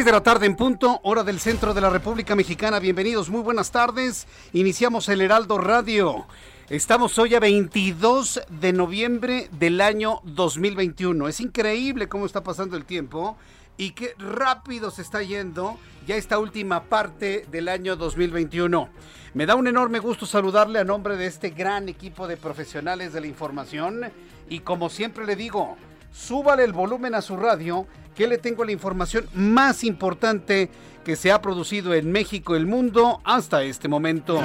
[0.00, 2.78] 6 de la tarde en punto, hora del centro de la República Mexicana.
[2.78, 4.26] Bienvenidos, muy buenas tardes.
[4.54, 6.24] Iniciamos el Heraldo Radio.
[6.70, 11.28] Estamos hoy a 22 de noviembre del año 2021.
[11.28, 13.36] Es increíble cómo está pasando el tiempo
[13.76, 18.88] y qué rápido se está yendo ya esta última parte del año 2021.
[19.34, 23.20] Me da un enorme gusto saludarle a nombre de este gran equipo de profesionales de
[23.20, 24.10] la información
[24.48, 25.76] y como siempre le digo,
[26.12, 30.70] súbale el volumen a su radio que le tengo la información más importante
[31.04, 34.42] que se ha producido en México el mundo hasta este momento.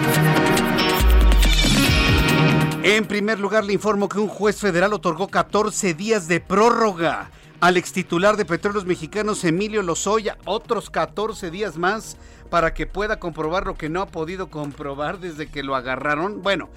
[2.83, 7.77] En primer lugar, le informo que un juez federal otorgó 14 días de prórroga al
[7.77, 12.15] extitular de Petróleos Mexicanos Emilio Lozoya, otros 14 días más
[12.50, 16.42] para que pueda comprobar lo que no ha podido comprobar desde que lo agarraron.
[16.42, 16.70] Bueno,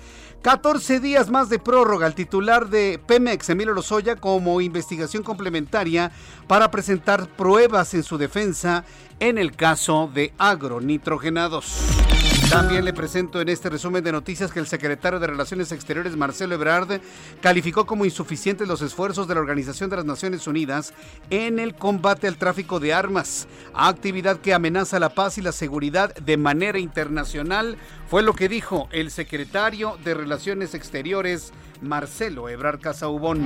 [0.43, 6.13] 14 días más de prórroga al titular de Pemex, Emilio Lozoya, como investigación complementaria
[6.47, 8.85] para presentar pruebas en su defensa
[9.21, 12.28] en el caso de agronitrogenados.
[12.51, 16.55] También le presento en este resumen de noticias que el secretario de Relaciones Exteriores, Marcelo
[16.55, 17.01] Ebrard,
[17.43, 20.95] calificó como insuficientes los esfuerzos de la Organización de las Naciones Unidas
[21.29, 26.15] en el combate al tráfico de armas, actividad que amenaza la paz y la seguridad
[26.15, 27.77] de manera internacional,
[28.09, 33.45] fue lo que dijo el secretario de Relaciones Exteriores, Marcelo Ebrard Casaubón.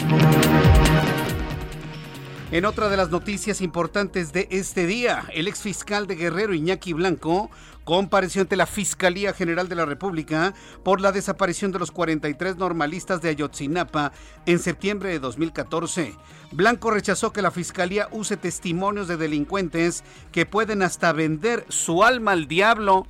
[2.53, 6.93] En otra de las noticias importantes de este día, el ex fiscal de Guerrero Iñaki
[6.93, 7.51] Blanco
[7.85, 10.53] compareció ante la Fiscalía General de la República
[10.85, 14.13] por la desaparición de los 43 normalistas de Ayotzinapa
[14.45, 16.15] en septiembre de 2014.
[16.53, 22.33] Blanco rechazó que la Fiscalía use testimonios de delincuentes que pueden hasta vender su alma
[22.33, 23.07] al diablo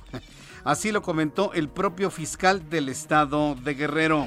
[0.63, 4.25] Así lo comentó el propio fiscal del estado de Guerrero.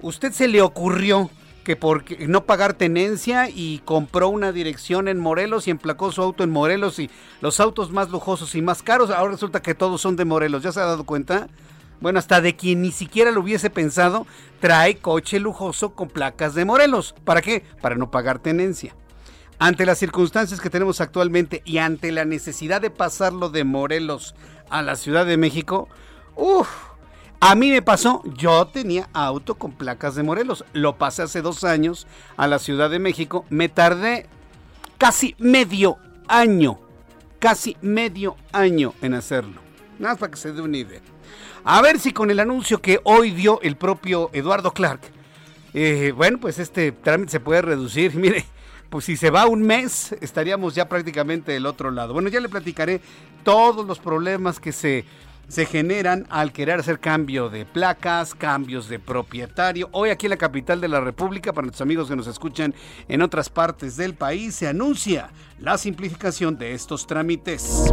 [0.00, 1.30] Usted se le ocurrió
[1.62, 6.42] que por no pagar tenencia y compró una dirección en Morelos y emplacó su auto
[6.42, 7.10] en Morelos y
[7.40, 10.72] los autos más lujosos y más caros, ahora resulta que todos son de Morelos, ¿ya
[10.72, 11.48] se ha dado cuenta?
[12.00, 14.26] Bueno, hasta de quien ni siquiera lo hubiese pensado,
[14.60, 17.14] trae coche lujoso con placas de Morelos.
[17.24, 17.62] ¿Para qué?
[17.82, 18.94] Para no pagar tenencia.
[19.58, 24.34] Ante las circunstancias que tenemos actualmente y ante la necesidad de pasarlo de Morelos
[24.70, 25.88] a la Ciudad de México,
[26.34, 26.68] uff,
[27.40, 31.64] a mí me pasó, yo tenía auto con placas de Morelos, lo pasé hace dos
[31.64, 32.06] años
[32.38, 34.26] a la Ciudad de México, me tardé
[34.96, 35.98] casi medio
[36.28, 36.78] año,
[37.38, 39.60] casi medio año en hacerlo.
[39.98, 41.00] Nada para que se dé una idea.
[41.64, 45.00] A ver si con el anuncio que hoy dio el propio Eduardo Clark,
[45.74, 48.14] eh, bueno, pues este trámite se puede reducir.
[48.16, 48.44] Mire,
[48.88, 52.14] pues si se va un mes, estaríamos ya prácticamente del otro lado.
[52.14, 53.00] Bueno, ya le platicaré
[53.44, 55.04] todos los problemas que se
[55.50, 59.88] se generan al querer hacer cambio de placas, cambios de propietario.
[59.90, 62.72] Hoy aquí en la capital de la República, para nuestros amigos que nos escuchan
[63.08, 65.30] en otras partes del país, se anuncia
[65.60, 67.92] la simplificación de estos trámites.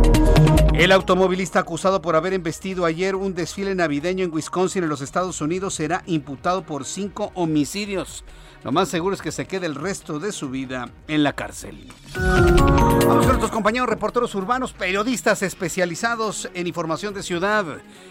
[0.73, 5.41] El automovilista acusado por haber embestido ayer un desfile navideño en Wisconsin, en los Estados
[5.41, 8.23] Unidos, será imputado por cinco homicidios.
[8.63, 11.91] Lo más seguro es que se quede el resto de su vida en la cárcel.
[12.13, 17.65] Con nuestros compañeros reporteros urbanos, periodistas especializados en información de ciudad.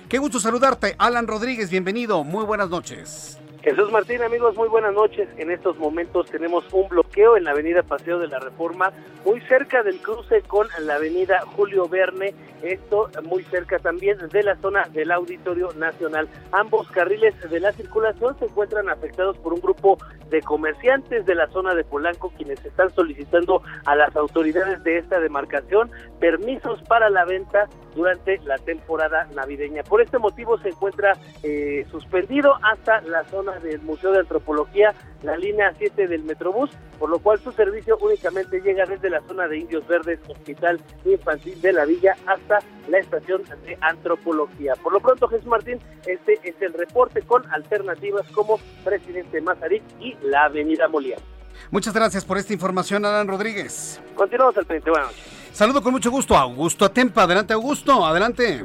[0.09, 3.39] Qué gusto saludarte, Alan Rodríguez, bienvenido, muy buenas noches.
[3.67, 5.29] Jesús Martín, amigos, muy buenas noches.
[5.39, 8.93] En estos momentos tenemos un bloqueo en la avenida Paseo de la Reforma,
[9.25, 12.33] muy cerca del cruce con la avenida Julio Verne,
[12.63, 16.29] esto muy cerca también de la zona del Auditorio Nacional.
[16.53, 19.99] Ambos carriles de la circulación se encuentran afectados por un grupo
[20.31, 25.19] de comerciantes de la zona de Polanco, quienes están solicitando a las autoridades de esta
[25.19, 25.91] demarcación
[26.21, 29.83] permisos para la venta durante la temporada navideña.
[29.83, 35.37] Por este motivo se encuentra eh, suspendido hasta la zona del Museo de Antropología, la
[35.37, 39.59] línea 7 del Metrobús, por lo cual su servicio únicamente llega desde la zona de
[39.59, 42.59] Indios Verdes, Hospital Infantil de la Villa, hasta
[42.89, 44.75] la estación de Antropología.
[44.83, 50.17] Por lo pronto, Jesús Martín, este es el reporte con alternativas como Presidente Mazarik y
[50.23, 51.23] la Avenida Molière.
[51.71, 54.01] Muchas gracias por esta información, Alan Rodríguez.
[54.15, 54.91] Continuamos al frente.
[54.91, 55.37] Buenas noches.
[55.53, 57.23] Saludo con mucho gusto a Augusto Atempa.
[57.23, 58.05] Adelante, Augusto.
[58.05, 58.63] Adelante.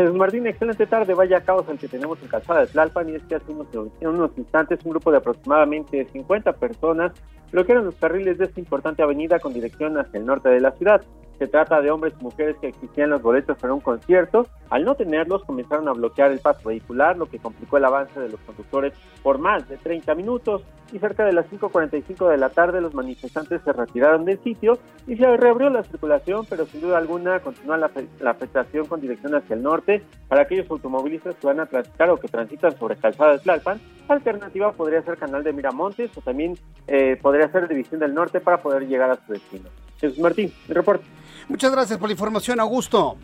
[0.00, 1.14] Jesús Martín, excelente tarde.
[1.14, 3.66] Vaya caos el que tenemos en Calzada de Tlalpan y es que hace unos,
[4.00, 7.12] unos instantes un grupo de aproximadamente 50 personas
[7.52, 11.02] bloquearon los carriles de esta importante avenida con dirección hacia el norte de la ciudad.
[11.40, 14.46] Se trata de hombres y mujeres que existían los boletos para un concierto.
[14.68, 18.28] Al no tenerlos, comenzaron a bloquear el paso vehicular, lo que complicó el avance de
[18.28, 18.92] los conductores
[19.22, 20.62] por más de 30 minutos.
[20.92, 25.16] Y cerca de las 5.45 de la tarde, los manifestantes se retiraron del sitio y
[25.16, 27.90] se reabrió la circulación, pero sin duda alguna continúa la,
[28.30, 32.28] afectación con dirección hacia el norte para aquellos automovilistas que van a transitar o que
[32.28, 33.80] transitan sobre calzada de Tlalpan.
[34.08, 38.60] Alternativa podría ser Canal de Miramontes o también eh, podría ser División del Norte para
[38.60, 39.70] poder llegar a su destino.
[39.98, 41.04] Jesús Martín, el reporte.
[41.50, 43.18] Muchas gracias por la información, Augusto.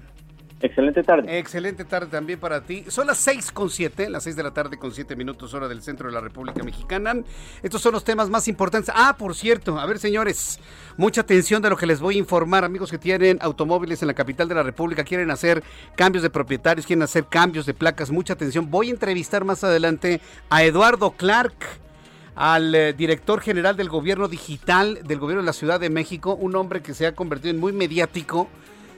[0.61, 1.39] Excelente tarde.
[1.39, 2.85] Excelente tarde también para ti.
[2.89, 5.81] Son las 6 con 7, las 6 de la tarde con 7 minutos hora del
[5.81, 7.15] centro de la República Mexicana.
[7.63, 8.93] Estos son los temas más importantes.
[8.97, 10.59] Ah, por cierto, a ver señores,
[10.97, 12.65] mucha atención de lo que les voy a informar.
[12.65, 15.63] Amigos que tienen automóviles en la capital de la República, quieren hacer
[15.95, 18.73] cambios de propietarios, quieren hacer cambios de placas, mucha atención.
[18.73, 20.21] Voy a entrevistar más adelante
[20.51, 21.55] a Eduardo Clark
[22.37, 26.55] al eh, director general del gobierno digital del gobierno de la Ciudad de México, un
[26.55, 28.49] hombre que se ha convertido en muy mediático,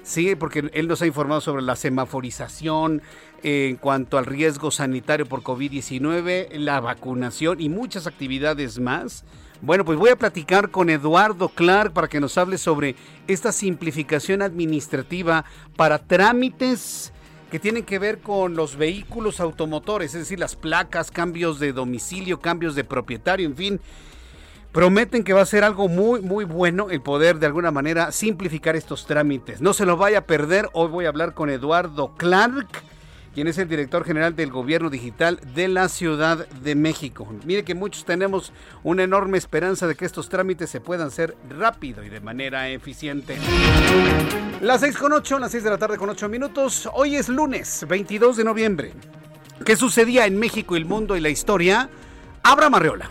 [0.03, 3.01] sí, porque él nos ha informado sobre la semaforización
[3.45, 9.25] en cuanto al riesgo sanitario por COVID-19, la vacunación y muchas actividades más.
[9.61, 12.97] Bueno, pues voy a platicar con Eduardo Clark para que nos hable sobre
[13.29, 15.45] esta simplificación administrativa
[15.77, 17.13] para trámites
[17.51, 22.41] que tienen que ver con los vehículos automotores, es decir, las placas, cambios de domicilio,
[22.41, 23.81] cambios de propietario, en fin.
[24.73, 28.77] Prometen que va a ser algo muy, muy bueno el poder de alguna manera simplificar
[28.77, 29.63] estos trámites.
[29.63, 30.69] No se lo vaya a perder.
[30.75, 32.69] Hoy voy a hablar con Eduardo Clark
[33.39, 37.33] quien es el director general del gobierno digital de la Ciudad de México.
[37.45, 38.53] Mire que muchos tenemos
[38.83, 43.39] una enorme esperanza de que estos trámites se puedan hacer rápido y de manera eficiente.
[44.61, 46.89] Las 6 con 8, las 6 de la tarde con 8 minutos.
[46.93, 48.93] Hoy es lunes 22 de noviembre.
[49.65, 51.89] ¿Qué sucedía en México, el mundo y la historia?
[52.43, 53.09] Abra Marreola.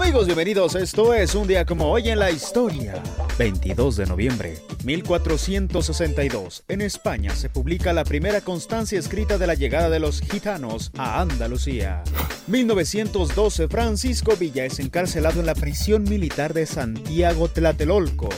[0.00, 0.74] Amigos, bienvenidos.
[0.76, 3.02] Esto es un día como hoy en la historia.
[3.38, 6.64] 22 de noviembre 1462.
[6.68, 11.20] En España se publica la primera constancia escrita de la llegada de los gitanos a
[11.20, 12.02] Andalucía.
[12.46, 13.68] 1912.
[13.68, 18.30] Francisco Villa es encarcelado en la prisión militar de Santiago Tlatelolco.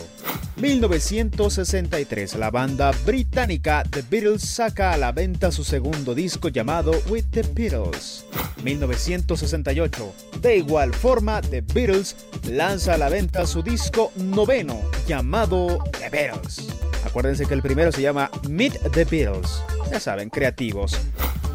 [0.63, 7.25] 1963, la banda británica The Beatles saca a la venta su segundo disco llamado With
[7.33, 8.25] the Beatles.
[8.63, 12.15] 1968, de igual forma, The Beatles
[12.49, 16.69] lanza a la venta su disco noveno llamado The Beatles.
[17.05, 19.65] Acuérdense que el primero se llama Meet the Beatles.
[19.91, 20.97] Ya saben, creativos.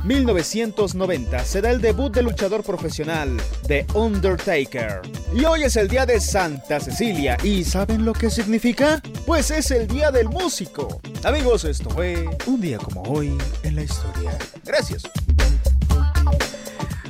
[0.07, 3.35] 1990 se da el debut del luchador profesional,
[3.67, 5.01] The Undertaker.
[5.35, 7.37] Y hoy es el día de Santa Cecilia.
[7.43, 9.01] ¿Y saben lo que significa?
[9.25, 11.01] Pues es el día del músico.
[11.25, 14.37] Amigos, esto fue un día como hoy en la historia.
[14.63, 15.03] Gracias.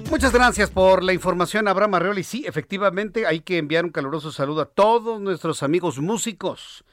[0.10, 2.24] Muchas gracias por la información, Abraham Arreoli.
[2.24, 6.84] Sí, efectivamente, hay que enviar un caluroso saludo a todos nuestros amigos músicos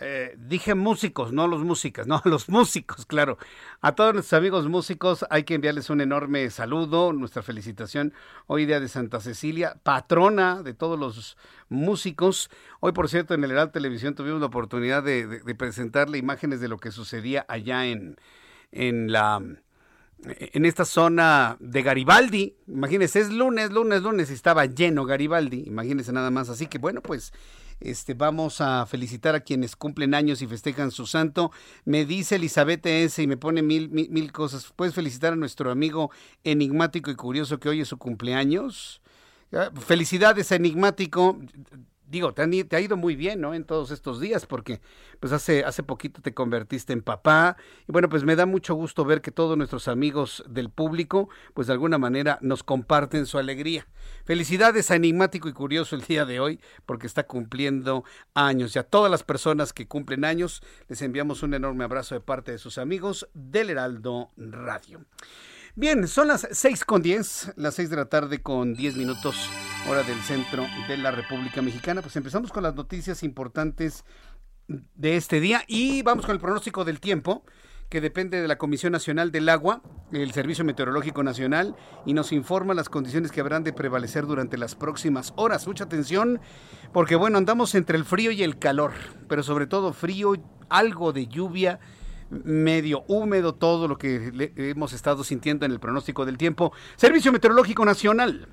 [0.00, 3.38] eh, dije músicos, no los músicas, no los músicos, claro.
[3.80, 8.12] A todos nuestros amigos músicos hay que enviarles un enorme saludo, nuestra felicitación.
[8.46, 11.36] Hoy día de Santa Cecilia, patrona de todos los
[11.68, 12.50] músicos.
[12.80, 16.78] Hoy, por cierto, en el Herald Televisión tuvimos la oportunidad de, presentarle imágenes de lo
[16.78, 18.16] que sucedía allá en,
[18.72, 19.40] en la
[20.26, 22.56] en esta zona de Garibaldi.
[22.66, 25.64] Imagínense, es lunes, lunes, lunes estaba lleno Garibaldi.
[25.66, 26.48] Imagínense nada más.
[26.48, 27.32] Así que bueno, pues
[27.84, 31.52] este, vamos a felicitar a quienes cumplen años y festejan su santo.
[31.84, 33.22] Me dice Elizabeth S.
[33.22, 34.72] y me pone mil, mil, mil cosas.
[34.74, 36.10] ¿Puedes felicitar a nuestro amigo
[36.42, 39.00] enigmático y curioso que hoy es su cumpleaños?
[39.52, 41.38] Ah, felicidades, enigmático
[42.14, 43.54] digo, te, ha ido muy bien, ¿no?
[43.54, 44.80] En todos estos días, porque
[45.20, 47.56] pues hace, hace poquito te convertiste en papá.
[47.88, 51.66] Y bueno, pues me da mucho gusto ver que todos nuestros amigos del público, pues
[51.66, 53.86] de alguna manera nos comparten su alegría.
[54.24, 58.04] Felicidades a Enigmático y Curioso el día de hoy, porque está cumpliendo
[58.34, 58.74] años.
[58.76, 62.52] Y a todas las personas que cumplen años, les enviamos un enorme abrazo de parte
[62.52, 65.00] de sus amigos del Heraldo Radio.
[65.76, 69.50] Bien, son las 6 con 10, las 6 de la tarde con 10 minutos,
[69.88, 72.00] hora del centro de la República Mexicana.
[72.00, 74.04] Pues empezamos con las noticias importantes
[74.68, 77.44] de este día y vamos con el pronóstico del tiempo
[77.88, 81.74] que depende de la Comisión Nacional del Agua, el Servicio Meteorológico Nacional,
[82.06, 85.66] y nos informa las condiciones que habrán de prevalecer durante las próximas horas.
[85.66, 86.40] Mucha atención,
[86.92, 88.92] porque bueno, andamos entre el frío y el calor,
[89.28, 90.34] pero sobre todo frío,
[90.68, 91.80] algo de lluvia
[92.44, 96.72] medio húmedo, todo lo que hemos estado sintiendo en el pronóstico del tiempo.
[96.96, 98.48] Servicio Meteorológico Nacional.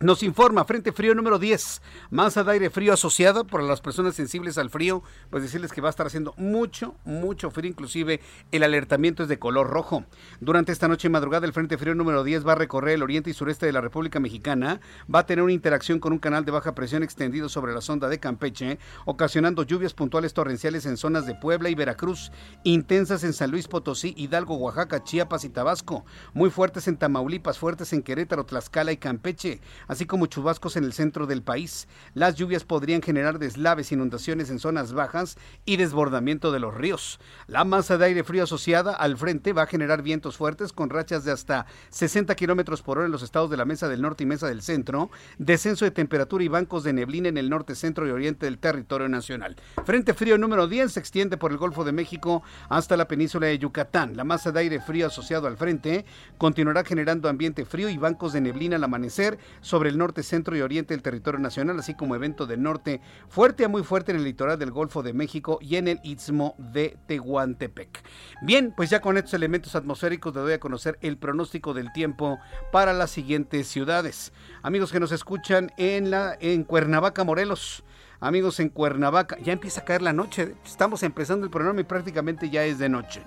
[0.00, 4.56] Nos informa, Frente Frío número 10, masa de aire frío asociada por las personas sensibles
[4.56, 8.20] al frío, pues decirles que va a estar haciendo mucho, mucho frío, inclusive
[8.52, 10.04] el alertamiento es de color rojo.
[10.38, 13.30] Durante esta noche y madrugada el Frente Frío número 10 va a recorrer el oriente
[13.30, 14.80] y sureste de la República Mexicana,
[15.12, 18.08] va a tener una interacción con un canal de baja presión extendido sobre la sonda
[18.08, 22.30] de Campeche, ocasionando lluvias puntuales torrenciales en zonas de Puebla y Veracruz,
[22.62, 27.92] intensas en San Luis Potosí, Hidalgo, Oaxaca, Chiapas y Tabasco, muy fuertes en Tamaulipas, fuertes
[27.92, 31.88] en Querétaro, Tlaxcala y Campeche así como chubascos en el centro del país.
[32.14, 37.18] Las lluvias podrían generar deslaves, inundaciones en zonas bajas y desbordamiento de los ríos.
[37.46, 41.24] La masa de aire frío asociada al frente va a generar vientos fuertes con rachas
[41.24, 44.26] de hasta 60 kilómetros por hora en los estados de la Mesa del Norte y
[44.26, 48.10] Mesa del Centro, descenso de temperatura y bancos de neblina en el norte, centro y
[48.10, 49.56] oriente del territorio nacional.
[49.84, 53.58] Frente frío número 10 se extiende por el Golfo de México hasta la península de
[53.58, 54.16] Yucatán.
[54.16, 56.04] La masa de aire frío asociado al frente
[56.36, 60.60] continuará generando ambiente frío y bancos de neblina al amanecer sobre el norte, centro y
[60.60, 64.24] oriente del territorio nacional, así como evento de norte fuerte a muy fuerte en el
[64.24, 68.02] litoral del Golfo de México y en el istmo de Tehuantepec.
[68.42, 72.38] Bien, pues ya con estos elementos atmosféricos te doy a conocer el pronóstico del tiempo
[72.72, 74.32] para las siguientes ciudades.
[74.62, 77.84] Amigos que nos escuchan en la en Cuernavaca, Morelos
[78.20, 79.36] amigos en Cuernavaca.
[79.38, 80.54] Ya empieza a caer la noche.
[80.64, 83.22] Estamos empezando el programa y prácticamente ya es de noche.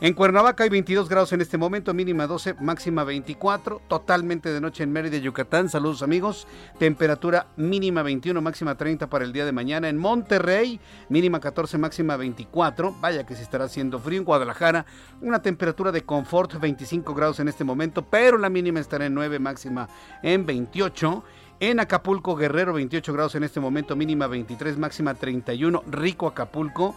[0.00, 3.80] En Cuernavaca hay 22 grados en este momento, mínima 12, máxima 24.
[3.88, 5.68] Totalmente de noche en Mérida, Yucatán.
[5.68, 6.46] Saludos amigos.
[6.78, 9.88] Temperatura mínima 21, máxima 30 para el día de mañana.
[9.88, 12.96] En Monterrey, mínima 14, máxima 24.
[13.00, 14.18] Vaya que se estará haciendo frío.
[14.18, 14.84] En Guadalajara,
[15.22, 19.38] una temperatura de confort 25 grados en este momento, pero la mínima estará en 9,
[19.38, 19.88] máxima
[20.22, 21.24] en 28.
[21.70, 25.82] En Acapulco, Guerrero, 28 grados en este momento, mínima 23, máxima 31.
[25.86, 26.94] Rico Acapulco.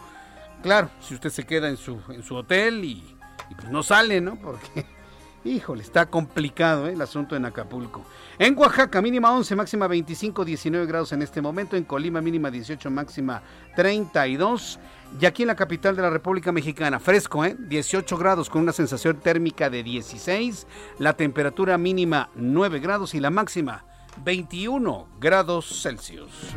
[0.62, 3.16] Claro, si usted se queda en su, en su hotel y,
[3.56, 4.36] pues no sale, ¿no?
[4.36, 4.84] Porque,
[5.46, 6.92] híjole, está complicado ¿eh?
[6.92, 8.04] el asunto en Acapulco.
[8.38, 11.74] En Oaxaca, mínima 11, máxima 25, 19 grados en este momento.
[11.74, 13.40] En Colima, mínima 18, máxima
[13.74, 14.78] 32.
[15.18, 17.56] Y aquí en la capital de la República Mexicana, fresco, ¿eh?
[17.58, 20.66] 18 grados con una sensación térmica de 16.
[20.98, 23.87] La temperatura mínima 9 grados y la máxima
[24.24, 26.54] 21 grados Celsius.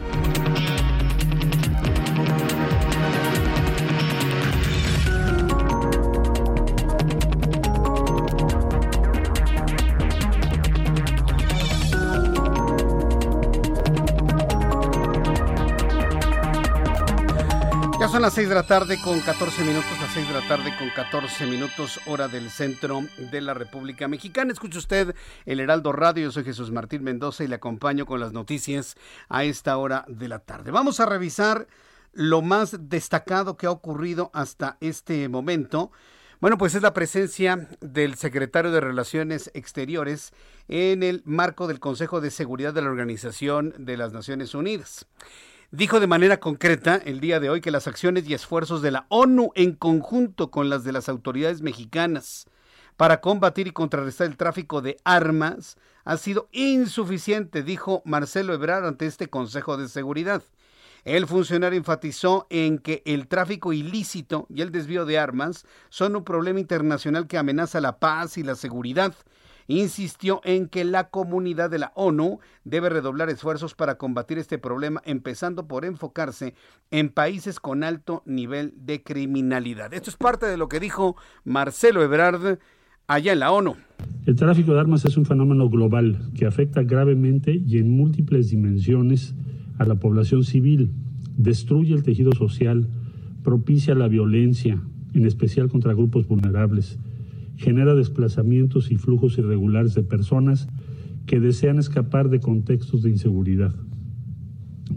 [18.22, 20.92] Son las 6 de la tarde con 14 minutos, las 6 de la tarde con
[20.92, 24.54] 14 minutos, hora del centro de la República Mexicana.
[24.54, 25.16] Escucha usted
[25.48, 28.96] el Heraldo Radio, yo soy Jesús Martín Mendoza y le acompaño con las noticias
[29.28, 30.70] a esta hora de la tarde.
[30.70, 31.66] Vamos a revisar
[32.14, 35.92] lo más destacado que ha ocurrido hasta este momento.
[36.42, 40.32] Bueno, pues es la presencia del secretario de Relaciones Exteriores
[40.68, 45.08] en el marco del Consejo de Seguridad de la Organización de las Naciones Unidas
[45.72, 49.06] dijo de manera concreta el día de hoy que las acciones y esfuerzos de la
[49.08, 52.46] ONU en conjunto con las de las autoridades mexicanas
[52.98, 59.06] para combatir y contrarrestar el tráfico de armas ha sido insuficiente, dijo Marcelo Ebrard ante
[59.06, 60.44] este Consejo de Seguridad.
[61.06, 66.24] El funcionario enfatizó en que el tráfico ilícito y el desvío de armas son un
[66.24, 69.16] problema internacional que amenaza la paz y la seguridad
[69.72, 75.02] insistió en que la comunidad de la ONU debe redoblar esfuerzos para combatir este problema,
[75.06, 76.56] empezando por enfocarse
[76.90, 79.94] en países con alto nivel de criminalidad.
[79.94, 82.60] Esto es parte de lo que dijo Marcelo Ebrard
[83.08, 83.76] allá en la ONU.
[84.26, 89.36] El tráfico de armas es un fenómeno global que afecta gravemente y en múltiples dimensiones
[89.78, 90.92] a la población civil,
[91.38, 92.88] destruye el tejido social,
[93.44, 94.82] propicia la violencia,
[95.14, 97.00] en especial contra grupos vulnerables,
[97.62, 100.68] genera desplazamientos y flujos irregulares de personas
[101.28, 103.76] que desean escapar de contextos de inseguridad.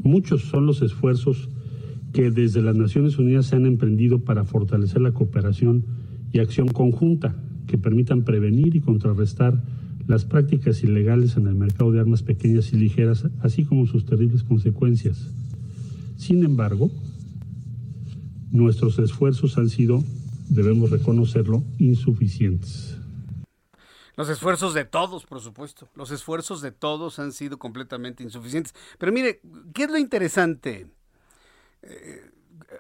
[0.03, 1.51] Muchos son los esfuerzos
[2.15, 5.85] que desde las Naciones Unidas se han emprendido para fortalecer la cooperación
[6.33, 9.63] y acción conjunta que permitan prevenir y contrarrestar
[10.07, 14.43] las prácticas ilegales en el mercado de armas pequeñas y ligeras, así como sus terribles
[14.43, 15.35] consecuencias.
[16.17, 16.91] Sin embargo,
[18.51, 20.03] nuestros esfuerzos han sido
[20.49, 22.97] debemos reconocerlo, insuficientes.
[24.17, 25.89] Los esfuerzos de todos, por supuesto.
[25.95, 28.75] Los esfuerzos de todos han sido completamente insuficientes.
[28.99, 29.41] Pero mire,
[29.75, 30.87] ¿qué es lo interesante?
[31.83, 32.31] Eh,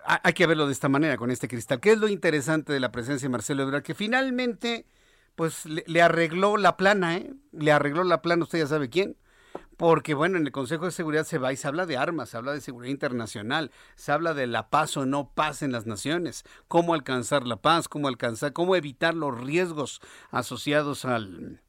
[0.04, 1.80] hay que verlo de esta manera, con este cristal.
[1.80, 3.82] ¿Qué es lo interesante de la presencia de Marcelo Ebrard?
[3.82, 4.86] Que finalmente,
[5.34, 7.34] pues, le, le arregló la plana, ¿eh?
[7.52, 9.16] Le arregló la plana, usted ya sabe quién
[9.76, 12.36] porque bueno, en el Consejo de Seguridad se va y se habla de armas, se
[12.36, 16.44] habla de seguridad internacional, se habla de la paz o no paz en las naciones,
[16.68, 21.60] cómo alcanzar la paz, cómo alcanzar, cómo evitar los riesgos asociados al,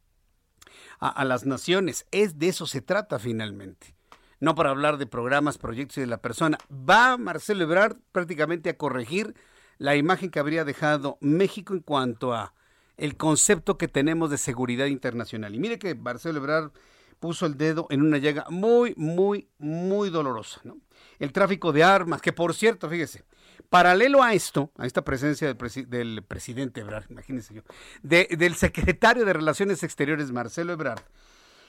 [1.00, 2.06] a, las naciones.
[2.12, 3.96] Es de eso se trata finalmente.
[4.39, 6.58] No para hablar de programas, proyectos y de la persona.
[6.72, 9.34] Va Marcelo Ebrard prácticamente a corregir
[9.78, 12.54] la imagen que habría dejado México en cuanto a
[12.98, 15.56] el concepto que tenemos de seguridad internacional.
[15.56, 16.72] Y mire que Marcelo Ebrard
[17.19, 20.62] puso el dedo en una llaga muy, muy, muy dolorosa.
[20.63, 20.78] ¿no?
[21.19, 23.23] El tráfico de armas, que por cierto, fíjese,
[23.69, 27.62] paralelo a esto, a esta presencia del, presidente Ebrard, imagínense yo,
[28.04, 31.01] del secretario de Relaciones Exteriores, Marcelo Ebrard,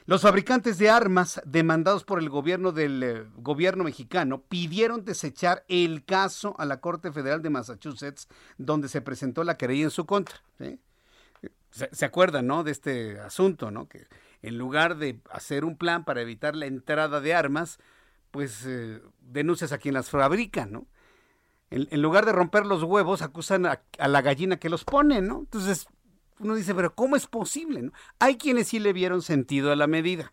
[0.06, 6.04] los fabricantes de armas demandados por el gobierno del eh, gobierno mexicano pidieron desechar el
[6.04, 10.40] caso a la Corte Federal de Massachusetts, donde se presentó la querella en su contra.
[11.70, 12.62] Se, acuerdan, ¿no?
[12.62, 13.88] De este asunto, ¿no?
[14.46, 17.80] En lugar de hacer un plan para evitar la entrada de armas,
[18.30, 20.86] pues eh, denuncias a quien las fabrica, ¿no?
[21.68, 25.40] En, lugar de romper los huevos, acusan a, la gallina que los pone, ¿no?
[25.40, 25.88] Entonces,
[26.38, 27.90] uno dice, pero ¿cómo es posible?
[28.20, 30.32] Hay quienes sí le vieron sentido a la medida.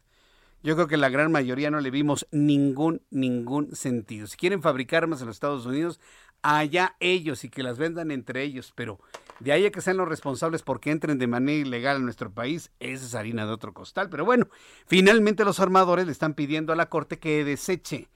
[0.62, 4.28] Yo creo que la gran mayoría no le vimos ningún, ningún sentido.
[4.28, 6.00] Si quieren fabricar armas en los Estados Unidos,
[6.44, 9.00] allá ellos y que las vendan entre ellos, pero
[9.40, 12.72] de ahí a que sean los responsables porque entren de manera ilegal a nuestro país,
[12.80, 14.10] esa es harina de otro costal.
[14.10, 14.48] Pero bueno,
[14.86, 18.10] finalmente los armadores le están pidiendo a la Corte que deseche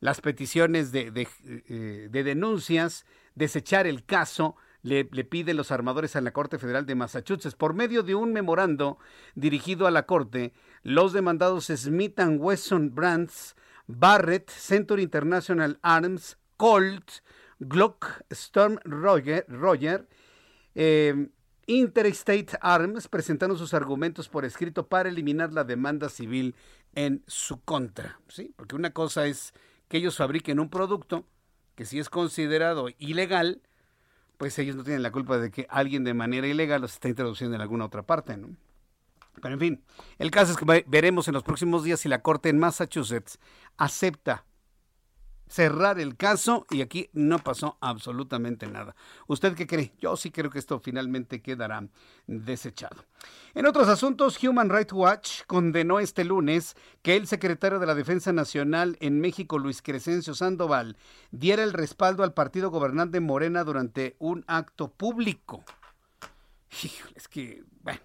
[0.00, 6.20] las peticiones de, de, eh, denuncias, desechar el caso, le, le, piden los armadores a
[6.20, 7.54] la Corte Federal de Massachusetts.
[7.54, 8.98] Por medio de un memorando
[9.36, 13.54] dirigido a la Corte, los demandados Smith Wesson Brands,
[13.86, 17.10] Barrett, Century International Arms, Colt,
[17.68, 20.08] Glock, Storm Roger,
[20.74, 21.28] eh,
[21.66, 26.56] Interstate Arms presentaron sus argumentos por escrito para eliminar la demanda civil
[26.94, 28.18] en su contra.
[28.28, 28.52] ¿sí?
[28.56, 29.54] Porque una cosa es
[29.88, 31.24] que ellos fabriquen un producto
[31.76, 33.62] que si es considerado ilegal,
[34.38, 37.54] pues ellos no tienen la culpa de que alguien de manera ilegal los está introduciendo
[37.54, 38.36] en alguna otra parte.
[38.36, 38.56] ¿no?
[39.40, 39.84] Pero en fin,
[40.18, 43.38] el caso es que veremos en los próximos días si la Corte en Massachusetts
[43.76, 44.44] acepta
[45.52, 48.96] cerrar el caso y aquí no pasó absolutamente nada.
[49.26, 49.92] ¿Usted qué cree?
[49.98, 51.86] Yo sí creo que esto finalmente quedará
[52.26, 53.04] desechado.
[53.54, 58.32] En otros asuntos, Human Rights Watch condenó este lunes que el secretario de la Defensa
[58.32, 60.96] Nacional en México, Luis Crescencio Sandoval,
[61.32, 65.62] diera el respaldo al partido gobernante Morena durante un acto público.
[67.14, 68.00] Es que, bueno,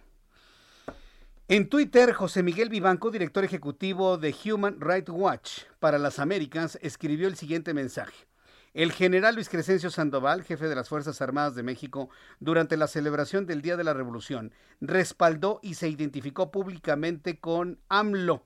[1.50, 7.30] en Twitter, José Miguel Vivanco, director ejecutivo de Human Rights Watch para las Américas, escribió
[7.30, 8.28] el siguiente mensaje.
[8.74, 12.10] El general Luis Crescencio Sandoval, jefe de las Fuerzas Armadas de México,
[12.42, 18.44] durante la celebración del Día de la Revolución, respaldó y se identificó públicamente con AMLO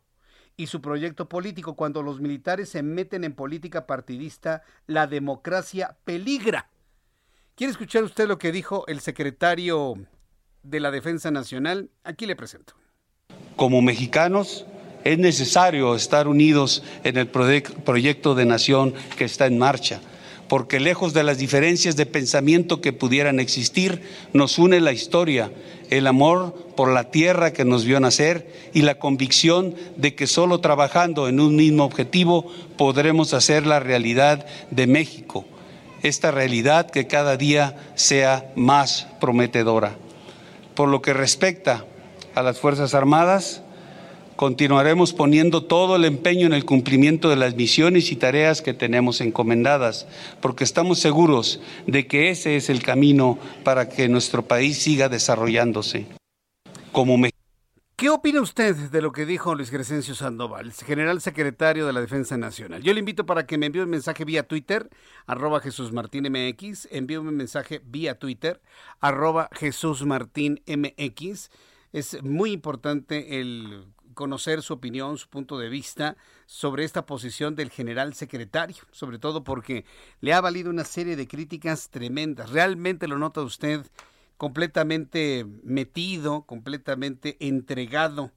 [0.56, 1.76] y su proyecto político.
[1.76, 6.70] Cuando los militares se meten en política partidista, la democracia peligra.
[7.56, 9.96] ¿Quiere escuchar usted lo que dijo el secretario
[10.62, 11.90] de la Defensa Nacional?
[12.04, 12.81] Aquí le presento.
[13.62, 14.66] Como mexicanos,
[15.04, 20.02] es necesario estar unidos en el proyecto de nación que está en marcha,
[20.48, 24.02] porque lejos de las diferencias de pensamiento que pudieran existir,
[24.34, 25.52] nos une la historia,
[25.92, 30.60] el amor por la tierra que nos vio nacer y la convicción de que solo
[30.60, 35.46] trabajando en un mismo objetivo podremos hacer la realidad de México,
[36.02, 39.98] esta realidad que cada día sea más prometedora.
[40.74, 41.86] Por lo que respecta
[42.36, 43.62] a las Fuerzas Armadas,
[44.42, 49.22] Continuaremos poniendo todo el empeño en el cumplimiento de las misiones y tareas que tenemos
[49.22, 50.08] encomendadas,
[50.42, 56.08] porque estamos seguros de que ese es el camino para que nuestro país siga desarrollándose.
[57.96, 62.36] ¿Qué opina usted de lo que dijo Luis Crescencio Sandoval, general secretario de la Defensa
[62.36, 62.82] Nacional?
[62.82, 64.90] Yo le invito para que me envíe un mensaje vía Twitter,
[65.28, 68.60] arroba Jesús Martín MX, envíe un mensaje vía Twitter,
[69.02, 71.52] arroba Jesús Martín MX.
[71.94, 77.70] Es muy importante el conocer su opinión, su punto de vista sobre esta posición del
[77.70, 79.86] general secretario, sobre todo porque
[80.20, 82.50] le ha valido una serie de críticas tremendas.
[82.50, 83.86] ¿Realmente lo nota usted
[84.38, 88.32] completamente metido, completamente entregado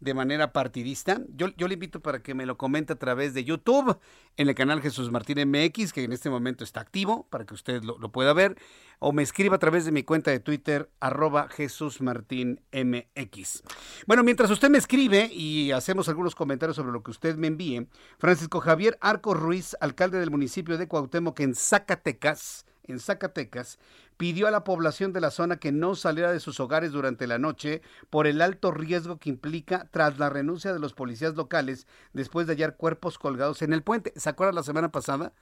[0.00, 1.20] de manera partidista.
[1.36, 3.98] Yo, yo, le invito para que me lo comente a través de YouTube,
[4.36, 7.84] en el canal Jesús Martín MX, que en este momento está activo, para que usted
[7.84, 8.56] lo, lo pueda ver,
[9.00, 13.62] o me escriba a través de mi cuenta de Twitter, arroba Jesús Martín MX.
[14.06, 17.88] Bueno, mientras usted me escribe y hacemos algunos comentarios sobre lo que usted me envíe,
[18.18, 23.78] Francisco Javier Arco Ruiz, alcalde del municipio de Cuauhtémoc en Zacatecas, en Zacatecas,
[24.18, 27.38] pidió a la población de la zona que no saliera de sus hogares durante la
[27.38, 32.46] noche por el alto riesgo que implica tras la renuncia de los policías locales después
[32.46, 34.12] de hallar cuerpos colgados en el puente.
[34.16, 35.32] ¿Se acuerdan la semana pasada?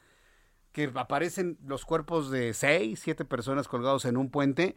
[0.73, 4.77] Que aparecen los cuerpos de seis, siete personas colgados en un puente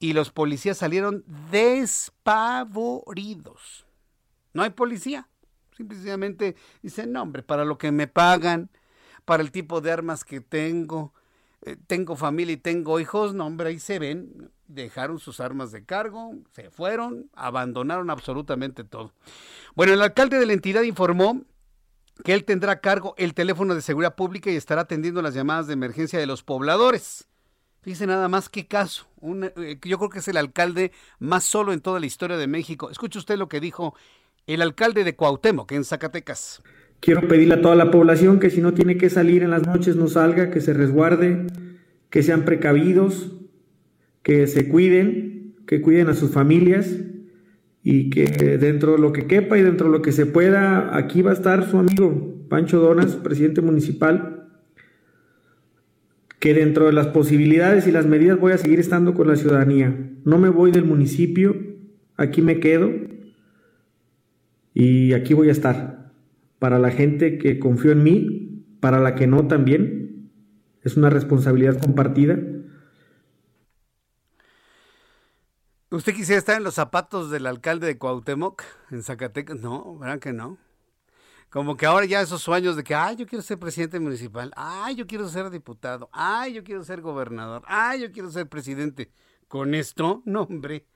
[0.00, 3.86] y los policías salieron despavoridos.
[4.54, 5.28] No hay policía.
[5.76, 8.70] Simplemente dicen, no, hombre, para lo que me pagan,
[9.24, 11.14] para el tipo de armas que tengo,
[11.62, 15.84] eh, tengo familia y tengo hijos, no hombre, ahí se ven, dejaron sus armas de
[15.84, 19.12] cargo, se fueron, abandonaron absolutamente todo.
[19.74, 21.42] Bueno, el alcalde de la entidad informó
[22.24, 25.66] que él tendrá a cargo el teléfono de seguridad pública y estará atendiendo las llamadas
[25.66, 27.28] de emergencia de los pobladores.
[27.82, 29.06] Fíjese nada más qué caso.
[29.22, 32.90] Eh, yo creo que es el alcalde más solo en toda la historia de México.
[32.90, 33.94] Escuche usted lo que dijo
[34.46, 36.62] el alcalde de Cuauhtémoc, en Zacatecas.
[37.00, 39.96] Quiero pedirle a toda la población que si no tiene que salir en las noches
[39.96, 41.46] no salga, que se resguarde,
[42.10, 43.32] que sean precavidos,
[44.22, 46.86] que se cuiden, que cuiden a sus familias
[47.82, 48.26] y que
[48.58, 51.34] dentro de lo que quepa y dentro de lo que se pueda, aquí va a
[51.34, 54.48] estar su amigo Pancho Donas, presidente municipal,
[56.40, 60.10] que dentro de las posibilidades y las medidas voy a seguir estando con la ciudadanía.
[60.24, 61.56] No me voy del municipio,
[62.16, 62.90] aquí me quedo
[64.74, 66.12] y aquí voy a estar
[66.58, 70.30] para la gente que confió en mí, para la que no también.
[70.82, 72.38] Es una responsabilidad compartida.
[75.92, 79.58] ¿Usted quisiera estar en los zapatos del alcalde de Cuauhtémoc, en Zacatecas?
[79.58, 80.56] No, ¿verdad que no?
[81.48, 84.94] Como que ahora ya esos sueños de que, ay, yo quiero ser presidente municipal, ay,
[84.94, 89.10] yo quiero ser diputado, ay, yo quiero ser gobernador, ay, yo quiero ser presidente.
[89.48, 90.86] Con esto, no, hombre,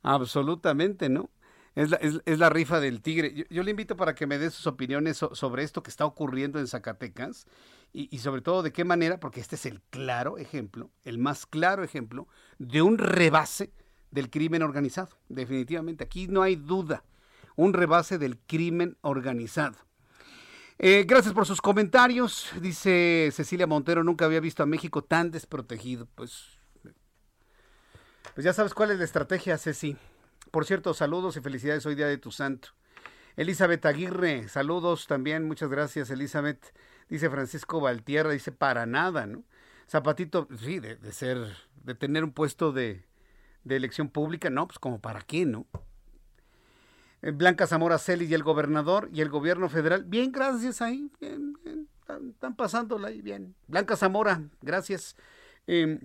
[0.00, 1.28] absolutamente no.
[1.74, 3.46] Es la, es, la, rifa del tigre.
[3.50, 6.68] Yo, le invito para que me dé sus opiniones sobre esto que está ocurriendo en
[6.68, 7.46] Zacatecas
[7.92, 11.44] y, y, sobre todo de qué manera, porque este es el claro ejemplo, el más
[11.44, 13.72] claro ejemplo de un rebase
[14.12, 15.18] del crimen organizado.
[15.28, 17.02] Definitivamente, aquí no hay duda,
[17.56, 19.76] un rebase del crimen organizado.
[20.78, 22.50] Eh, gracias por sus comentarios.
[22.60, 26.06] Dice Cecilia Montero, nunca había visto a México tan desprotegido.
[26.14, 26.58] Pues,
[28.34, 29.96] pues ya sabes cuál es la estrategia, Ceci.
[30.50, 32.68] Por cierto, saludos y felicidades hoy día de tu santo.
[33.36, 36.74] Elizabeth Aguirre, saludos también, muchas gracias Elizabeth.
[37.08, 39.44] Dice Francisco Valtierra, dice para nada, ¿no?
[39.88, 43.04] Zapatito, sí, de, ser, de tener un puesto de,
[43.64, 45.66] elección pública, no, pues como para qué, ¿no?
[47.22, 51.54] Eh, Blanca Zamora Celis y el gobernador y el gobierno federal, bien, gracias ahí, bien,
[51.64, 51.88] bien,
[52.30, 53.54] están, pasándola ahí, bien.
[53.68, 55.16] Blanca Zamora, gracias.
[55.66, 56.00] Em,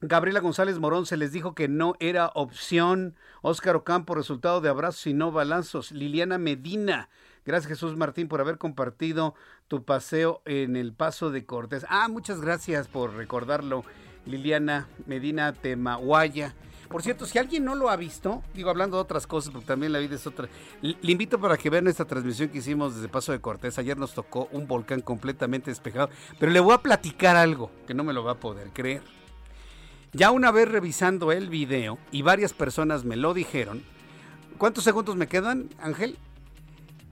[0.00, 3.16] Gabriela González Morón se les dijo que no era opción.
[3.42, 5.90] Óscar Ocampo, resultado de abrazos y no balazos.
[5.90, 7.08] Liliana Medina,
[7.48, 9.34] Gracias Jesús Martín por haber compartido
[9.68, 11.86] tu paseo en el Paso de Cortés.
[11.88, 13.84] Ah, muchas gracias por recordarlo,
[14.26, 16.54] Liliana Medina Temahuaya.
[16.88, 19.92] Por cierto, si alguien no lo ha visto, digo hablando de otras cosas, porque también
[19.92, 20.48] la vida es otra,
[20.80, 23.78] le invito para que vean esta transmisión que hicimos desde Paso de Cortés.
[23.78, 28.04] Ayer nos tocó un volcán completamente despejado, pero le voy a platicar algo que no
[28.04, 29.02] me lo va a poder creer.
[30.12, 33.82] Ya una vez revisando el video, y varias personas me lo dijeron,
[34.56, 36.16] ¿cuántos segundos me quedan, Ángel?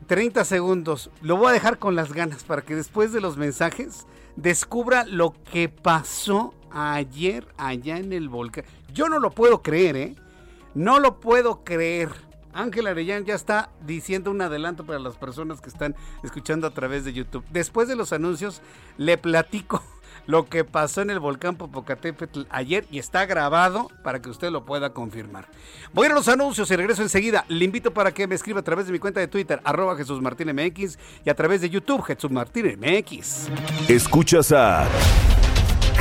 [0.07, 1.11] 30 segundos.
[1.21, 5.35] Lo voy a dejar con las ganas para que después de los mensajes descubra lo
[5.53, 8.65] que pasó ayer allá en el volcán.
[8.97, 10.17] Yo no lo puedo creer, ¿eh?
[10.75, 12.09] No lo puedo creer.
[12.55, 17.05] Ángel Arellán ya está diciendo un adelanto para las personas que están escuchando a través
[17.05, 17.45] de YouTube.
[17.51, 18.63] Después de los anuncios,
[18.97, 19.83] le platico
[20.27, 24.65] lo que pasó en el volcán Popocatépetl ayer y está grabado para que usted lo
[24.65, 25.47] pueda confirmar.
[25.93, 27.45] Voy a los anuncios y regreso enseguida.
[27.49, 30.23] Le invito para que me escriba a través de mi cuenta de Twitter, arroba Jesús
[30.23, 33.51] Martín MX y a través de YouTube, Jesús MX.
[33.91, 34.89] Escuchas a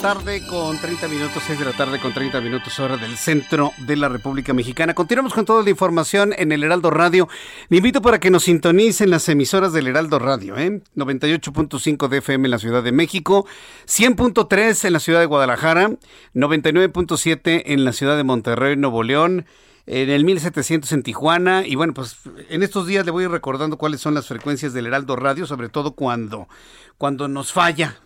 [0.00, 3.96] Tarde con 30 minutos, 6 de la tarde con 30 minutos hora del centro de
[3.96, 4.94] la República Mexicana.
[4.94, 7.28] Continuamos con toda la información en el Heraldo Radio.
[7.68, 10.80] Le invito para que nos sintonicen las emisoras del Heraldo Radio, ¿eh?
[10.96, 13.46] 98.5 de FM en la Ciudad de México,
[13.86, 15.90] 100.3 en la Ciudad de Guadalajara,
[16.34, 19.44] 99.7 en la Ciudad de Monterrey, Nuevo León,
[19.92, 21.66] en el 1700 en Tijuana.
[21.66, 22.16] Y bueno, pues
[22.48, 25.92] en estos días le voy recordando cuáles son las frecuencias del Heraldo Radio, sobre todo
[25.92, 26.48] cuando,
[26.96, 27.98] cuando nos falla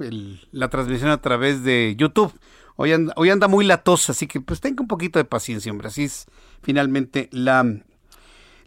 [0.51, 2.33] la transmisión a través de YouTube.
[2.77, 5.88] Hoy anda, hoy anda muy latosa, así que pues tenga un poquito de paciencia, hombre.
[5.88, 6.25] Así es
[6.62, 7.66] finalmente la,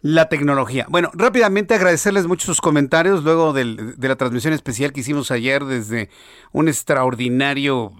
[0.00, 0.86] la tecnología.
[0.88, 5.64] Bueno, rápidamente agradecerles mucho sus comentarios luego del, de la transmisión especial que hicimos ayer
[5.64, 6.08] desde
[6.52, 7.92] un extraordinario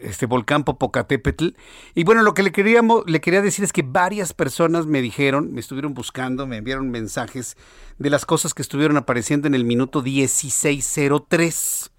[0.00, 1.48] este volcán Popocatépetl.
[1.94, 5.52] Y bueno, lo que le, queríamos, le quería decir es que varias personas me dijeron,
[5.52, 7.56] me estuvieron buscando, me enviaron mensajes
[7.98, 11.90] de las cosas que estuvieron apareciendo en el minuto 1603.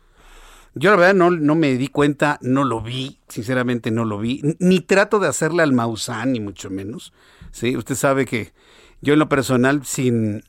[0.76, 4.42] Yo la verdad no, no me di cuenta, no lo vi, sinceramente no lo vi,
[4.60, 7.14] ni trato de hacerle al Mausán, ni mucho menos.
[7.52, 7.76] ¿sí?
[7.76, 8.54] Usted sabe que
[9.02, 10.44] yo en lo personal, sin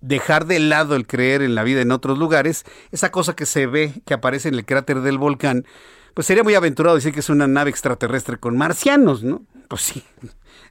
[0.00, 3.66] dejar de lado el creer en la vida en otros lugares, esa cosa que se
[3.66, 5.66] ve, que aparece en el cráter del volcán,
[6.16, 9.42] pues sería muy aventurado decir que es una nave extraterrestre con marcianos, ¿no?
[9.68, 10.02] Pues sí.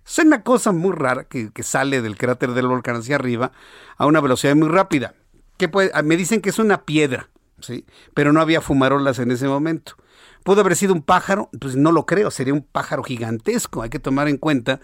[0.04, 3.52] Es una cosa muy rara que, sale del cráter del volcán hacia arriba
[3.96, 5.14] a una velocidad muy rápida.
[5.58, 5.92] ¿Qué puede?
[5.94, 7.30] Ah, me dicen que es una piedra,
[7.60, 7.86] ¿sí?
[8.16, 9.98] Pero no había fumarolas en ese momento.
[10.44, 11.52] ¿Pudo haber sido un pájaro?
[11.62, 13.84] Pues no lo creo, sería un pájaro gigantesco.
[13.84, 14.80] Hay que tomar en cuenta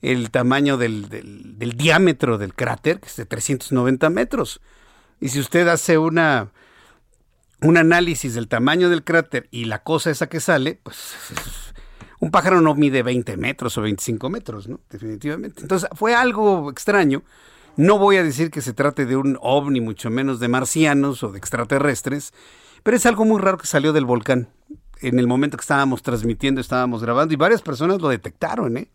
[0.00, 4.60] el tamaño del diámetro del cráter, que es de 390 metros.
[5.20, 6.52] Y si usted hace una
[7.62, 11.14] un análisis del tamaño del cráter y la cosa esa que sale, pues
[12.20, 14.80] un pájaro no mide 20 metros o 25 metros, ¿no?
[14.90, 15.62] Definitivamente.
[15.62, 17.22] Entonces fue algo extraño.
[17.76, 21.32] No voy a decir que se trate de un ovni, mucho menos de marcianos o
[21.32, 22.32] de extraterrestres,
[22.82, 24.48] pero es algo muy raro que salió del volcán.
[25.00, 28.88] En el momento que estábamos transmitiendo, estábamos grabando y varias personas lo detectaron, ¿eh?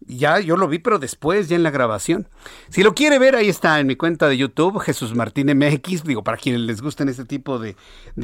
[0.00, 2.28] Ya yo lo vi, pero después, ya en la grabación.
[2.68, 6.04] Si lo quiere ver, ahí está en mi cuenta de YouTube, Jesús Martín MX.
[6.04, 7.76] Digo, para quienes les gusten este tipo de,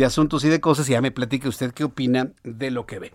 [0.04, 3.10] asuntos y de cosas, ya me platique usted qué opina de lo que ve.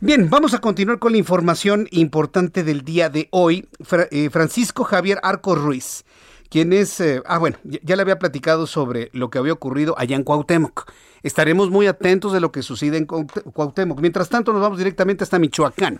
[0.00, 3.68] Bien, vamos a continuar con la información importante del día de hoy.
[4.10, 6.04] Eh, Francisco Javier Arco Ruiz
[6.52, 10.16] quien es, eh, ah bueno, ya, le había platicado sobre lo que había ocurrido allá
[10.16, 10.84] en Cuauhtémoc.
[11.22, 13.98] Estaremos muy atentos de lo que sucede en Cuauhtémoc.
[14.02, 15.98] Mientras tanto, nos vamos directamente hasta Michoacán.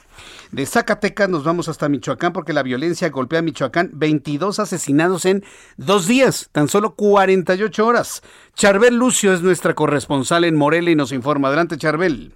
[0.51, 3.93] De Zacatecas nos vamos hasta Michoacán porque la violencia golpea a Michoacán.
[3.95, 5.43] 22 asesinados en
[5.79, 8.23] dos días, tan solo 48 horas.
[8.55, 11.49] Charbel Lucio es nuestra corresponsal en Morelia y nos informa.
[11.49, 12.35] Adelante, Charbel.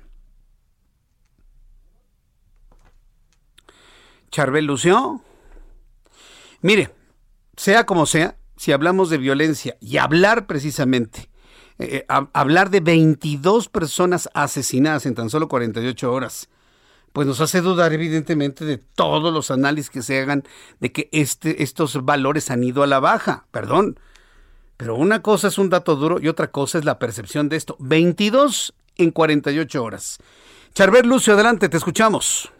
[4.30, 5.20] Charbel Lucio.
[6.62, 6.96] Mire,
[7.56, 11.28] sea como sea, si hablamos de violencia y hablar precisamente,
[11.78, 16.48] eh, hablar de 22 personas asesinadas en tan solo 48 horas,
[17.12, 20.42] pues nos hace dudar evidentemente de todos los análisis que se hagan
[20.80, 23.46] de que este, estos valores han ido a la baja.
[23.50, 23.98] Perdón,
[24.76, 27.76] pero una cosa es un dato duro y otra cosa es la percepción de esto.
[27.80, 30.18] 22 en 48 horas.
[30.74, 32.52] Charbel Lucio, adelante, te escuchamos.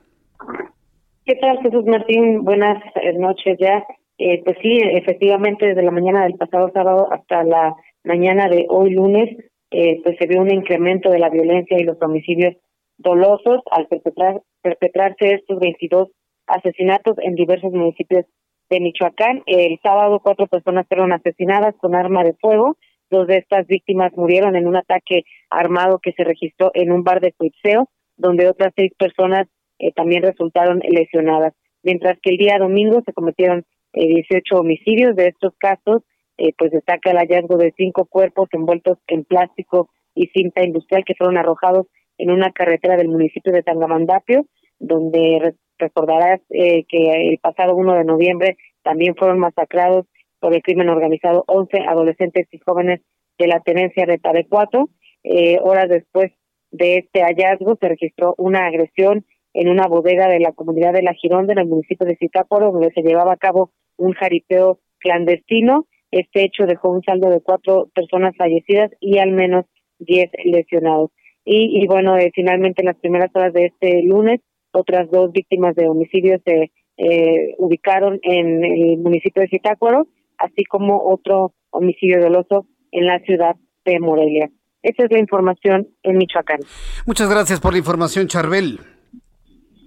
[1.26, 2.44] ¿Qué tal, Jesús Martín?
[2.44, 3.84] Buenas eh, noches ya.
[4.18, 7.74] Eh, pues sí, efectivamente, desde la mañana del pasado sábado hasta la
[8.04, 9.36] mañana de hoy lunes,
[9.70, 12.54] eh, pues se vio un incremento de la violencia y los homicidios
[12.98, 16.08] dolosos al perpetrar, perpetrarse estos 22
[16.46, 18.24] asesinatos en diversos municipios
[18.70, 19.42] de Michoacán.
[19.46, 22.76] El sábado cuatro personas fueron asesinadas con arma de fuego.
[23.10, 27.20] Dos de estas víctimas murieron en un ataque armado que se registró en un bar
[27.20, 29.46] de Cuitseo, donde otras seis personas
[29.78, 31.52] eh, también resultaron lesionadas.
[31.82, 35.16] Mientras que el día domingo se cometieron 18 homicidios.
[35.16, 36.02] De estos casos,
[36.38, 41.14] eh, pues destaca el hallazgo de cinco cuerpos envueltos en plástico y cinta industrial que
[41.14, 41.86] fueron arrojados
[42.18, 44.46] en una carretera del municipio de Tangamandapio,
[44.78, 50.06] donde recordarás eh, que el pasado 1 de noviembre también fueron masacrados
[50.40, 53.00] por el crimen organizado 11 adolescentes y jóvenes
[53.38, 54.90] de la tenencia de Tarecuato.
[55.24, 56.32] Eh, horas después
[56.70, 59.24] de este hallazgo se registró una agresión
[59.56, 62.92] en una bodega de la comunidad de La Gironda en el municipio de Zitácuaro, donde
[62.92, 65.86] se llevaba a cabo un jaripeo clandestino.
[66.10, 69.64] Este hecho dejó un saldo de cuatro personas fallecidas y al menos
[69.98, 71.10] diez lesionados.
[71.48, 74.40] Y, bueno, eh, finalmente en las primeras horas de este lunes
[74.72, 80.06] otras dos víctimas de homicidio se eh, ubicaron en el municipio de Zitácuaro,
[80.38, 84.50] así como otro homicidio doloso en la ciudad de Morelia.
[84.82, 86.58] Esa es la información en Michoacán.
[87.06, 88.80] Muchas gracias por la información, Charbel.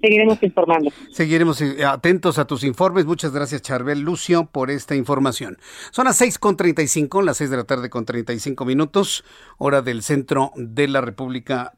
[0.02, 0.92] Seguiremos informando.
[1.12, 3.06] Seguiremos eh, atentos a tus informes.
[3.06, 5.58] Muchas gracias, Charbel Lucio, por esta información.
[5.92, 9.24] Son las 6.35, las 6 de la tarde con 35 minutos,
[9.58, 11.74] hora del centro de la República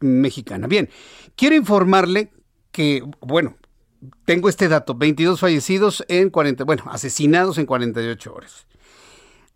[0.00, 0.66] mexicana.
[0.66, 0.88] Bien,
[1.36, 2.30] quiero informarle
[2.70, 3.56] que, bueno,
[4.24, 8.66] tengo este dato, 22 fallecidos en 40, bueno, asesinados en 48 horas.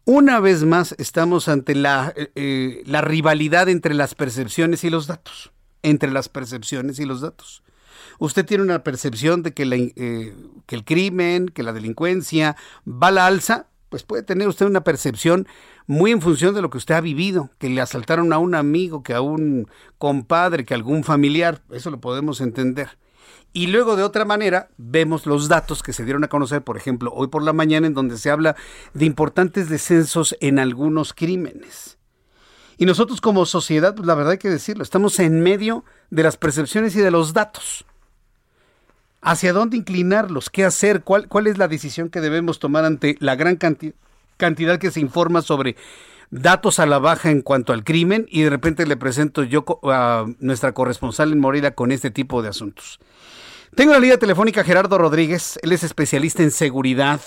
[0.05, 5.07] Una vez más estamos ante la, eh, eh, la rivalidad entre las percepciones y los
[5.07, 7.63] datos, entre las percepciones y los datos.
[8.19, 10.35] Usted tiene una percepción de eh,
[10.67, 14.85] que el crimen, que la delincuencia va a la alza, pues puede tener usted una
[14.85, 15.47] percepción
[15.87, 19.03] muy en función de lo que usted ha vivido, que le asaltaron a un amigo,
[19.03, 22.99] que a un compadre, que a algún familiar, eso lo podemos entender.
[23.55, 27.13] Y luego de otra manera vemos los datos que se dieron a conocer, por ejemplo,
[27.15, 28.57] hoy por la mañana en donde se habla
[28.93, 31.98] de importantes descensos en algunos crímenes.
[32.79, 36.37] Y nosotros como sociedad, pues la verdad hay que decirlo, estamos en medio de las
[36.37, 37.85] percepciones y de los datos.
[39.21, 40.49] ¿Hacia dónde inclinarlos?
[40.49, 41.03] ¿Qué hacer?
[41.03, 45.43] ¿Cuál, cuál es la decisión que debemos tomar ante la gran cantidad, que se informa
[45.43, 45.75] sobre
[46.31, 50.27] datos a la baja en cuanto al crimen y de repente le presento yo a
[50.39, 53.01] nuestra corresponsal en Morelia con este tipo de asuntos.
[53.75, 57.21] Tengo la línea telefónica Gerardo Rodríguez, él es especialista en seguridad,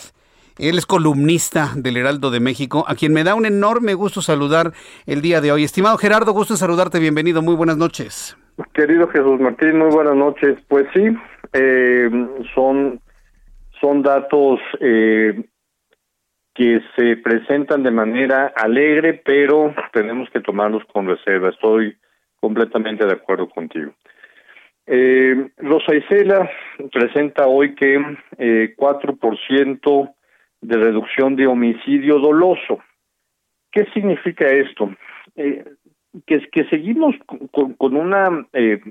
[0.57, 4.71] él es columnista del Heraldo de México, a quien me da un enorme gusto saludar
[5.05, 5.63] el día de hoy.
[5.63, 8.37] Estimado Gerardo, gusto saludarte, bienvenido, muy buenas noches.
[8.73, 10.59] Querido Jesús Martín, muy buenas noches.
[10.67, 11.07] Pues sí,
[11.53, 12.09] eh,
[12.53, 12.99] son,
[13.79, 15.43] son datos eh,
[16.53, 21.49] que se presentan de manera alegre, pero tenemos que tomarlos con reserva.
[21.49, 21.97] Estoy
[22.39, 23.93] completamente de acuerdo contigo.
[24.85, 26.49] Eh, Rosa Isela
[26.91, 27.95] presenta hoy que
[28.37, 30.13] eh, 4%
[30.62, 32.80] de reducción de homicidio doloso.
[33.71, 34.93] ¿Qué significa esto?
[35.36, 35.65] Eh,
[36.26, 37.15] que, que seguimos
[37.52, 38.82] con, una eh,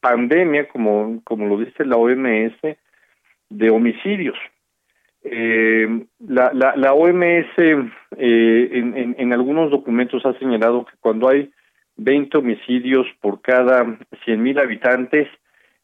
[0.00, 2.56] pandemia, como, como lo dice la OMS,
[3.50, 4.36] de homicidios.
[5.22, 11.50] Eh, la, la, OMS eh, en, en, algunos documentos ha señalado que cuando hay
[11.96, 15.28] 20 homicidios por cada 100.000 habitantes,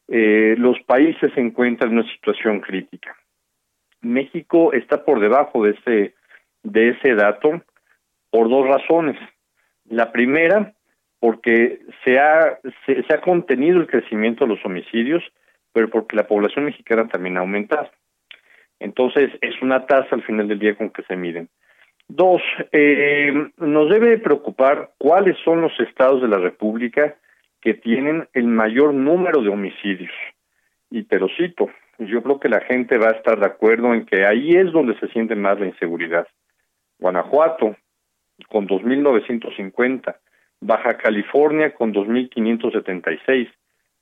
[0.07, 3.16] los países se encuentran en una situación crítica.
[4.01, 6.15] México está por debajo de ese,
[6.63, 7.61] de ese dato
[8.29, 9.17] por dos razones.
[9.85, 10.73] La primera,
[11.19, 15.23] porque se ha, se, ha contenido el crecimiento de los homicidios,
[15.73, 17.89] pero porque la población mexicana también ha aumentado.
[18.79, 21.49] Entonces, es una tasa al final del día con que se miden.
[22.07, 27.15] Dos, eh, nos debe preocupar cuáles son los estados de la República
[27.59, 30.13] que tienen el mayor número de homicidios.
[30.89, 31.69] Y pero cito,
[31.99, 34.97] yo creo que la gente va a estar de acuerdo en que ahí es donde
[34.99, 36.27] se siente más la inseguridad.
[36.99, 37.75] Guanajuato,
[38.49, 40.15] con 2.950,
[40.61, 43.49] Baja California con 2.576,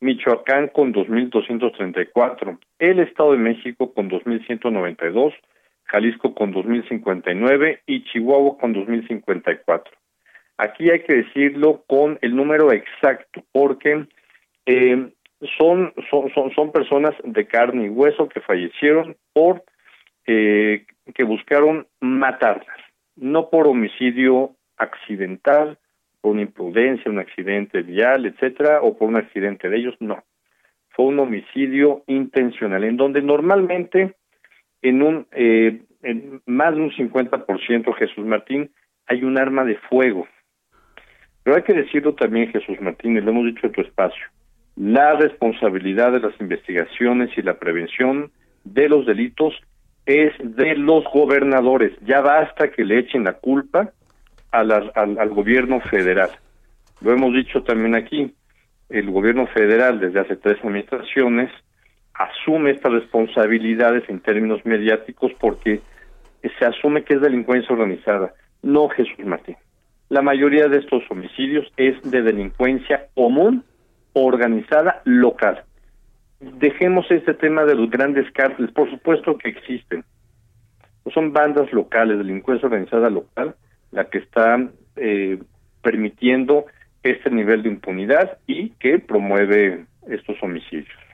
[0.02, 5.34] Michoacán con 2.234, el Estado de México con 2.192,
[5.86, 9.84] Jalisco con 2.059 y Chihuahua con 2.054.
[10.58, 14.06] Aquí hay que decirlo con el número exacto, porque
[14.66, 15.12] eh,
[15.58, 19.64] son, son, son, son personas de carne y hueso que fallecieron por
[20.28, 22.80] eh, que buscaron matarlas,
[23.16, 25.78] no por homicidio accidental,
[26.22, 30.24] por una imprudencia, un accidente vial, etcétera, o por un accidente de ellos, no.
[30.90, 34.16] Fue un homicidio intencional, en donde normalmente
[34.82, 38.72] en un eh, en más de un 50% Jesús Martín
[39.08, 40.28] hay un arma de fuego.
[41.44, 44.26] Pero hay que decirlo también, Jesús Martín, y lo hemos dicho en tu espacio,
[44.76, 48.32] la responsabilidad de las investigaciones y la prevención
[48.63, 49.53] de los delitos
[50.05, 51.93] es de los gobernadores.
[52.05, 53.91] Ya basta que le echen la culpa
[54.51, 56.30] al, al, gobierno federal.
[57.01, 58.34] Lo hemos dicho también aquí,
[58.89, 61.51] el gobierno federal desde hace tres administraciones
[62.13, 65.82] asume estas responsabilidades en términos mediáticos porque
[66.41, 68.34] se asume que es delincuencia organizada.
[68.61, 69.57] No, Jesús Martín.
[70.09, 73.63] La mayoría de estos homicidios es de delincuencia común,
[74.16, 75.63] organizada, local.
[76.39, 80.03] Dejemos este tema de los grandes cárteles, por supuesto que existen.
[81.13, 83.55] Son bandas locales, delincuencia organizada local,
[83.91, 84.57] la que está
[84.95, 85.39] eh,
[85.82, 86.66] permitiendo
[87.03, 91.05] este nivel de impunidad y que promueve estos homicidios.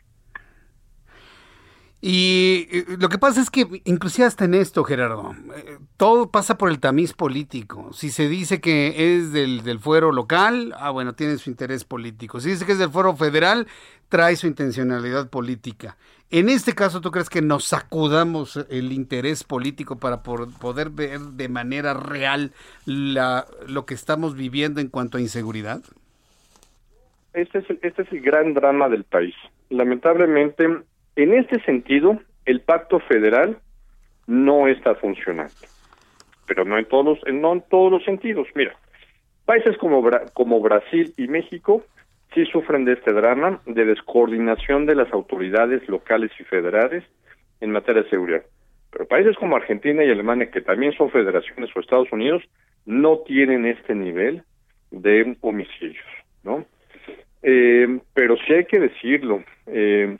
[2.03, 2.67] Y
[2.99, 6.79] lo que pasa es que, inclusive hasta en esto, Gerardo, eh, todo pasa por el
[6.79, 7.93] tamiz político.
[7.93, 12.39] Si se dice que es del, del fuero local, ah, bueno, tiene su interés político.
[12.39, 13.67] Si dice que es del fuero federal,
[14.09, 15.95] trae su intencionalidad política.
[16.31, 21.49] En este caso, ¿tú crees que nos sacudamos el interés político para poder ver de
[21.49, 22.51] manera real
[22.85, 25.81] la, lo que estamos viviendo en cuanto a inseguridad?
[27.33, 29.35] Este es, este es el gran drama del país.
[29.69, 30.67] Lamentablemente,
[31.15, 33.57] en este sentido, el pacto federal
[34.27, 35.53] no está funcionando,
[36.47, 38.47] pero no en todos los, no en todos los sentidos.
[38.55, 38.75] Mira,
[39.45, 40.03] países como,
[40.33, 41.83] como Brasil y México
[42.33, 47.03] sí sufren de este drama de descoordinación de las autoridades locales y federales
[47.59, 48.43] en materia de seguridad.
[48.91, 52.43] Pero países como Argentina y Alemania, que también son federaciones o Estados Unidos,
[52.85, 54.43] no tienen este nivel
[54.91, 56.05] de homicidios,
[56.43, 56.65] ¿no?
[57.43, 60.17] Eh, pero sí hay que decirlo, eh,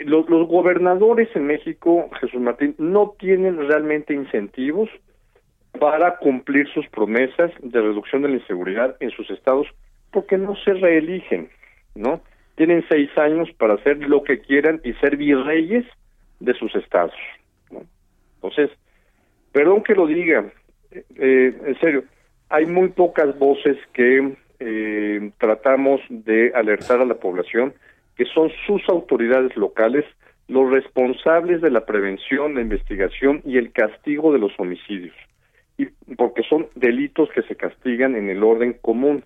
[0.00, 4.88] los, gobernadores en México, Jesús Martín, no tienen realmente incentivos
[5.78, 9.66] para cumplir sus promesas de reducción de la inseguridad en sus estados
[10.10, 11.48] porque no se reeligen,
[11.94, 12.20] ¿no?
[12.56, 15.86] Tienen seis años para hacer lo que quieran y ser virreyes
[16.40, 17.14] de sus estados,
[17.70, 17.82] ¿no?
[18.34, 18.70] Entonces,
[19.52, 20.44] perdón que lo diga,
[20.90, 22.04] eh, en serio,
[22.50, 27.72] hay muy pocas voces que eh, tratamos de alertar a la población
[28.16, 30.04] que son sus autoridades locales
[30.48, 35.14] los responsables de la prevención, la investigación y el castigo de los homicidios,
[35.78, 35.86] y
[36.16, 39.24] porque son delitos que se castigan en el orden común.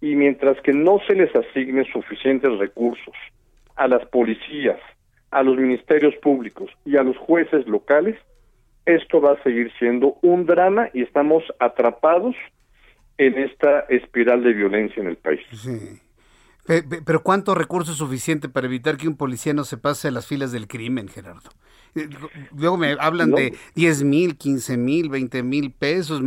[0.00, 3.14] Y mientras que no se les asignen suficientes recursos
[3.76, 4.80] a las policías,
[5.30, 8.16] a los ministerios públicos y a los jueces locales,
[8.86, 12.34] esto va a seguir siendo un drama y estamos atrapados
[13.18, 15.40] en esta espiral de violencia en el país.
[16.68, 20.26] Pero ¿cuánto recurso es suficiente para evitar que un policía no se pase a las
[20.26, 21.48] filas del crimen, Gerardo?
[21.94, 22.10] Eh,
[22.54, 26.22] luego me hablan de 10 mil, 15 mil, 20 mil pesos,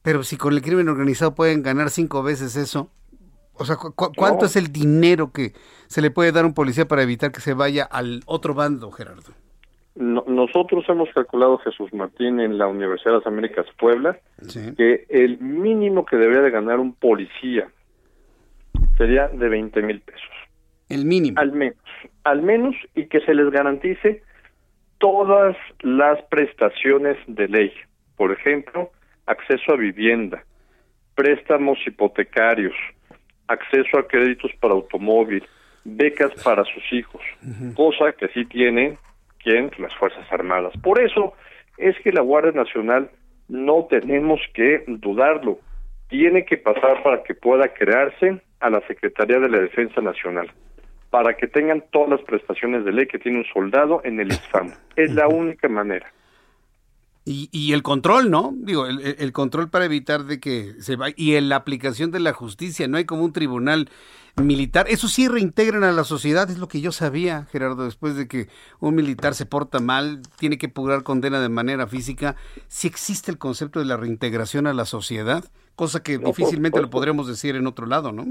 [0.00, 2.90] pero si con el crimen organizado pueden ganar cinco veces eso,
[3.52, 5.52] o sea, ¿cuánto es el dinero que
[5.88, 8.90] se le puede dar a un policía para evitar que se vaya al otro bando,
[8.90, 9.32] Gerardo?
[9.96, 14.18] nosotros hemos calculado, Jesús Martín, en la Universidad de las Américas Puebla,
[14.76, 17.68] que el mínimo que debería de ganar un policía
[18.96, 20.30] sería de 20 mil pesos.
[20.88, 21.40] El mínimo.
[21.40, 21.78] Al menos,
[22.24, 24.22] al menos y que se les garantice
[24.98, 27.72] todas las prestaciones de ley.
[28.16, 28.90] Por ejemplo,
[29.26, 30.44] acceso a vivienda,
[31.14, 32.74] préstamos hipotecarios,
[33.46, 35.44] acceso a créditos para automóvil,
[35.84, 37.22] becas para sus hijos,
[37.74, 38.98] cosa que sí tienen
[39.38, 40.74] quien las Fuerzas Armadas.
[40.82, 41.32] Por eso
[41.78, 43.10] es que la Guardia Nacional
[43.48, 45.58] no tenemos que dudarlo,
[46.08, 50.52] tiene que pasar para que pueda crearse a la Secretaría de la Defensa Nacional
[51.10, 54.72] para que tengan todas las prestaciones de ley que tiene un soldado en el ISFAM.
[54.94, 56.12] Es la única manera.
[57.24, 58.52] Y, y el control, ¿no?
[58.56, 61.14] Digo, el, control para evitar de que se vaya.
[61.18, 63.90] Y en la aplicación de la justicia, no hay como un tribunal
[64.36, 64.86] militar.
[64.88, 68.48] Eso sí reintegran a la sociedad, es lo que yo sabía, Gerardo, después de que
[68.78, 72.36] un militar se porta mal, tiene que purgar condena de manera física.
[72.68, 75.44] Si existe el concepto de la reintegración a la sociedad,
[75.80, 78.26] cosa que difícilmente lo podremos decir en otro lado, ¿no?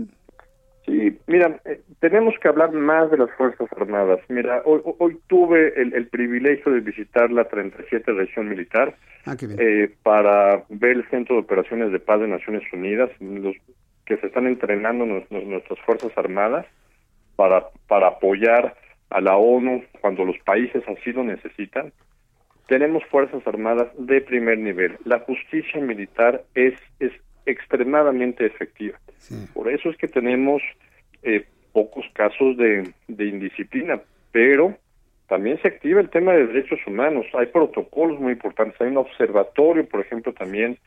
[0.86, 4.20] Sí, mira, eh, tenemos que hablar más de las Fuerzas Armadas.
[4.28, 8.96] Mira, hoy, hoy tuve el, privilegio de visitar la 37 Región Militar
[9.26, 13.56] ah, eh, para ver el Centro de Operaciones de Paz de Naciones Unidas, los
[14.06, 16.68] que se están entrenando nuestras Fuerzas Armadas.
[17.36, 18.76] para, para apoyar
[19.10, 21.92] a la ONU cuando los países así lo necesitan,
[22.68, 25.00] tenemos Fuerzas Armadas de primer nivel.
[25.04, 27.12] La justicia militar es, es
[27.50, 29.00] extremadamente efectiva.
[29.54, 30.62] Por eso es que tenemos
[31.24, 34.78] eh, pocos casos de, de indisciplina, pero
[35.28, 37.26] también se activa el tema de derechos humanos.
[37.38, 38.82] Hay protocolos muy importantes.
[38.82, 40.78] Hay un observatorio, por ejemplo, también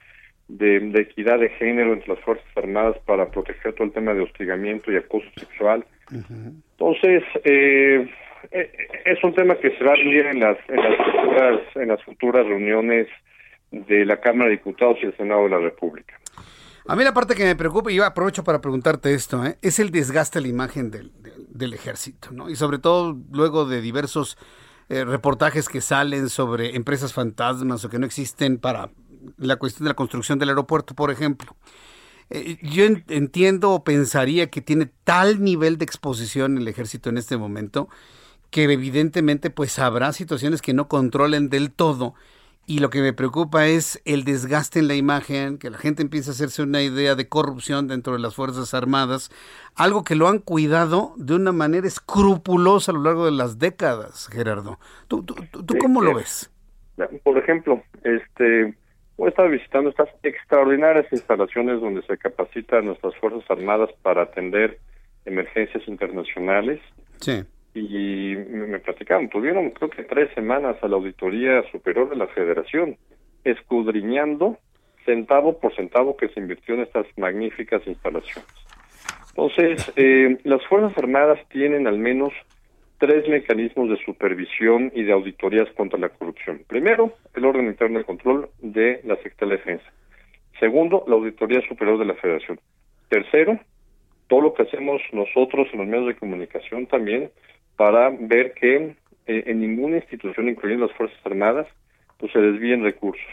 [0.49, 4.93] de, equidad de género entre las Fuerzas Armadas para proteger todo el tema de hostigamiento
[4.93, 5.85] y acoso sexual.
[6.11, 8.07] Entonces, eh,
[8.51, 8.71] eh,
[9.05, 12.03] es un tema que se va a abrir en las, en las, futuras, en las
[12.03, 13.07] futuras reuniones
[13.71, 16.19] de la Cámara de Diputados y el Senado de la República.
[16.87, 19.59] A mí la parte que me preocupa, y yo aprovecho para preguntarte esto, ¿eh?
[19.63, 21.13] es el desgaste de la imagen del,
[21.49, 22.51] del, ejército, ¿no?
[22.51, 24.37] Y sobre todo luego de diversos
[24.89, 28.91] eh, reportajes que salen sobre empresas fantasmas o que no existen para
[29.37, 31.57] la cuestión de la construcción del aeropuerto, por ejemplo.
[32.31, 37.37] Eh, yo entiendo o pensaría que tiene tal nivel de exposición el ejército en este
[37.37, 37.89] momento
[38.51, 42.15] que evidentemente pues habrá situaciones que no controlen del todo
[42.67, 46.31] y lo que me preocupa es el desgaste en la imagen, que la gente empiece
[46.31, 49.31] a hacerse una idea de corrupción dentro de las Fuerzas Armadas,
[49.75, 54.29] algo que lo han cuidado de una manera escrupulosa a lo largo de las décadas,
[54.33, 54.79] Gerardo.
[55.09, 56.51] ¿Tú, tú, tú cómo lo ves?
[57.25, 58.75] Por ejemplo, este,
[59.19, 64.79] he estado visitando estas extraordinarias instalaciones donde se capacitan nuestras Fuerzas Armadas para atender
[65.25, 66.81] emergencias internacionales.
[67.21, 67.45] Sí
[67.75, 72.97] y me platicaban, tuvieron creo que tres semanas a la Auditoría Superior de la Federación,
[73.45, 74.59] escudriñando
[75.05, 78.51] centavo por centavo que se invirtió en estas magníficas instalaciones.
[79.31, 82.33] Entonces, eh, las Fuerzas Armadas tienen al menos
[82.99, 86.63] tres mecanismos de supervisión y de auditorías contra la corrupción.
[86.69, 89.93] Primero, el orden interno de control de la Secretaría de Defensa.
[90.61, 92.61] Segundo, la Auditoría Superior de la Federación.
[93.09, 93.59] Tercero,
[94.29, 97.31] todo lo que hacemos nosotros en los medios de comunicación también
[97.77, 98.97] para ver que
[99.27, 101.67] eh, en ninguna institución, incluyendo las Fuerzas Armadas,
[102.19, 103.25] pues se desvíen recursos.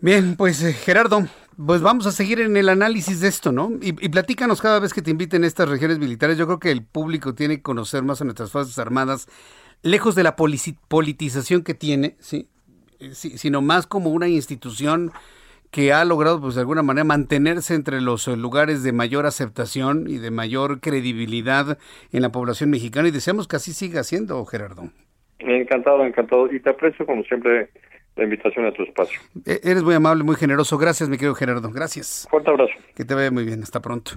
[0.00, 1.24] Bien, pues eh, Gerardo,
[1.64, 3.70] pues vamos a seguir en el análisis de esto, ¿no?
[3.82, 6.38] Y, platícanos cada vez que te inviten a estas regiones militares.
[6.38, 9.28] Yo creo que el público tiene que conocer más a nuestras Fuerzas Armadas,
[9.82, 12.16] lejos de la politización que tiene.
[12.16, 15.12] Eh, sí sino más como una institución
[15.70, 20.06] que ha logrado, pues de alguna manera, mantenerse entre los eh, lugares de mayor aceptación
[20.08, 21.78] y de mayor credibilidad
[22.12, 24.90] en la población mexicana y deseamos que así siga siendo, Gerardo.
[25.38, 26.52] Encantado, encantado.
[26.52, 27.70] Y te aprecio, como siempre,
[28.16, 29.20] la invitación a tu espacio.
[29.46, 30.76] E-, eres muy amable, muy generoso.
[30.76, 31.70] Gracias, mi querido Gerardo.
[31.70, 32.26] Gracias.
[32.30, 32.72] Fuerte abrazo.
[32.94, 33.62] Que te vaya muy bien.
[33.62, 34.12] Hasta pronto.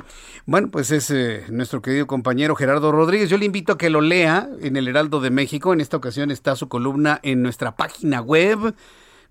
[0.45, 3.29] Bueno, pues es eh, nuestro querido compañero Gerardo Rodríguez.
[3.29, 5.71] Yo le invito a que lo lea en el Heraldo de México.
[5.71, 8.73] En esta ocasión está su columna en nuestra página web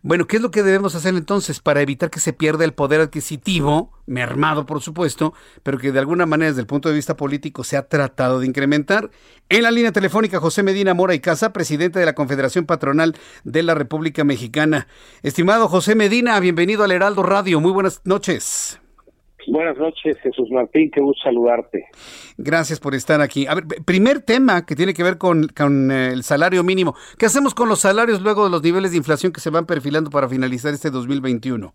[0.07, 3.01] Bueno, ¿qué es lo que debemos hacer entonces para evitar que se pierda el poder
[3.01, 5.33] adquisitivo, mermado por supuesto,
[5.63, 8.45] pero que de alguna manera desde el punto de vista político se ha tratado de
[8.45, 9.09] incrementar?
[9.49, 13.63] En la línea telefónica, José Medina Mora y Casa, presidente de la Confederación Patronal de
[13.63, 14.85] la República Mexicana.
[15.23, 17.59] Estimado José Medina, bienvenido al Heraldo Radio.
[17.59, 18.79] Muy buenas noches.
[19.47, 21.85] Buenas noches, Jesús Martín, qué gusto saludarte.
[22.37, 23.45] Gracias por estar aquí.
[23.47, 25.45] A ver, primer tema que tiene que ver con,
[25.91, 26.95] eh, el salario mínimo.
[27.19, 30.09] ¿Qué hacemos con los salarios luego de los niveles de inflación que se van perfilando
[30.09, 31.73] para finalizar este 2021?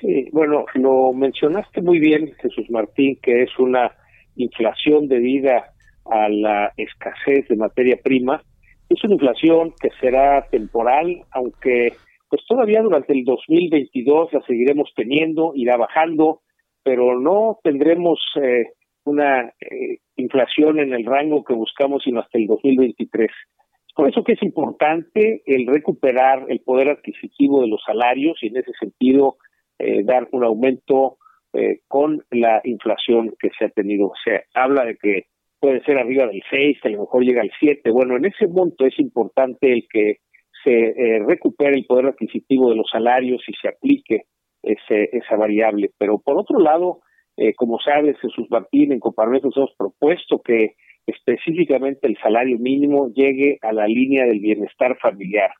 [0.00, 3.92] Sí, bueno, lo mencionaste muy bien, Jesús Martín, que es una
[4.36, 5.72] inflación debida
[6.04, 8.42] a la escasez de materia prima.
[8.88, 11.92] Es una inflación que será temporal, aunque
[12.30, 16.40] pues todavía durante el 2022 la seguiremos teniendo, irá bajando
[16.88, 18.68] pero no tendremos eh,
[19.04, 23.28] una eh, inflación en el rango que buscamos sino hasta el 2023.
[23.94, 28.56] Por eso que es importante el recuperar el poder adquisitivo de los salarios y en
[28.56, 29.36] ese sentido
[29.78, 31.18] eh, dar un aumento
[31.52, 34.12] eh, con la inflación que se ha tenido.
[34.24, 35.26] Se habla de que
[35.60, 37.90] puede ser arriba del 6, que a lo mejor llega al 7.
[37.90, 40.20] Bueno, en ese monto es importante el que
[40.64, 44.22] se eh, recupere el poder adquisitivo de los salarios y se aplique
[44.62, 45.90] ese, esa variable.
[45.98, 47.00] Pero por otro lado,
[47.36, 50.74] eh, como sabes, Jesús Martín, en Coparmex hemos propuesto que
[51.06, 55.50] específicamente el salario mínimo llegue a la línea del bienestar familiar.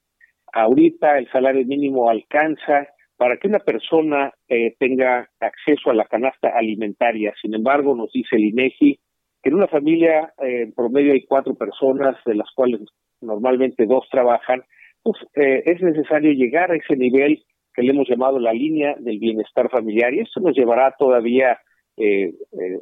[0.52, 6.50] Ahorita el salario mínimo alcanza para que una persona eh, tenga acceso a la canasta
[6.56, 7.34] alimentaria.
[7.42, 8.98] Sin embargo, nos dice el INEGI
[9.42, 12.80] que en una familia eh, en promedio hay cuatro personas, de las cuales
[13.20, 14.62] normalmente dos trabajan,
[15.02, 17.42] pues eh, es necesario llegar a ese nivel
[17.78, 21.60] que le hemos llamado la línea del bienestar familiar y esto nos llevará todavía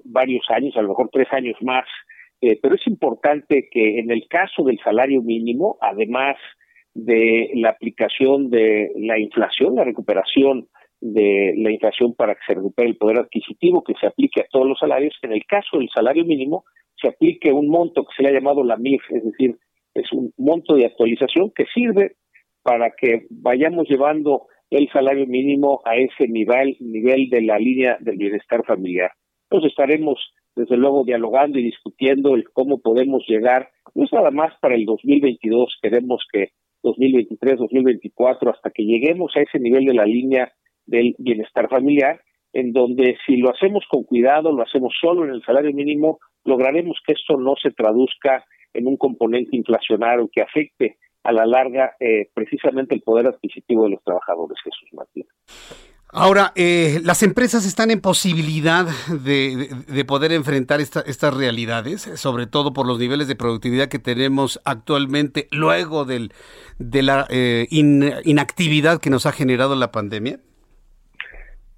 [0.05, 1.85] varios años, a lo mejor tres años más,
[2.41, 6.37] pero es importante que en el caso del salario mínimo, además
[6.95, 10.67] de la aplicación de la inflación, la recuperación
[11.03, 14.67] de la inflación para que se recupere el poder adquisitivo que se aplique a todos
[14.67, 15.15] los salarios.
[15.21, 16.65] En el caso del salario mínimo,
[16.99, 19.57] se aplique un monto que se le ha llamado la MIF, es decir,
[19.93, 22.13] es un monto de actualización que sirve
[22.63, 28.17] para que vayamos llevando el salario mínimo a ese nivel, nivel de la línea del
[28.17, 29.13] bienestar familiar.
[29.49, 30.19] Entonces estaremos,
[30.55, 34.85] desde luego, dialogando y discutiendo el cómo podemos llegar, no es nada más para el
[34.85, 36.51] 2022, queremos que
[36.83, 40.53] 2023, 2024, hasta que lleguemos a ese nivel de la línea
[40.85, 42.21] del bienestar familiar,
[42.53, 46.99] en donde si lo hacemos con cuidado, lo hacemos solo en el salario mínimo, lograremos
[47.07, 50.97] que esto no se traduzca en un componente inflacionario que afecte
[51.27, 55.27] a la larga eh, precisamente el poder adquisitivo de los trabajadores, Jesús Martín.
[56.13, 58.87] Ahora, eh, las empresas están en posibilidad
[59.23, 65.49] de, poder enfrentar estas realidades, sobre todo por los niveles de productividad que tenemos actualmente
[65.51, 66.31] luego del,
[66.79, 70.39] de la eh, inactividad que nos ha generado la pandemia.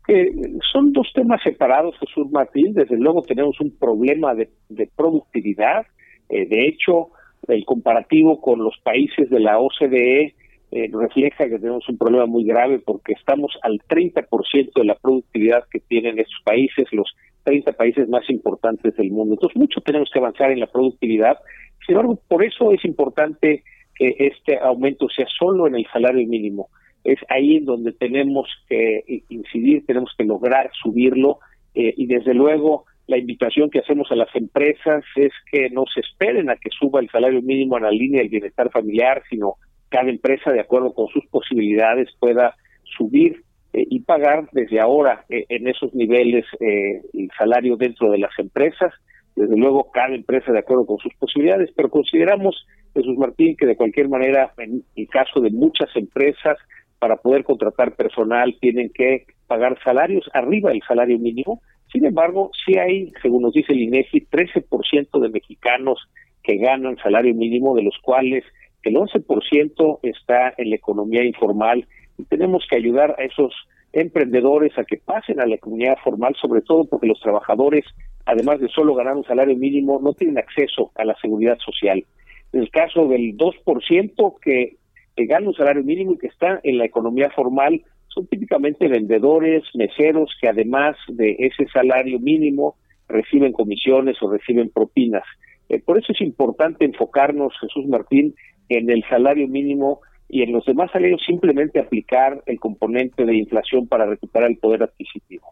[0.08, 0.30] Eh,
[0.72, 2.74] son dos temas separados, Jesús Martín.
[2.74, 5.86] Desde luego tenemos un problema de, de productividad.
[6.28, 7.12] de hecho,
[7.48, 10.34] el comparativo con los países de la OCDE
[10.70, 15.64] eh, refleja que tenemos un problema muy grave porque estamos al 30% de la productividad
[15.70, 19.34] que tienen estos países, los 30 países más importantes del mundo.
[19.34, 21.38] Entonces, mucho tenemos que avanzar en la productividad.
[21.86, 23.62] Sin embargo, por eso es importante
[23.94, 26.68] que este aumento sea solo en el salario mínimo.
[27.02, 31.38] Es ahí en donde tenemos que incidir, tenemos que lograr subirlo
[31.74, 36.00] eh, y desde luego la invitación que hacemos a las empresas es que no se
[36.00, 39.54] esperen a que suba el salario mínimo a la línea del bienestar familiar, sino
[39.88, 42.54] cada empresa, de acuerdo con sus posibilidades, pueda
[42.98, 43.42] subir
[43.72, 48.38] eh, y pagar desde ahora eh, en esos niveles eh, el salario dentro de las
[48.38, 48.92] empresas.
[49.34, 53.76] Desde luego, cada empresa de acuerdo con sus posibilidades, pero consideramos, Jesús Martín, que de
[53.76, 56.58] cualquier manera, en el caso de muchas empresas,
[56.98, 61.62] para poder contratar personal tienen que pagar salarios arriba del salario mínimo.
[61.92, 65.98] Sin embargo, sí hay, según nos dice el INEGI, 13% de mexicanos
[66.42, 68.44] que ganan salario mínimo, de los cuales
[68.82, 71.86] el 11% está en la economía informal
[72.16, 73.52] y tenemos que ayudar a esos
[73.92, 77.84] emprendedores a que pasen a la economía formal, sobre todo porque los trabajadores,
[78.26, 82.04] además de solo ganar un salario mínimo, no tienen acceso a la seguridad social.
[82.52, 84.76] En el caso del 2% que,
[85.16, 87.82] que gana un salario mínimo y que está en la economía formal,
[88.18, 92.76] son típicamente vendedores, meseros, que además de ese salario mínimo
[93.08, 95.22] reciben comisiones o reciben propinas.
[95.68, 98.34] Eh, por eso es importante enfocarnos, Jesús Martín,
[98.68, 103.86] en el salario mínimo y en los demás salarios simplemente aplicar el componente de inflación
[103.86, 105.46] para recuperar el poder adquisitivo.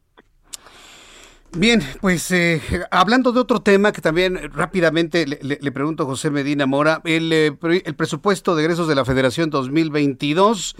[1.56, 2.60] Bien, pues eh,
[2.90, 7.52] hablando de otro tema que también rápidamente le, pregunto a José Medina Mora, el, eh,
[7.84, 10.76] el, presupuesto de egresos de la Federación 2022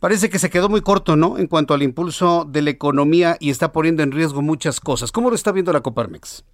[0.00, 1.38] parece que se quedó muy corto, ¿no?
[1.38, 5.12] En cuanto al impulso de la economía y está poniendo en riesgo muchas cosas.
[5.12, 6.44] ¿Cómo lo está viendo la Coparmex?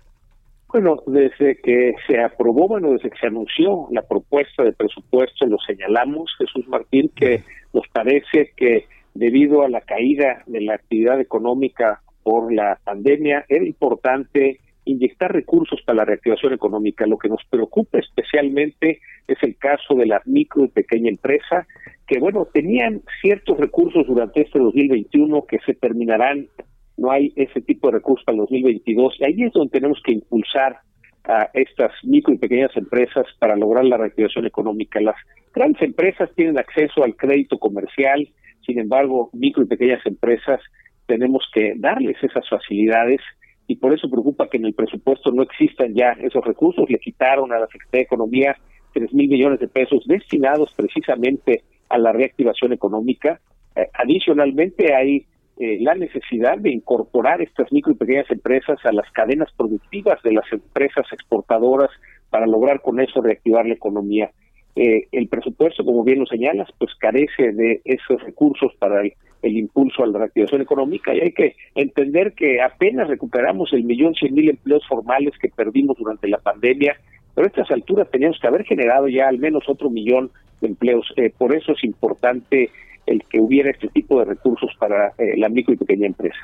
[0.68, 5.58] Bueno, desde que se aprobó, bueno, desde que se anunció la propuesta de presupuesto, lo
[5.66, 12.02] señalamos, Jesús Martín, que nos parece que debido a la caída de la actividad económica
[12.22, 17.06] por la pandemia, era importante inyectar recursos para la reactivación económica.
[17.06, 21.66] Lo que nos preocupa especialmente es el caso de la micro y pequeña empresa,
[22.06, 26.48] que bueno, tenían ciertos recursos durante este 2021 que se terminarán
[26.96, 30.12] no hay ese tipo de recursos para el 2022 y ahí es donde tenemos que
[30.12, 30.78] impulsar
[31.24, 35.00] a estas micro y pequeñas empresas para lograr la reactivación económica.
[35.00, 35.16] Las
[35.54, 38.28] grandes empresas tienen acceso al crédito comercial,
[38.64, 40.60] sin embargo, micro y pequeñas empresas
[41.06, 43.20] tenemos que darles esas facilidades
[43.66, 46.88] y por eso preocupa que en el presupuesto no existan ya esos recursos.
[46.88, 48.56] Le quitaron a la Secretaría de Economía
[48.92, 53.40] tres mil millones de pesos destinados precisamente a la reactivación económica.
[53.74, 55.26] Eh, adicionalmente hay
[55.58, 60.32] eh, la necesidad de incorporar estas micro y pequeñas empresas a las cadenas productivas de
[60.32, 61.90] las empresas exportadoras
[62.30, 64.30] para lograr con eso reactivar la economía.
[64.76, 69.12] Eh, el presupuesto, como bien lo señalas, pues carece de esos recursos para el,
[69.42, 74.34] impulso a la reactivación económica y hay que entender que apenas recuperamos el millón cien
[74.34, 76.96] mil empleos formales que perdimos durante la pandemia,
[77.34, 81.10] pero a estas alturas teníamos que haber generado ya al menos otro millón de empleos.
[81.16, 82.70] Eh, por eso es importante
[83.06, 86.40] el que hubiera este tipo de recursos para eh, la micro y pequeña empresa.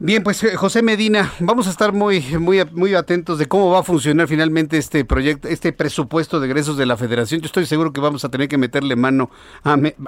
[0.00, 3.78] Bien, pues eh, José Medina, vamos a estar muy, muy, muy atentos de cómo va
[3.78, 7.40] a funcionar finalmente este proyecto, este presupuesto de egresos de la Federación.
[7.40, 9.30] Yo estoy seguro que vamos a tener que meterle mano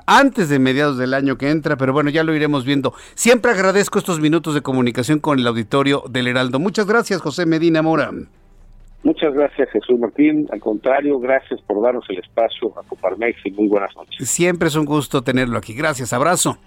[0.06, 2.94] antes de mediados del año que entra, pero bueno, ya lo iremos viendo.
[3.14, 6.58] Siempre agradezco estos minutos de comunicación con el auditorio del Heraldo.
[6.58, 8.10] Muchas gracias, José Medina Mora.
[9.06, 10.48] Muchas gracias, Jesús Martín.
[10.50, 14.28] Al contrario, gracias por darnos el espacio a Coparmex y muy buenas noches.
[14.28, 15.74] Siempre es un gusto tenerlo aquí.
[15.74, 16.58] Gracias, abrazo.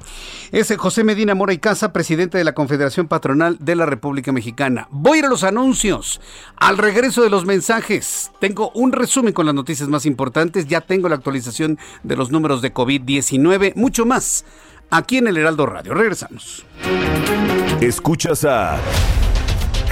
[0.54, 4.88] Es José Medina Mora y Casa, presidente de la Confederación Patronal de la República Mexicana.
[4.90, 6.22] Voy a ir a los anuncios.
[6.56, 10.66] Al regreso de los mensajes, tengo un resumen con las noticias más importantes.
[10.66, 14.46] Ya tengo la actualización de los números de COVID-19, mucho más.
[14.92, 15.94] Aquí en el Heraldo Radio.
[15.94, 16.66] Regresamos.
[17.82, 18.80] Escuchas a.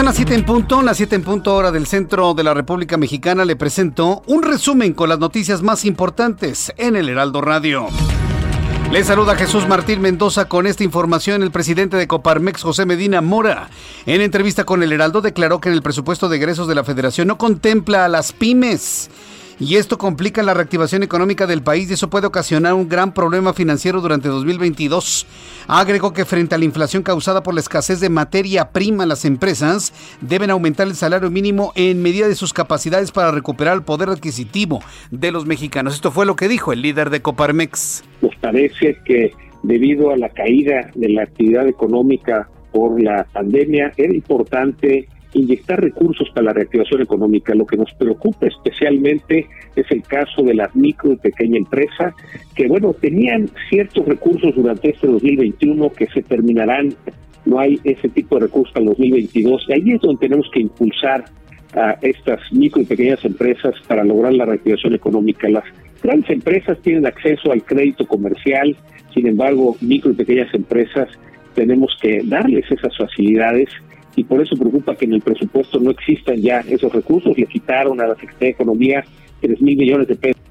[0.00, 2.96] Son las 7 en punto, las 7 en punto hora del centro de la República
[2.96, 3.44] Mexicana.
[3.44, 7.86] Le presento un resumen con las noticias más importantes en el Heraldo Radio.
[8.90, 11.42] Le saluda Jesús Martín Mendoza con esta información.
[11.42, 13.68] El presidente de Coparmex, José Medina Mora,
[14.06, 17.28] en entrevista con el Heraldo, declaró que en el presupuesto de egresos de la Federación
[17.28, 19.10] no contempla a las pymes
[19.60, 23.52] y esto complica la reactivación económica del país y eso puede ocasionar un gran problema
[23.52, 25.26] financiero durante 2022.
[25.68, 29.92] Agregó que frente a la inflación causada por la escasez de materia prima, las empresas
[30.22, 34.80] deben aumentar el salario mínimo en medida de sus capacidades para recuperar el poder adquisitivo
[35.10, 35.94] de los mexicanos.
[35.94, 38.02] Esto fue lo que dijo el líder de Coparmex.
[38.22, 39.32] Nos parece que
[39.62, 46.28] debido a la caída de la actividad económica por la pandemia, era importante inyectar recursos
[46.30, 47.54] para la reactivación económica.
[47.54, 52.14] Lo que nos preocupa especialmente es el caso de la micro y pequeña empresa,
[52.54, 56.94] que bueno, tenían ciertos recursos durante este 2021 que se terminarán,
[57.44, 60.60] no hay ese tipo de recursos para el 2022, y ahí es donde tenemos que
[60.60, 61.24] impulsar
[61.74, 65.48] a estas micro y pequeñas empresas para lograr la reactivación económica.
[65.48, 65.64] Las
[66.02, 68.76] grandes empresas tienen acceso al crédito comercial,
[69.14, 71.08] sin embargo, micro y pequeñas empresas
[71.54, 73.68] tenemos que darles esas facilidades
[74.16, 77.36] y por eso preocupa que en el presupuesto no existan ya esos recursos.
[77.36, 79.04] Le quitaron a la Secretaría de Economía
[79.40, 80.42] 3 mil millones de pesos.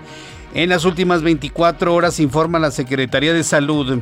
[0.54, 4.02] En las últimas 24 horas, informa la Secretaría de Salud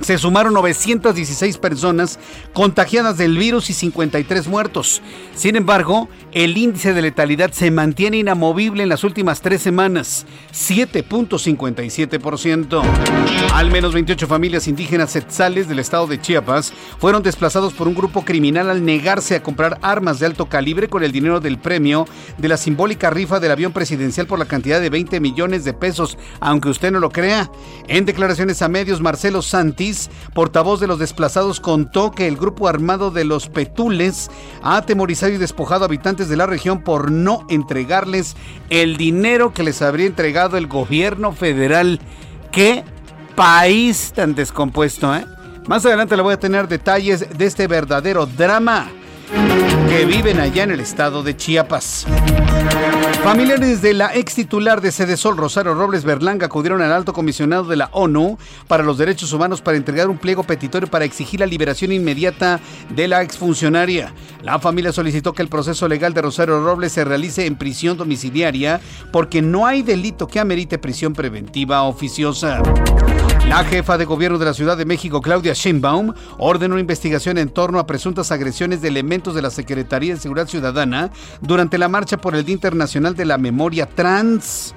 [0.00, 2.18] se sumaron 916 personas
[2.52, 5.00] contagiadas del virus y 53 muertos.
[5.34, 12.82] Sin embargo, el índice de letalidad se mantiene inamovible en las últimas tres semanas, 7.57%.
[13.52, 18.24] Al menos 28 familias indígenas etzales del estado de Chiapas fueron desplazados por un grupo
[18.24, 22.06] criminal al negarse a comprar armas de alto calibre con el dinero del premio
[22.38, 26.18] de la simbólica rifa del avión presidencial por la cantidad de 20 millones de pesos,
[26.40, 27.50] aunque usted no lo crea.
[27.86, 29.83] En declaraciones a medios, Marcelo Santi
[30.34, 34.30] portavoz de los desplazados, contó que el grupo armado de los Petules
[34.62, 38.36] ha atemorizado y despojado a habitantes de la región por no entregarles
[38.70, 42.00] el dinero que les habría entregado el gobierno federal.
[42.50, 42.84] ¡Qué
[43.34, 45.26] país tan descompuesto, eh!
[45.66, 48.90] Más adelante le voy a tener detalles de este verdadero drama.
[49.88, 52.06] que viven allá en el estado de Chiapas.
[53.24, 57.76] Familiares de la ex titular de Sol, Rosario Robles Berlanga, acudieron al alto comisionado de
[57.76, 58.36] la ONU
[58.68, 62.60] para los Derechos Humanos para entregar un pliego petitorio para exigir la liberación inmediata
[62.90, 64.12] de la exfuncionaria.
[64.42, 68.78] La familia solicitó que el proceso legal de Rosario Robles se realice en prisión domiciliaria
[69.10, 72.60] porque no hay delito que amerite prisión preventiva oficiosa.
[73.48, 77.50] La jefa de gobierno de la Ciudad de México, Claudia Sheinbaum, ordenó una investigación en
[77.50, 82.16] torno a presuntas agresiones de elementos de la Secretaría de Seguridad Ciudadana durante la marcha
[82.16, 84.74] por el Día Internacional de la Memoria Trans.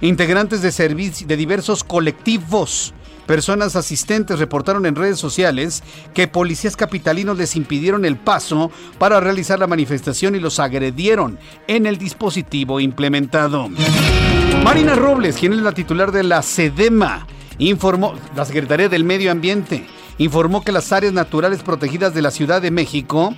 [0.00, 2.94] Integrantes de, de diversos colectivos
[3.26, 5.82] Personas asistentes reportaron en redes sociales
[6.14, 11.86] que policías capitalinos les impidieron el paso para realizar la manifestación y los agredieron en
[11.86, 13.68] el dispositivo implementado.
[14.62, 17.26] Marina Robles, quien es la titular de la SEDEMA,
[17.58, 19.86] informó, la Secretaría del Medio Ambiente,
[20.18, 23.34] informó que las áreas naturales protegidas de la Ciudad de México,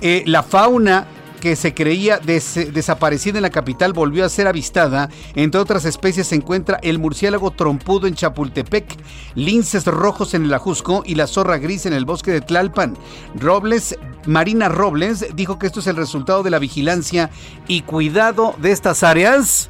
[0.00, 1.06] eh, la fauna
[1.44, 5.10] que se creía desaparecida en la capital volvió a ser avistada.
[5.34, 8.96] Entre otras especies se encuentra el murciélago trompudo en Chapultepec,
[9.34, 12.96] linces rojos en el Ajusco y la zorra gris en el bosque de Tlalpan.
[13.34, 17.28] Robles, Marina Robles, dijo que esto es el resultado de la vigilancia
[17.68, 19.68] y cuidado de estas áreas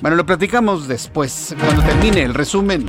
[0.00, 2.86] bueno, lo platicamos después, cuando termine el resumen.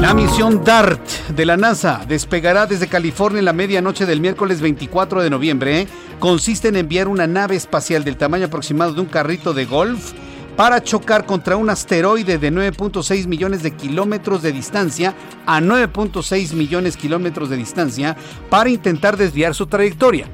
[0.00, 1.00] La misión DART
[1.34, 5.88] de la NASA despegará desde California en la medianoche del miércoles 24 de noviembre.
[6.20, 10.12] Consiste en enviar una nave espacial del tamaño aproximado de un carrito de golf
[10.56, 15.14] para chocar contra un asteroide de 9.6 millones de kilómetros de distancia
[15.46, 18.16] a 9.6 millones de kilómetros de distancia
[18.50, 20.26] para intentar desviar su trayectoria.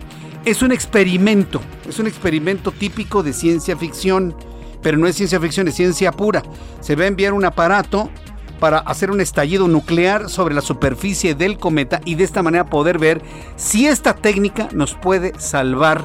[0.45, 4.35] Es un experimento, es un experimento típico de ciencia ficción
[4.83, 6.43] pero no es ciencia ficción, es ciencia pura.
[6.81, 8.11] Se va a enviar un aparato
[8.59, 12.99] para hacer un estallido nuclear sobre la superficie del cometa y de esta manera poder
[12.99, 13.23] ver
[13.57, 16.05] si esta técnica nos puede salvar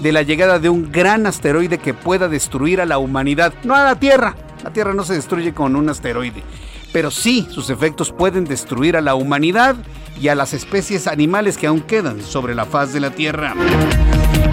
[0.00, 3.84] de la llegada de un gran asteroide que pueda destruir a la humanidad, no a
[3.84, 4.34] la Tierra.
[4.62, 6.42] La Tierra no se destruye con un asteroide,
[6.94, 9.74] pero sí sus efectos pueden destruir a la humanidad
[10.22, 13.52] y a las especies animales que aún quedan sobre la faz de la Tierra.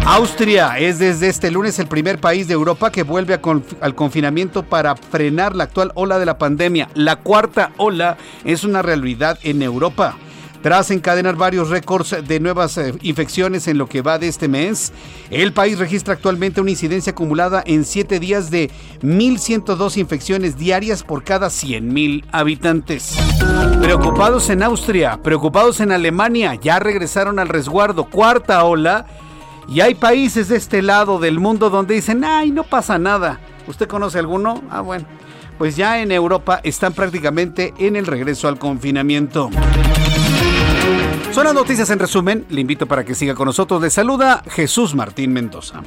[0.07, 3.39] Austria es desde este lunes el primer país de Europa que vuelve
[3.79, 6.89] al confinamiento para frenar la actual ola de la pandemia.
[6.95, 10.17] La cuarta ola es una realidad en Europa.
[10.61, 14.93] Tras encadenar varios récords de nuevas eh, infecciones en lo que va de este mes,
[15.31, 18.69] el país registra actualmente una incidencia acumulada en siete días de
[19.01, 23.17] 1.102 infecciones diarias por cada 100.000 habitantes.
[23.81, 28.05] Preocupados en Austria, preocupados en Alemania, ya regresaron al resguardo.
[28.05, 29.07] Cuarta ola
[29.67, 33.39] y hay países de este lado del mundo donde dicen, ay, no pasa nada.
[33.67, 34.61] ¿Usted conoce alguno?
[34.69, 35.05] Ah, bueno.
[35.57, 39.49] Pues ya en Europa están prácticamente en el regreso al confinamiento.
[41.31, 42.45] Son las noticias en resumen.
[42.49, 43.81] Le invito para que siga con nosotros.
[43.81, 45.81] Le saluda Jesús Martín Mendoza.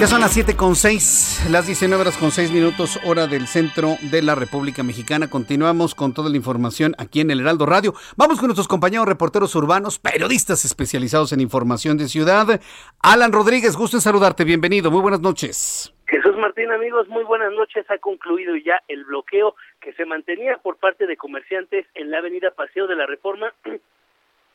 [0.00, 3.96] Ya son las 7 con 6, las 19 horas con 6 minutos, hora del centro
[4.12, 5.28] de la República Mexicana.
[5.28, 7.94] Continuamos con toda la información aquí en el Heraldo Radio.
[8.16, 12.60] Vamos con nuestros compañeros reporteros urbanos, periodistas especializados en información de ciudad.
[13.00, 15.92] Alan Rodríguez, gusto en saludarte, bienvenido, muy buenas noches.
[16.08, 17.84] Jesús Martín, amigos, muy buenas noches.
[17.90, 22.50] Ha concluido ya el bloqueo que se mantenía por parte de comerciantes en la avenida
[22.50, 23.52] Paseo de la Reforma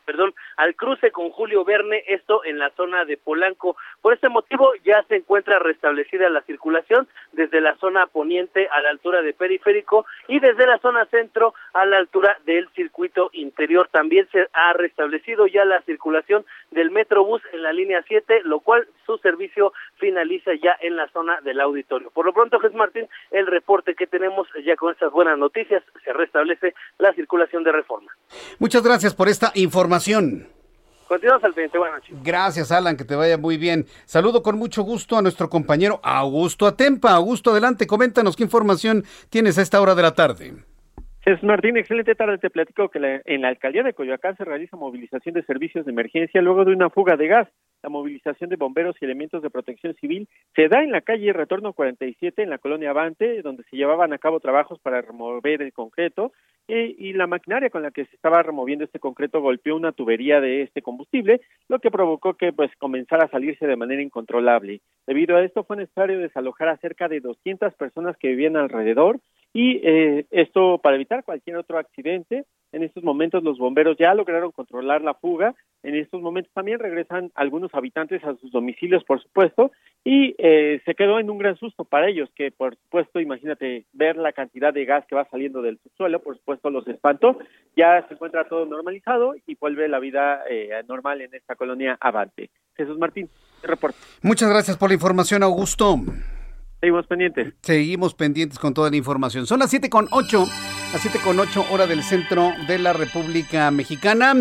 [0.05, 3.75] perdón, al cruce con Julio Verne, esto en la zona de Polanco.
[4.01, 8.89] Por este motivo ya se encuentra restablecida la circulación desde la zona poniente a la
[8.89, 13.89] altura de Periférico y desde la zona centro a la altura del circuito interior.
[13.91, 18.87] También se ha restablecido ya la circulación del Metrobús en la línea 7, lo cual
[19.05, 22.09] su servicio finaliza ya en la zona del auditorio.
[22.11, 26.13] Por lo pronto, Jesús Martín, el reporte que tenemos ya con estas buenas noticias, se
[26.13, 28.11] restablece la circulación de reforma.
[28.59, 29.92] Muchas gracias por esta información
[31.07, 32.15] Continuamos al frente, buenas noches.
[32.23, 33.85] Gracias, Alan, que te vaya muy bien.
[34.05, 37.11] Saludo con mucho gusto a nuestro compañero Augusto Atempa.
[37.11, 40.55] Augusto, adelante, coméntanos qué información tienes a esta hora de la tarde.
[41.25, 42.37] Jesús Martín, excelente tarde.
[42.37, 46.41] Te platico que en la alcaldía de Coyoacán se realiza movilización de servicios de emergencia
[46.41, 47.47] luego de una fuga de gas.
[47.81, 51.71] La movilización de bomberos y elementos de protección civil se da en la calle Retorno
[51.71, 56.33] 47, en la colonia Avante, donde se llevaban a cabo trabajos para remover el concreto
[56.67, 60.61] y la maquinaria con la que se estaba removiendo este concreto golpeó una tubería de
[60.61, 64.81] este combustible, lo que provocó que pues comenzara a salirse de manera incontrolable.
[65.07, 69.19] Debido a esto fue necesario desalojar a cerca de 200 personas que vivían alrededor
[69.53, 72.45] y eh, esto para evitar cualquier otro accidente.
[72.71, 75.53] En estos momentos los bomberos ya lograron controlar la fuga.
[75.83, 79.71] En estos momentos también regresan algunos habitantes a sus domicilios, por supuesto,
[80.03, 84.15] y eh, se quedó en un gran susto para ellos, que por supuesto, imagínate ver
[84.15, 87.37] la cantidad de gas que va saliendo del subsuelo, por supuesto los espantó.
[87.75, 92.49] Ya se encuentra todo normalizado y vuelve la vida eh, normal en esta colonia Avante.
[92.75, 93.29] Jesús Martín,
[93.61, 93.97] reporte.
[94.23, 95.97] Muchas gracias por la información, Augusto.
[96.83, 97.53] Seguimos pendientes.
[97.61, 99.47] Seguimos pendientes con toda la información.
[99.47, 100.45] Son las siete con ocho,
[100.91, 104.35] las siete con ocho hora del centro de la República Mexicana.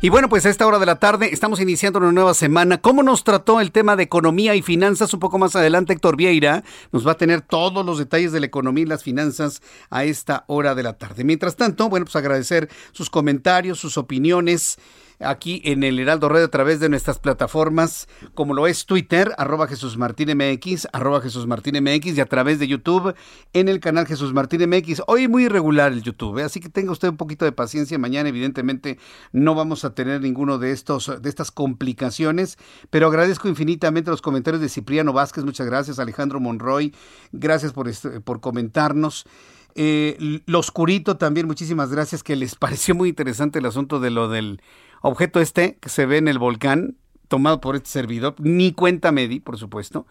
[0.00, 2.78] Y bueno, pues a esta hora de la tarde estamos iniciando una nueva semana.
[2.80, 5.12] ¿Cómo nos trató el tema de economía y finanzas?
[5.14, 6.62] Un poco más adelante, Héctor Vieira
[6.92, 9.60] nos va a tener todos los detalles de la economía y las finanzas
[9.90, 11.24] a esta hora de la tarde.
[11.24, 14.78] Mientras tanto, bueno, pues agradecer sus comentarios, sus opiniones
[15.20, 19.66] aquí en el Heraldo Red a través de nuestras plataformas, como lo es Twitter, arroba
[19.66, 23.14] Jesús Martín MX, arroba Jesús Martín MX, y a través de YouTube
[23.52, 25.02] en el canal Jesús Martín MX.
[25.06, 26.44] Hoy muy irregular el YouTube, ¿eh?
[26.44, 27.98] así que tenga usted un poquito de paciencia.
[27.98, 28.98] Mañana, evidentemente,
[29.32, 32.58] no vamos a tener ninguno de estos, de estas complicaciones,
[32.90, 36.94] pero agradezco infinitamente los comentarios de Cipriano Vázquez, muchas gracias, Alejandro Monroy,
[37.32, 39.26] gracias por, este, por comentarnos.
[39.74, 44.28] Eh, lo oscurito también, muchísimas gracias, que les pareció muy interesante el asunto de lo
[44.28, 44.60] del
[45.00, 46.96] objeto este que se ve en el volcán,
[47.28, 50.06] tomado por este servidor, ni cuenta me di, por supuesto.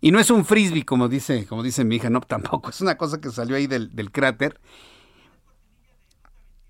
[0.00, 2.96] Y no es un frisbee, como dice, como dice mi hija, no, tampoco, es una
[2.96, 4.60] cosa que salió ahí del, cráter.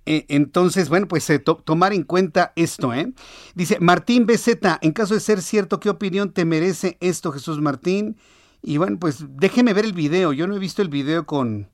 [0.07, 3.13] E, entonces, bueno, pues eh, tomar en cuenta esto, ¿eh?
[3.55, 4.49] Dice Martín BZ,
[4.81, 8.17] en caso de ser cierto, ¿qué opinión te merece esto, Jesús Martín?
[8.63, 10.33] Y bueno, pues déjeme ver el video.
[10.33, 11.69] Yo no he visto el video con,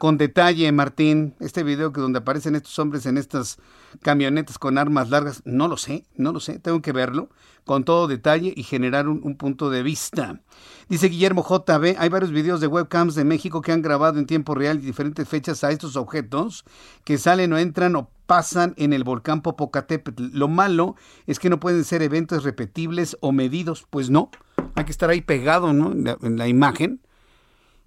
[0.00, 3.58] con detalle, Martín, este video que donde aparecen estos hombres en estas
[4.00, 7.28] camionetas con armas largas, no lo sé, no lo sé, tengo que verlo
[7.66, 10.40] con todo detalle y generar un, punto de vista.
[10.88, 14.54] Dice Guillermo JB, hay varios videos de webcams de México que han grabado en tiempo
[14.54, 16.64] real y diferentes fechas a estos objetos
[17.04, 20.30] que salen o entran o pasan en el volcán Popocatépetl.
[20.32, 20.96] Lo malo
[21.26, 24.30] es que no pueden ser eventos repetibles o medidos, pues no,
[24.76, 25.92] hay que estar ahí pegado ¿no?
[25.92, 27.02] en la imagen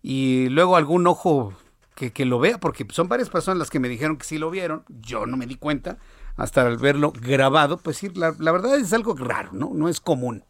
[0.03, 1.55] y luego algún ojo
[1.95, 4.83] que, lo vea, porque son varias personas las que me dijeron que sí lo vieron,
[4.87, 5.97] yo no me di cuenta
[6.35, 9.71] hasta al verlo grabado, pues sí, la, verdad es algo raro, ¿no?
[9.73, 10.43] No es común.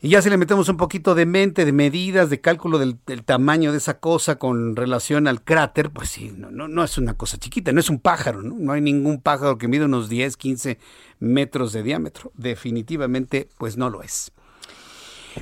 [0.00, 3.72] Y ya si le metemos un poquito de mente, de medidas, de cálculo del, tamaño
[3.72, 7.36] de esa cosa con relación al cráter, pues sí, no, no, no, es una cosa
[7.38, 8.54] chiquita, no es un pájaro, ¿no?
[8.58, 10.78] No hay ningún pájaro que mida unos 10, 15
[11.18, 12.30] metros de diámetro.
[12.36, 14.30] Definitivamente, pues no lo es.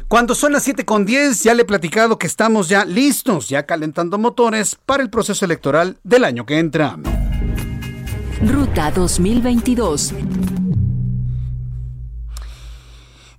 [0.08, 3.66] Cuando son las 7 con 10, ya le he platicado que estamos ya listos, ya
[3.66, 6.96] calentando motores para el proceso electoral del año que entra.
[8.42, 10.14] Ruta 2022.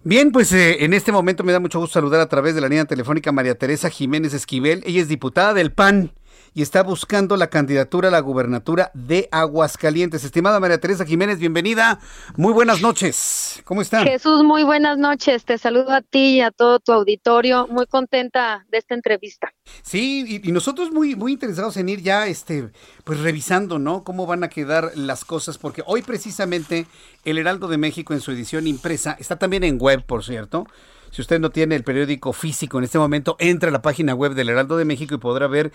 [0.04, 2.70] Bien, pues eh, en este momento me da mucho gusto saludar a través de la
[2.70, 4.82] línea telefónica María Teresa Jiménez Esquivel.
[4.86, 6.14] Ella es diputada del PAN
[6.58, 10.24] y está buscando la candidatura a la gubernatura de Aguascalientes.
[10.24, 12.00] Estimada María Teresa Jiménez, bienvenida.
[12.36, 13.62] Muy buenas noches.
[13.64, 14.08] ¿Cómo están?
[14.08, 15.46] Jesús, muy buenas noches.
[15.46, 17.68] Te saludo a ti y a todo tu auditorio.
[17.68, 19.54] Muy contenta de esta entrevista.
[19.84, 22.72] Sí, y, nosotros muy, muy interesados en ir ya, este,
[23.04, 24.04] pues revisando, ¿no?
[24.04, 26.88] Cómo van a quedar las cosas, porque hoy precisamente
[27.24, 30.66] el Heraldo de México en su edición impresa está también en web, por cierto
[31.12, 34.34] si usted no tiene el periódico físico en este momento, entre a la página web
[34.34, 35.72] del Heraldo de México y podrá ver,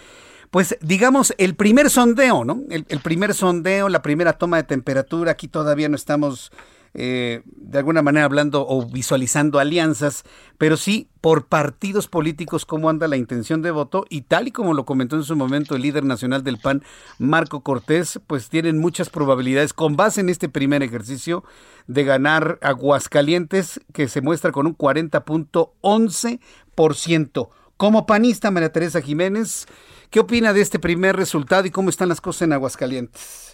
[0.50, 2.62] pues digamos, el primer sondeo, ¿no?
[2.70, 5.32] El, el primer sondeo, la primera toma de temperatura.
[5.32, 6.52] Aquí todavía no estamos
[6.95, 10.24] eh, de alguna manera hablando o visualizando alianzas,
[10.59, 14.74] pero sí por partidos políticos cómo anda la intención de voto y tal y como
[14.74, 16.82] lo comentó en su momento el líder nacional del PAN,
[17.18, 21.45] Marco Cortés, pues tienen muchas probabilidades con base en este primer ejercicio
[21.86, 27.49] de ganar Aguascalientes que se muestra con un 40.11%.
[27.76, 29.66] Como panista, María Teresa Jiménez,
[30.11, 33.51] ¿qué opina de este primer resultado y cómo están las cosas en Aguascalientes?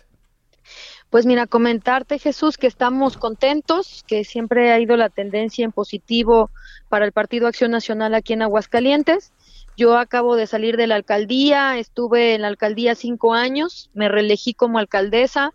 [1.11, 6.51] Pues mira, comentarte Jesús que estamos contentos, que siempre ha ido la tendencia en positivo
[6.91, 9.33] para el Partido Acción Nacional aquí en Aguascalientes.
[9.77, 14.53] Yo acabo de salir de la alcaldía, estuve en la alcaldía cinco años, me reelegí
[14.53, 15.55] como alcaldesa.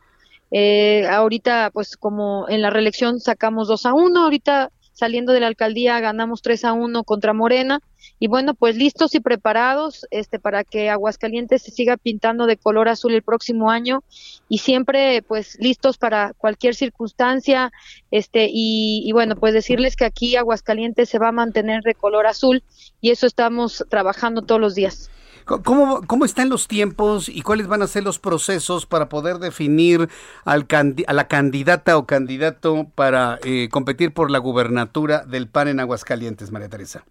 [0.49, 5.47] Eh, ahorita, pues como en la reelección sacamos dos a uno, ahorita saliendo de la
[5.47, 7.80] alcaldía ganamos 3 a 1 contra Morena
[8.24, 12.88] y bueno, pues listos y preparados este para que Aguascalientes se siga pintando de color
[12.88, 14.01] azul el próximo año
[14.47, 17.74] y siempre pues listos para cualquier circunstancia
[18.11, 22.63] este y, bueno, pues decirles que aquí Aguascalientes se va a mantener de color azul
[23.01, 25.09] y eso estamos trabajando todos los días.
[25.43, 30.07] ¿Cómo, ¿Cómo están los tiempos y cuáles van a ser los procesos para poder definir
[30.45, 30.65] al
[31.07, 36.53] a la candidata o candidato para eh, competir por la gubernatura del PAN en Aguascalientes,
[36.53, 37.03] María Teresa?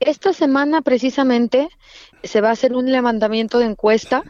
[0.00, 1.68] Esta semana precisamente
[2.22, 4.22] se va a hacer un levantamiento de encuesta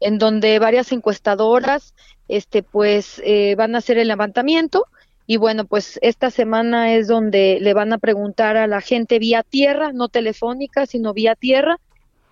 [0.00, 1.94] en donde varias encuestadoras
[2.28, 4.86] este pues eh, van a hacer el levantamiento
[5.26, 9.42] y bueno pues esta semana es donde le van a preguntar a la gente vía
[9.42, 11.78] tierra no telefónica sino vía tierra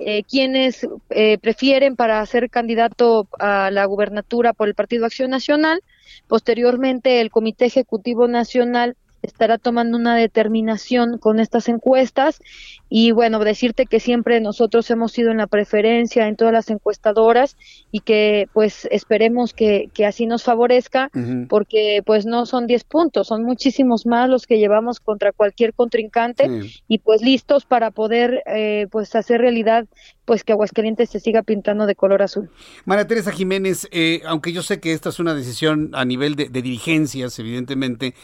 [0.02, 5.82] eh, quienes eh, prefieren para ser candidato a la gubernatura por el Partido Acción Nacional.
[6.26, 12.40] Posteriormente, el Comité Ejecutivo Nacional estará tomando una determinación con estas encuestas.
[12.88, 17.56] Y bueno, decirte que siempre nosotros hemos sido en la preferencia en todas las encuestadoras
[17.92, 21.10] y que pues esperemos que, que así nos favorezca
[21.48, 26.48] porque pues no son 10 puntos, son muchísimos más los que llevamos contra cualquier contrincante
[26.88, 29.86] y pues listos para poder eh, pues hacer realidad
[30.24, 32.50] pues que Aguascalientes se siga pintando de color azul.
[32.84, 36.48] María Teresa Jiménez, eh, aunque yo sé que esta es una decisión a nivel de,
[36.48, 38.14] de dirigencias, evidentemente,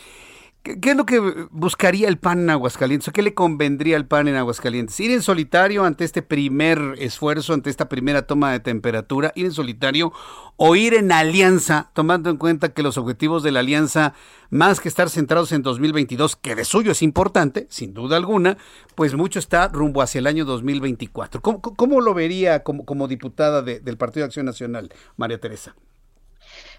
[0.67, 1.21] ¿Qué, es lo que
[1.53, 3.13] buscaría el PAN en Aguascalientes?
[3.13, 4.99] ¿Qué le convendría al PAN en Aguascalientes?
[4.99, 9.31] ¿Ir en solitario ante este primer esfuerzo, ante esta primera toma de temperatura?
[9.37, 10.13] ¿Ir en solitario
[10.57, 14.15] o ir en alianza, tomando en cuenta que los objetivos de la alianza,
[14.51, 18.59] más que estar centrados en 2022, que de suyo es importante, sin duda alguna,
[18.97, 21.43] pues mucho está rumbo hacia el año 2024?
[21.43, 25.77] ¿Cómo, cómo lo vería como, como diputada del Partido de Acción Nacional, María Teresa?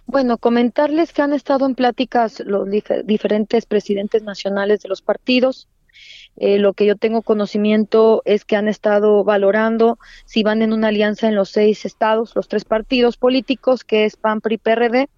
[0.07, 2.65] Bueno, comentarles que han estado en pláticas los
[3.03, 5.67] diferentes presidentes nacionales de los partidos.
[6.37, 10.87] Eh, lo que yo tengo conocimiento es que han estado valorando si van en una
[10.87, 15.09] alianza en los seis estados, los tres partidos políticos, que es PAN, PRI, PRD,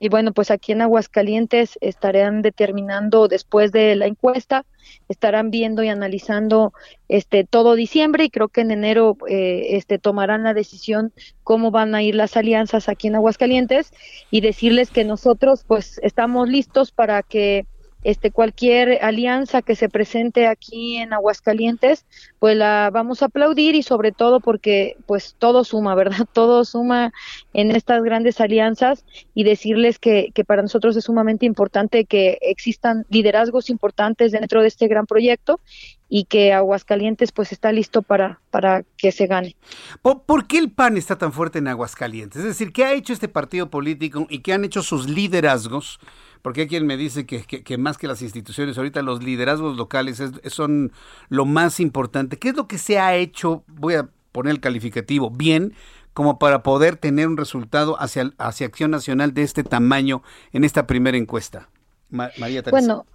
[0.00, 4.64] y bueno, pues aquí en Aguascalientes estarán determinando después de la encuesta,
[5.08, 6.72] estarán viendo y analizando
[7.08, 11.96] este todo diciembre y creo que en enero eh, este tomarán la decisión cómo van
[11.96, 13.90] a ir las alianzas aquí en Aguascalientes
[14.30, 17.66] y decirles que nosotros pues estamos listos para que
[18.04, 22.04] este cualquier alianza que se presente aquí en Aguascalientes,
[22.38, 26.26] pues la vamos a aplaudir y sobre todo porque pues todo suma, ¿verdad?
[26.32, 27.12] Todo suma
[27.52, 33.04] en estas grandes alianzas y decirles que, que para nosotros es sumamente importante que existan
[33.08, 35.60] liderazgos importantes dentro de este gran proyecto
[36.08, 39.56] y que Aguascalientes pues está listo para, para que se gane.
[40.02, 42.40] ¿Por, qué el PAN está tan fuerte en Aguascalientes?
[42.40, 46.00] Es decir, ¿qué ha hecho este partido político y qué han hecho sus liderazgos?
[46.42, 50.92] Porque hay quien me dice que, más que las instituciones, ahorita los liderazgos locales son
[51.28, 52.38] lo más importante.
[52.38, 55.74] ¿Qué es lo que se ha hecho, voy a poner el calificativo, bien,
[56.14, 60.22] como para poder tener un resultado hacia, hacia Acción Nacional de este tamaño
[60.52, 61.68] en esta primera encuesta?
[62.10, 62.70] María Teresa.
[62.70, 63.06] Bueno,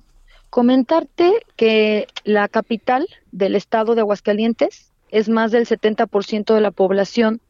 [0.54, 7.42] Comentarte que la capital del estado de Aguascalientes es más del 70% de la población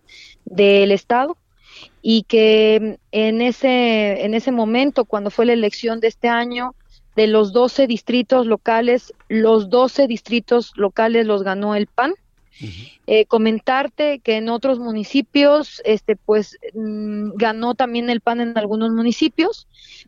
[0.46, 1.36] del estado
[2.02, 6.76] y que en ese en ese momento cuando fue la elección de este año
[7.16, 12.16] de los 12 distritos locales, los 12 distritos locales los ganó el PAN
[13.08, 18.92] eh, comentarte que en otros municipios, este, pues mm, ganó también el PAN en algunos
[18.92, 19.68] municipios,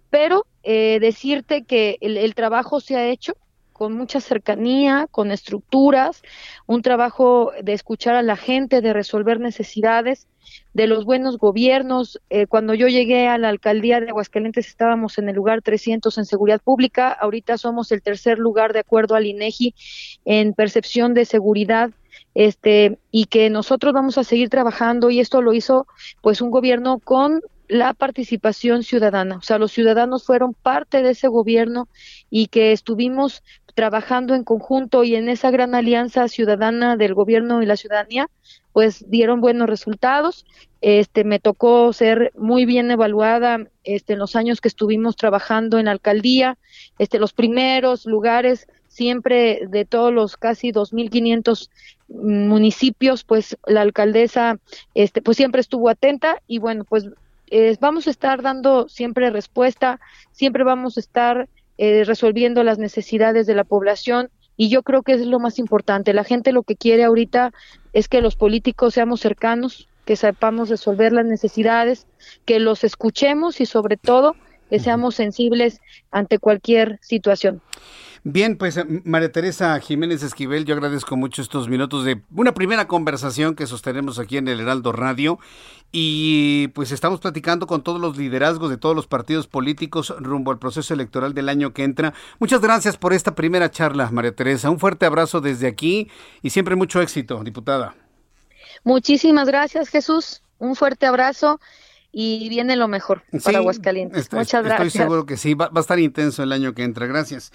[0.09, 3.35] pero eh, decirte que el, trabajo se ha hecho
[3.75, 6.21] con mucha cercanía, con estructuras,
[6.65, 10.27] un trabajo de escuchar a la gente, de resolver necesidades,
[10.73, 12.21] de los buenos gobiernos.
[12.29, 16.23] Eh, cuando yo llegué a la alcaldía de Aguascalientes estábamos en el lugar 300 en
[16.23, 19.75] seguridad pública, ahorita somos el tercer lugar de acuerdo al INEGI
[20.23, 21.91] en percepción de seguridad
[22.33, 25.85] este y que nosotros vamos a seguir trabajando y esto lo hizo
[26.21, 31.27] pues un gobierno con la participación ciudadana, o sea, los ciudadanos fueron parte de ese
[31.27, 31.87] gobierno
[32.29, 33.43] y que estuvimos
[33.75, 38.29] trabajando en conjunto y en esa gran alianza ciudadana del gobierno y la ciudadanía,
[38.73, 40.45] pues dieron buenos resultados.
[40.81, 45.85] Este me tocó ser muy bien evaluada este en los años que estuvimos trabajando en
[45.85, 46.57] la alcaldía,
[46.97, 51.69] este los primeros lugares siempre de todos los casi 2.500
[52.07, 54.57] municipios, pues la alcaldesa,
[54.93, 57.09] este, pues siempre estuvo atenta y bueno, pues
[57.47, 59.99] eh, vamos a estar dando siempre respuesta,
[60.31, 65.13] siempre vamos a estar eh, resolviendo las necesidades de la población y yo creo que
[65.13, 66.13] es lo más importante.
[66.13, 67.51] La gente lo que quiere ahorita
[67.93, 72.07] es que los políticos seamos cercanos, que sepamos resolver las necesidades,
[72.45, 74.35] que los escuchemos y sobre todo
[74.69, 75.81] que seamos sensibles
[76.11, 77.61] ante cualquier situación.
[78.27, 82.87] Bien, pues eh, María Teresa Jiménez Esquivel, yo agradezco mucho estos minutos de una primera
[82.87, 85.37] conversación que sostenemos aquí en el Heraldo Radio
[85.91, 90.57] y pues estamos platicando con todos los liderazgos de todos los partidos políticos rumbo al
[90.57, 92.15] proceso electoral del año que entra.
[92.39, 94.71] Muchas gracias por esta primera charla, María Teresa.
[94.71, 96.09] Un fuerte abrazo desde aquí
[96.41, 97.93] y siempre mucho éxito, diputada.
[98.83, 100.41] Muchísimas gracias, Jesús.
[100.57, 101.59] Un fuerte abrazo
[102.11, 104.33] y viene lo mejor para Aguascalientes.
[104.33, 104.87] Muchas gracias.
[104.87, 107.05] Estoy seguro que sí, va, a estar intenso el año que entra.
[107.05, 107.51] Gracias.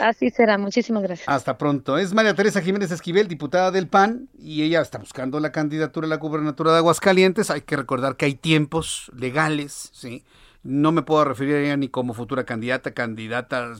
[0.00, 1.28] Así será, muchísimas gracias.
[1.28, 1.98] Hasta pronto.
[1.98, 6.10] Es María Teresa Jiménez Esquivel, diputada del PAN, y ella está buscando la candidatura a
[6.10, 7.50] la gubernatura de Aguascalientes.
[7.50, 10.24] Hay que recordar que hay tiempos legales, ¿sí?
[10.62, 13.72] No me puedo referir a ella ni como futura candidata, candidata.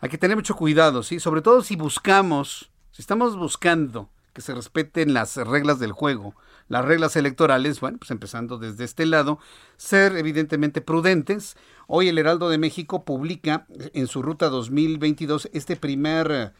[0.00, 1.18] Hay que tener mucho cuidado, ¿sí?
[1.18, 6.34] Sobre todo si buscamos, si estamos buscando que se respeten las reglas del juego,
[6.70, 9.40] las reglas electorales, bueno, pues empezando desde este lado,
[9.76, 11.56] ser evidentemente prudentes.
[11.88, 16.54] Hoy el Heraldo de México publica en su ruta 2022 este primer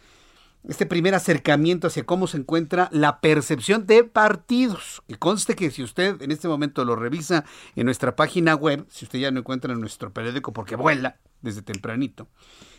[0.69, 5.01] este primer acercamiento hacia cómo se encuentra la percepción de partidos.
[5.07, 7.45] Y conste que si usted en este momento lo revisa
[7.77, 11.63] en nuestra página web, si usted ya no encuentra en nuestro periódico porque vuela desde
[11.63, 12.29] tempranito,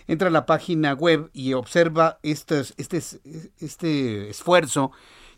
[0.05, 2.61] entra a la página web y observa este,
[3.57, 4.91] este esfuerzo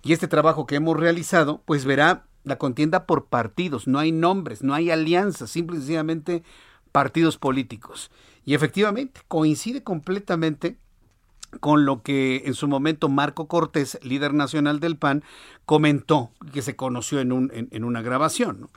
[0.03, 3.87] y este trabajo que hemos realizado, pues verá la contienda por partidos.
[3.87, 6.43] No hay nombres, no hay alianzas, simple y sencillamente
[6.91, 8.11] partidos políticos.
[8.45, 10.77] Y efectivamente coincide completamente
[11.59, 15.23] con lo que en su momento Marco Cortés, líder nacional del PAN,
[15.65, 18.69] comentó, que se conoció en, un, en, una grabación,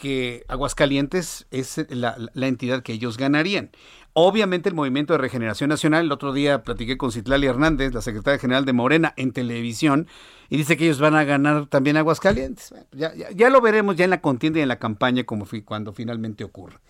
[0.00, 3.70] que Aguascalientes es la, la, entidad que ellos ganarían.
[4.14, 8.38] Obviamente el Movimiento de Regeneración Nacional, el otro día platiqué con Citlali Hernández, la secretaria
[8.38, 10.08] general de Morena, en televisión,
[10.48, 12.74] y dice que ellos van a ganar también Aguascalientes.
[12.92, 16.44] Ya, ya, lo veremos ya en la contienda y en la campaña como cuando finalmente
[16.44, 16.80] ocurra.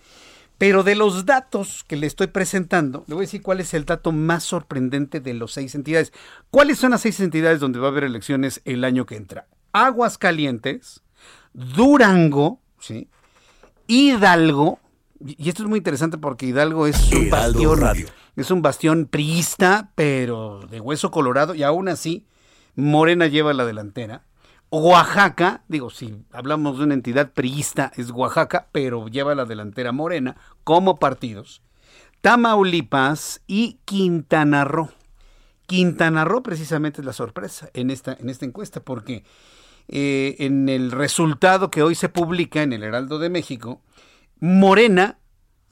[0.57, 3.87] Pero de los datos que le estoy presentando, le voy a decir cuál es el
[3.87, 6.13] dato más sorprendente de los seis entidades.
[6.51, 9.49] ¿Cuáles son las seis entidades donde va a haber elecciones el año que entra?
[9.73, 11.03] Aguascalientes,
[11.53, 13.09] Durango, ¿sí?
[13.87, 14.81] Hidalgo,
[15.21, 17.81] y esto es muy interesante porque Hidalgo es un bastión,
[18.37, 22.27] es un bastión priista, pero de hueso colorado, y aún así
[22.75, 24.25] Morena lleva la delantera.
[24.71, 30.37] Oaxaca, digo, si hablamos de una entidad priista, es Oaxaca, pero lleva la delantera Morena
[30.63, 31.63] como partidos.
[32.21, 34.91] Tamaulipas y Quintana Roo.
[35.67, 39.25] Quintana Roo precisamente es la sorpresa en esta, en esta encuesta, porque
[39.93, 43.83] eh, en el resultado que hoy se publica en el Heraldo de México,
[44.39, 45.19] Morena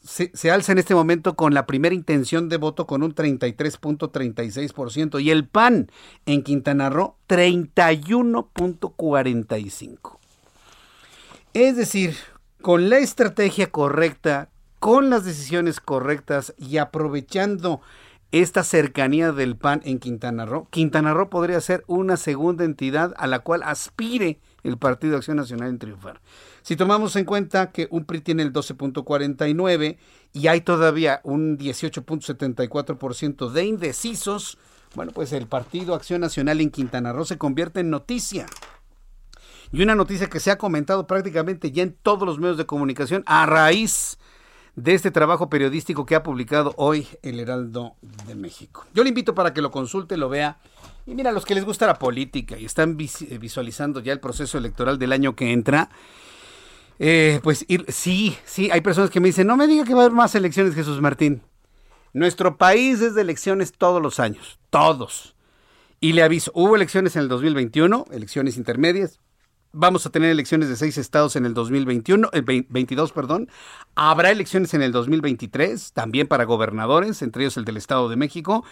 [0.02, 5.30] se, alza en este momento con la primera intención de voto con un 33.36% y
[5.30, 5.92] el PAN
[6.26, 10.18] en Quintana Roo 31.45%.
[11.54, 12.16] Es decir,
[12.60, 14.50] con la estrategia correcta,
[14.80, 17.80] con las decisiones correctas y aprovechando
[18.30, 23.26] esta cercanía del PAN en Quintana Roo, Quintana Roo podría ser una segunda entidad a
[23.26, 26.20] la cual aspire el Partido Acción Nacional en triunfar.
[26.62, 29.96] Si tomamos en cuenta que un PRI tiene el 12.49
[30.34, 34.58] y hay todavía un 18.74% de indecisos,
[34.94, 38.46] bueno, pues el Partido Acción Nacional en Quintana Roo se convierte en noticia.
[39.72, 43.22] Y una noticia que se ha comentado prácticamente ya en todos los medios de comunicación
[43.26, 44.28] a raíz de
[44.86, 47.94] este trabajo periodístico que ha publicado hoy el Heraldo
[48.26, 48.86] de México.
[48.94, 50.58] Yo le invito para que lo consulte, lo vea.
[51.06, 54.58] Y mira, los que les gusta la política y están eh, visualizando ya el proceso
[54.58, 55.90] electoral del año que entra,
[56.98, 60.02] eh, pues ir, sí, sí, hay personas que me dicen, no me diga que va
[60.02, 61.42] a haber más elecciones, Jesús Martín.
[62.12, 65.34] Nuestro país es de elecciones todos los años, todos.
[66.00, 69.20] Y le aviso, hubo elecciones en el 2021, elecciones intermedias,
[69.72, 73.50] Vamos a tener elecciones de seis estados en el 2021, el 22, perdón.
[73.94, 78.64] Habrá elecciones en el 2023, también para gobernadores, entre ellos el del Estado de México.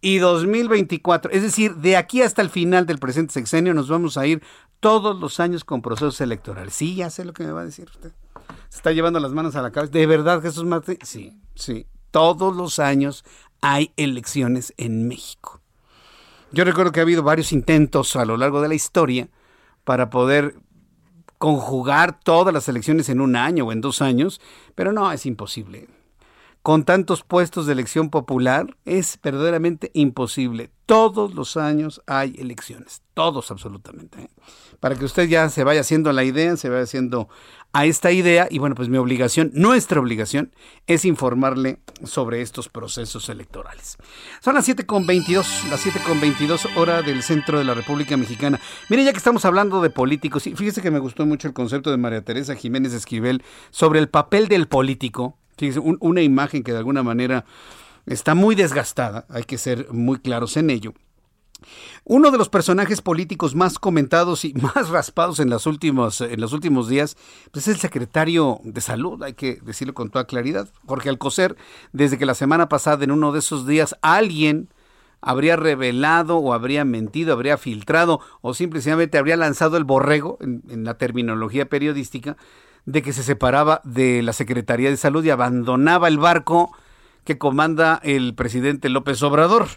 [0.00, 4.26] Y 2024, es decir, de aquí hasta el final del presente sexenio nos vamos a
[4.26, 4.42] ir
[4.78, 6.74] todos los años con procesos electorales.
[6.74, 8.12] Sí, ya sé lo que me va a decir usted.
[8.68, 9.92] Se está llevando las manos a la cabeza.
[9.92, 10.98] ¿De verdad, Jesús Martín?
[11.02, 11.86] Sí, sí.
[12.10, 13.24] Todos los años
[13.60, 15.62] hay elecciones en México.
[16.52, 19.28] Yo recuerdo que ha habido varios intentos a lo largo de la historia
[19.84, 20.56] para poder
[21.38, 24.40] conjugar todas las elecciones en un año o en dos años,
[24.74, 25.88] pero no, es imposible.
[26.62, 30.70] Con tantos puestos de elección popular es verdaderamente imposible.
[30.86, 34.22] Todos los años hay elecciones, todos absolutamente.
[34.22, 34.30] ¿eh?
[34.80, 37.28] Para que usted ya se vaya haciendo la idea, se vaya haciendo
[37.74, 40.52] a esta idea y bueno, pues mi obligación, nuestra obligación,
[40.86, 43.98] es informarle sobre estos procesos electorales.
[44.40, 48.60] Son las 7.22, las 7.22 hora del centro de la República Mexicana.
[48.88, 51.96] Mire, ya que estamos hablando de políticos, fíjese que me gustó mucho el concepto de
[51.96, 55.36] María Teresa Jiménez Esquivel sobre el papel del político.
[55.58, 57.44] Fíjese, una imagen que de alguna manera
[58.06, 60.94] está muy desgastada, hay que ser muy claros en ello.
[62.04, 66.52] Uno de los personajes políticos más comentados y más raspados en, las últimos, en los
[66.52, 67.16] últimos días
[67.50, 71.56] pues es el secretario de Salud, hay que decirlo con toda claridad, Jorge Alcocer,
[71.92, 74.68] desde que la semana pasada, en uno de esos días, alguien
[75.20, 80.84] habría revelado o habría mentido, habría filtrado o simplemente habría lanzado el borrego, en, en
[80.84, 82.36] la terminología periodística,
[82.84, 86.76] de que se separaba de la Secretaría de Salud y abandonaba el barco
[87.24, 89.68] que comanda el presidente López Obrador.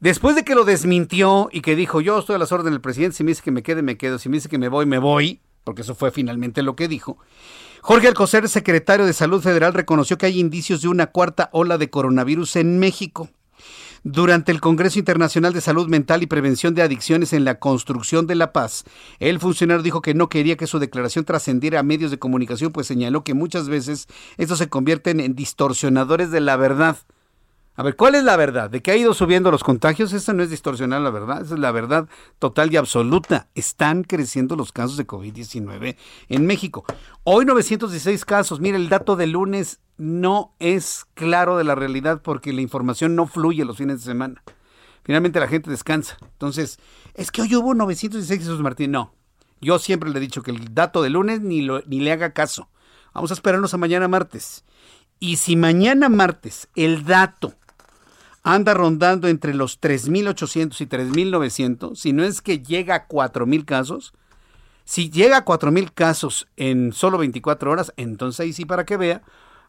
[0.00, 3.16] Después de que lo desmintió y que dijo, yo estoy a las órdenes del presidente,
[3.16, 4.98] si me dice que me quede, me quedo, si me dice que me voy, me
[4.98, 7.18] voy, porque eso fue finalmente lo que dijo.
[7.80, 11.88] Jorge Alcocer, secretario de Salud Federal, reconoció que hay indicios de una cuarta ola de
[11.88, 13.30] coronavirus en México.
[14.04, 18.36] Durante el Congreso Internacional de Salud Mental y Prevención de Adicciones en la Construcción de
[18.36, 18.84] la Paz,
[19.18, 22.86] el funcionario dijo que no quería que su declaración trascendiera a medios de comunicación, pues
[22.86, 24.06] señaló que muchas veces
[24.36, 26.98] estos se convierten en distorsionadores de la verdad.
[27.78, 28.70] A ver, ¿cuál es la verdad?
[28.70, 30.14] ¿De que ha ido subiendo los contagios?
[30.14, 32.08] Esa no es distorsionar la verdad, esa es la verdad
[32.38, 33.48] total y absoluta.
[33.54, 35.96] Están creciendo los casos de COVID-19
[36.30, 36.86] en México.
[37.22, 38.60] Hoy 916 casos.
[38.60, 43.26] Mire, el dato de lunes no es claro de la realidad porque la información no
[43.26, 44.42] fluye los fines de semana.
[45.04, 46.16] Finalmente la gente descansa.
[46.22, 46.78] Entonces,
[47.12, 48.92] es que hoy hubo 916 Jesús Martín.
[48.92, 49.12] No,
[49.60, 52.70] yo siempre le he dicho que el dato de lunes ni le haga caso.
[53.12, 54.64] Vamos a esperarnos a mañana martes.
[55.20, 57.54] Y si mañana martes el dato
[58.46, 64.14] anda rondando entre los 3.800 y 3.900, si no es que llega a 4.000 casos.
[64.84, 69.22] Si llega a 4.000 casos en solo 24 horas, entonces ahí sí para que vea,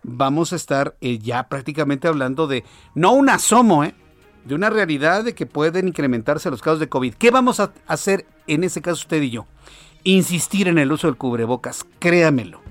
[0.03, 2.63] vamos a estar eh, ya prácticamente hablando de,
[2.93, 3.95] no un asomo, ¿eh?
[4.45, 7.15] de una realidad de que pueden incrementarse los casos de COVID.
[7.15, 9.47] ¿Qué vamos a hacer en ese caso usted y yo?
[10.03, 12.61] Insistir en el uso del cubrebocas, créamelo.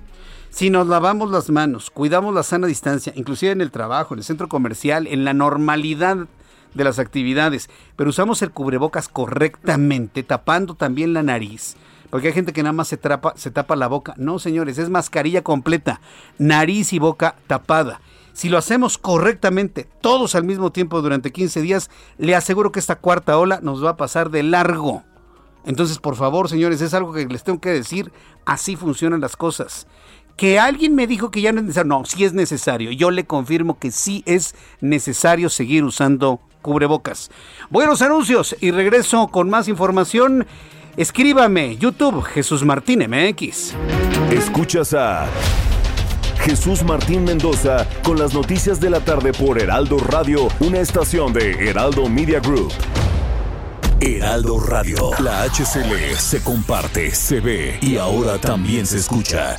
[0.57, 4.25] Si nos lavamos las manos, cuidamos la sana distancia, inclusive en el trabajo, en el
[4.25, 6.29] centro comercial, en la normalidad
[6.73, 11.77] de las actividades, pero usamos el cubrebocas correctamente, tapando también la nariz,
[12.09, 12.99] porque hay gente que nada más se,
[13.35, 14.15] se tapa la boca.
[14.17, 16.01] No, señores, es mascarilla completa,
[16.39, 18.01] nariz y boca tapada.
[18.33, 22.97] Si lo hacemos correctamente, todos al mismo tiempo durante 15 días, le aseguro que esta
[22.97, 25.03] cuarta ola nos va a pasar de largo.
[25.67, 28.11] Entonces, por favor, señores, es algo que les tengo que decir,
[28.47, 29.87] así funcionan las cosas
[30.37, 31.89] que alguien me dijo que ya no es necesario.
[31.89, 32.93] No, sí es necesario.
[32.93, 37.31] Yo le confirmo que sí es necesario seguir usando cubrebocas.
[37.71, 40.47] Voy a los anuncios y regreso con más información.
[40.97, 43.75] Escríbame, YouTube, Jesús Martín MX.
[44.31, 45.27] Escuchas a
[46.41, 51.69] Jesús Martín Mendoza con las noticias de la tarde por Heraldo Radio, una estación de
[51.69, 52.73] Heraldo Media Group.
[54.01, 59.59] Heraldo Radio, la HCL se comparte, se ve y ahora también se escucha.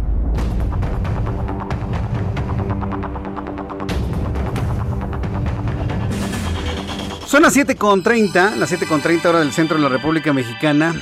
[7.31, 10.93] Son las 7.30, las 7.30 hora del centro de la República Mexicana.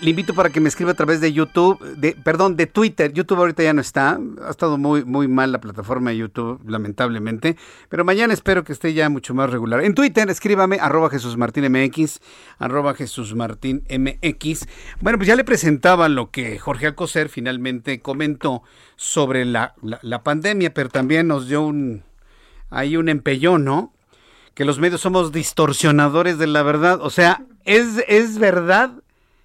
[0.00, 3.12] Le invito para que me escriba a través de YouTube, de, perdón, de Twitter.
[3.12, 4.18] YouTube ahorita ya no está.
[4.42, 7.58] Ha estado muy, muy mal la plataforma de YouTube, lamentablemente.
[7.90, 9.84] Pero mañana espero que esté ya mucho más regular.
[9.84, 12.20] En Twitter, escríbame, arroba Jesús MX,
[12.58, 14.66] arroba Jesús Martín MX.
[15.02, 18.62] Bueno, pues ya le presentaba lo que Jorge Alcocer finalmente comentó
[18.96, 22.02] sobre la, la, pandemia, pero también nos dio un,
[22.70, 23.92] ahí un empellón, ¿no?
[24.56, 27.00] Que los medios somos distorsionadores de la verdad.
[27.02, 28.90] O sea, es, es verdad,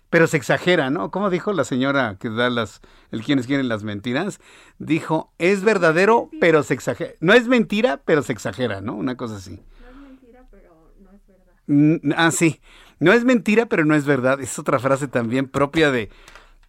[0.09, 1.11] pero se exagera, ¿no?
[1.11, 2.79] ¿Cómo dijo la señora que da las,
[3.11, 4.39] el quienes quieren las mentiras?
[4.79, 7.11] Dijo, es verdadero, pero se exagera.
[7.19, 8.95] No es mentira, pero se exagera, ¿no?
[8.95, 9.59] Una cosa así.
[9.81, 12.15] No es mentira, pero no es verdad.
[12.17, 12.61] Ah, sí.
[12.99, 14.39] No es mentira, pero no es verdad.
[14.39, 16.09] Es otra frase también propia de,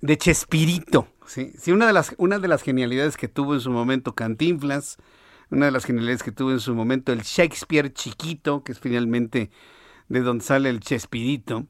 [0.01, 1.07] de Chespirito.
[1.27, 4.99] Sí, sí una, de las, una de las genialidades que tuvo en su momento Cantinflas,
[5.53, 9.51] una de las genialidades que tuvo en su momento el Shakespeare chiquito, que es finalmente
[10.09, 11.67] de donde sale el Chespirito,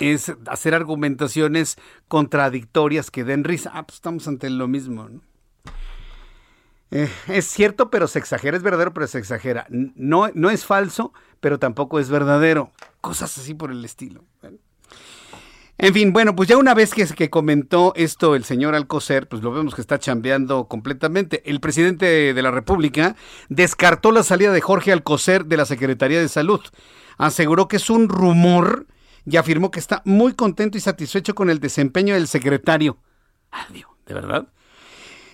[0.00, 1.76] es hacer argumentaciones
[2.08, 3.70] contradictorias que den risa.
[3.72, 5.08] Ah, pues estamos ante lo mismo.
[6.90, 9.66] Eh, es cierto, pero se exagera, es verdadero, pero se exagera.
[9.70, 12.72] No, no es falso, pero tampoco es verdadero.
[13.00, 14.24] Cosas así por el estilo.
[15.80, 19.44] En fin, bueno, pues ya una vez que, que comentó esto el señor Alcocer, pues
[19.44, 21.48] lo vemos que está chambeando completamente.
[21.48, 23.14] El presidente de la República
[23.48, 26.60] descartó la salida de Jorge Alcocer de la Secretaría de Salud.
[27.16, 28.88] Aseguró que es un rumor
[29.24, 32.98] y afirmó que está muy contento y satisfecho con el desempeño del secretario.
[33.52, 34.48] Adiós, ¿de verdad?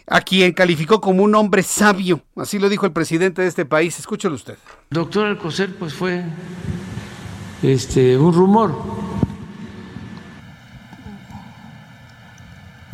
[0.06, 2.20] A quien calificó como un hombre sabio.
[2.36, 3.98] Así lo dijo el presidente de este país.
[3.98, 4.58] Escúchelo usted.
[4.90, 6.22] Doctor Alcocer, pues fue
[7.62, 9.03] este, un rumor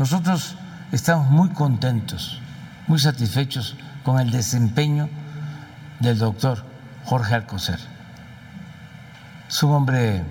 [0.00, 0.56] Nosotros
[0.92, 2.40] estamos muy contentos
[2.86, 5.10] muy satisfechos con el desempeño
[5.98, 6.64] del doctor
[7.04, 7.78] Jorge Alcocer.
[9.46, 10.24] Es un hombre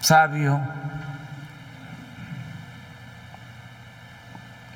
[0.00, 0.58] sabio,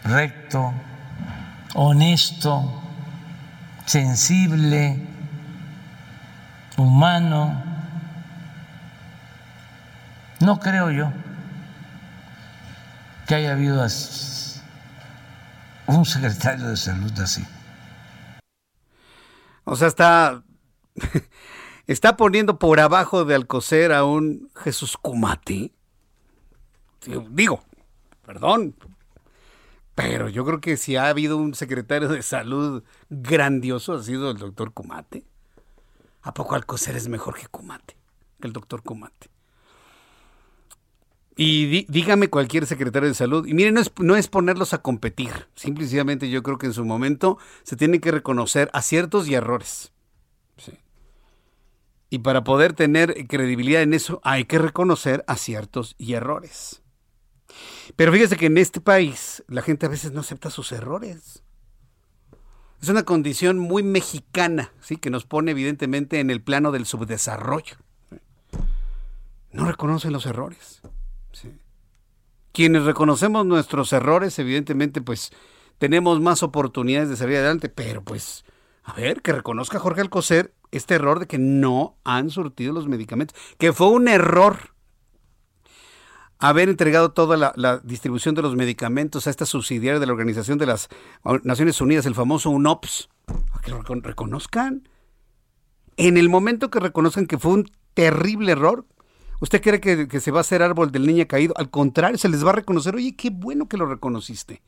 [0.05, 0.75] recto,
[1.75, 2.83] honesto,
[3.87, 5.01] sensible,
[6.77, 7.63] humano.
[10.41, 11.11] No creo yo
[13.27, 13.85] que haya habido
[15.87, 17.45] un secretario de salud así.
[19.65, 20.45] O sea, está,
[21.87, 25.73] está poniendo por abajo de Alcocer a un Jesús Cumati.
[27.31, 27.63] Digo,
[28.25, 28.75] perdón,
[29.95, 34.39] pero yo creo que si ha habido un secretario de salud grandioso ha sido el
[34.39, 35.25] doctor Cumate.
[36.23, 37.97] ¿A poco Alcocer es mejor que Cumate?
[38.41, 39.31] Que el doctor Cumate.
[41.39, 43.47] Y dígame cualquier secretario de salud.
[43.47, 45.49] Y miren, no es, no es ponerlos a competir.
[45.55, 49.93] Simplemente yo creo que en su momento se tiene que reconocer aciertos y errores.
[52.09, 56.83] Y para poder tener credibilidad en eso hay que reconocer aciertos y errores.
[57.97, 61.43] Pero fíjese que en este país la gente a veces no acepta sus errores.
[62.81, 64.97] Es una condición muy mexicana, ¿sí?
[64.97, 67.77] que nos pone evidentemente en el plano del subdesarrollo.
[69.53, 70.83] No reconocen los errores.
[72.53, 75.33] Quienes reconocemos nuestros errores, evidentemente, pues
[75.79, 78.45] tenemos más oportunidades de salir adelante, pero pues,
[78.83, 83.39] a ver, que reconozca Jorge Alcocer este error de que no han surtido los medicamentos,
[83.59, 84.75] que fue un error
[86.39, 90.67] haber entregado toda la, distribución de los medicamentos a esta subsidiaria de la Organización de
[90.67, 90.89] las
[91.45, 93.09] Naciones Unidas, el famoso UNOPS,
[93.53, 94.89] a que lo reconozcan.
[95.97, 98.87] En el momento que reconozcan que fue un terrible error,
[99.41, 101.55] ¿Usted cree que, se va a hacer árbol del niño caído?
[101.57, 104.63] Al contrario, se les va a reconocer, oye, qué bueno que lo reconociste.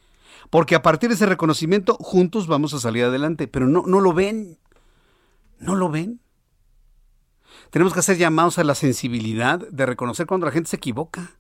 [0.51, 3.49] Porque a partir de ese reconocimiento, juntos vamos a salir adelante.
[3.49, 4.59] Pero no, no lo ven.
[5.59, 6.21] No lo ven.
[7.71, 11.33] Tenemos que hacer llamados a la sensibilidad de reconocer cuando la gente se equivoca.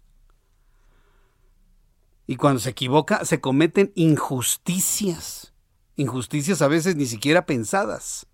[2.27, 5.55] Y cuando se equivoca, se cometen injusticias.
[5.97, 8.27] Injusticias a veces ni siquiera pensadas.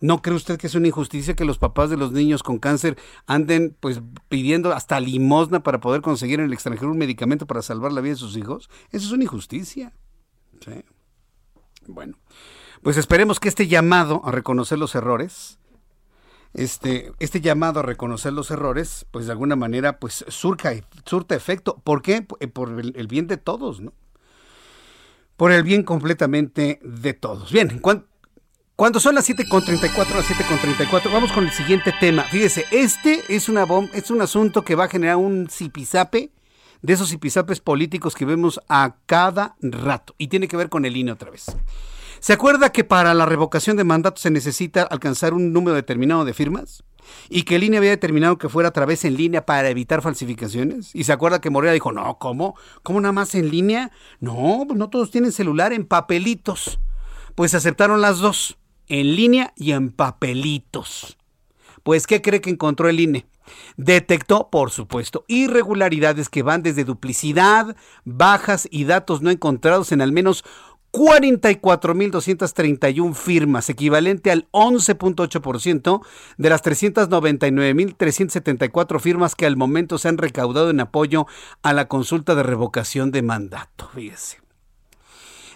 [0.00, 2.98] ¿No cree usted que es una injusticia que los papás de los niños con cáncer
[3.26, 7.92] anden pues pidiendo hasta limosna para poder conseguir en el extranjero un medicamento para salvar
[7.92, 8.68] la vida de sus hijos?
[8.90, 9.94] Eso es una injusticia.
[10.60, 10.84] Sí.
[11.86, 12.18] Bueno,
[12.82, 15.58] pues esperemos que este llamado a reconocer los errores,
[16.52, 20.72] este, este llamado a reconocer los errores, pues de alguna manera pues surca,
[21.04, 21.80] surta efecto.
[21.84, 22.22] ¿Por qué?
[22.22, 23.92] Por el, bien de todos, ¿no?
[25.36, 27.52] Por el bien completamente de todos.
[27.52, 28.06] Bien, en cuanto
[28.76, 32.24] cuando son las 7.34, las 7.34, vamos con el siguiente tema.
[32.24, 36.30] Fíjese, este es, una es un asunto que va a generar un zipizape
[36.82, 40.14] de esos zipizapes políticos que vemos a cada rato.
[40.18, 41.46] Y tiene que ver con el INE otra vez.
[42.20, 46.34] ¿Se acuerda que para la revocación de mandato se necesita alcanzar un número determinado de
[46.34, 46.84] firmas?
[47.30, 50.94] Y que el INE había determinado que fuera a través en línea para evitar falsificaciones.
[50.94, 52.56] Y se acuerda que Morena dijo, no, ¿cómo?
[52.82, 53.90] ¿Cómo nada más en línea?
[54.20, 56.78] No, pues no todos tienen celular en papelitos.
[57.34, 61.16] Pues aceptaron las dos en línea y en papelitos.
[61.82, 63.26] Pues, ¿qué cree que encontró el INE?
[63.76, 70.10] Detectó, por supuesto, irregularidades que van desde duplicidad, bajas y datos no encontrados en al
[70.12, 70.44] menos
[70.92, 76.00] 44.231 firmas, equivalente al 11.8%
[76.38, 81.26] de las 399.374 firmas que al momento se han recaudado en apoyo
[81.62, 83.90] a la consulta de revocación de mandato.
[83.94, 84.45] Fíjese.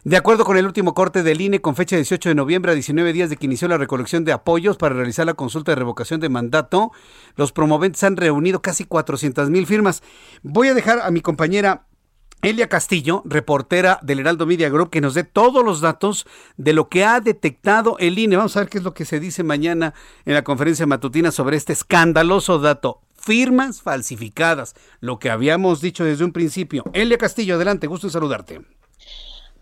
[0.03, 3.13] De acuerdo con el último corte del INE, con fecha 18 de noviembre, a 19
[3.13, 6.31] días de que inició la recolección de apoyos para realizar la consulta de revocación de
[6.31, 6.91] mandato,
[7.37, 10.03] los promoventes han reunido casi 400 mil firmas.
[10.43, 11.85] Voy a dejar a mi compañera
[12.41, 16.89] Elia Castillo, reportera del Heraldo Media Group, que nos dé todos los datos de lo
[16.89, 18.37] que ha detectado el INE.
[18.37, 19.93] Vamos a ver qué es lo que se dice mañana
[20.25, 23.03] en la conferencia matutina sobre este escandaloso dato.
[23.15, 26.85] Firmas falsificadas, lo que habíamos dicho desde un principio.
[26.95, 28.80] Elia Castillo, adelante, gusto en saludarte.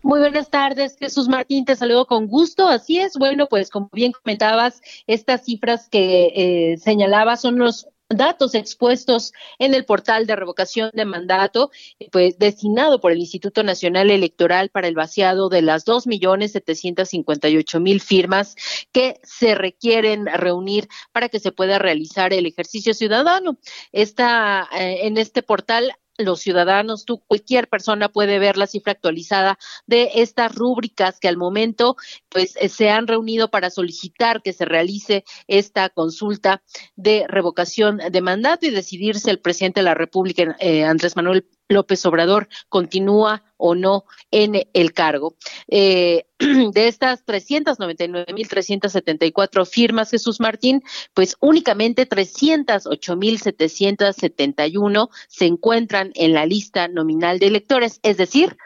[0.01, 2.69] Muy buenas tardes, Jesús Martín, te saludo con gusto.
[2.69, 6.31] Así es, bueno, pues como bien comentabas, estas cifras que
[6.73, 11.69] eh, señalaba son los datos expuestos en el portal de revocación de mandato,
[12.11, 17.09] pues destinado por el Instituto Nacional Electoral para el vaciado de las dos millones setecientos
[17.09, 18.55] cincuenta y ocho mil firmas
[18.93, 23.57] que se requieren reunir para que se pueda realizar el ejercicio ciudadano.
[23.91, 29.57] Esta, eh, en este portal los ciudadanos, tú, cualquier persona puede ver la cifra actualizada
[29.87, 31.95] de estas rúbricas que al momento
[32.29, 36.61] pues eh, se han reunido para solicitar que se realice esta consulta
[36.95, 42.05] de revocación de mandato y decidirse el presidente de la República, eh, Andrés Manuel López
[42.05, 45.35] Obrador continúa o no en el cargo.
[45.67, 50.81] Eh, de estas 399.374 firmas, Jesús Martín,
[51.13, 58.57] pues únicamente 308.771 se encuentran en la lista nominal de electores, es decir,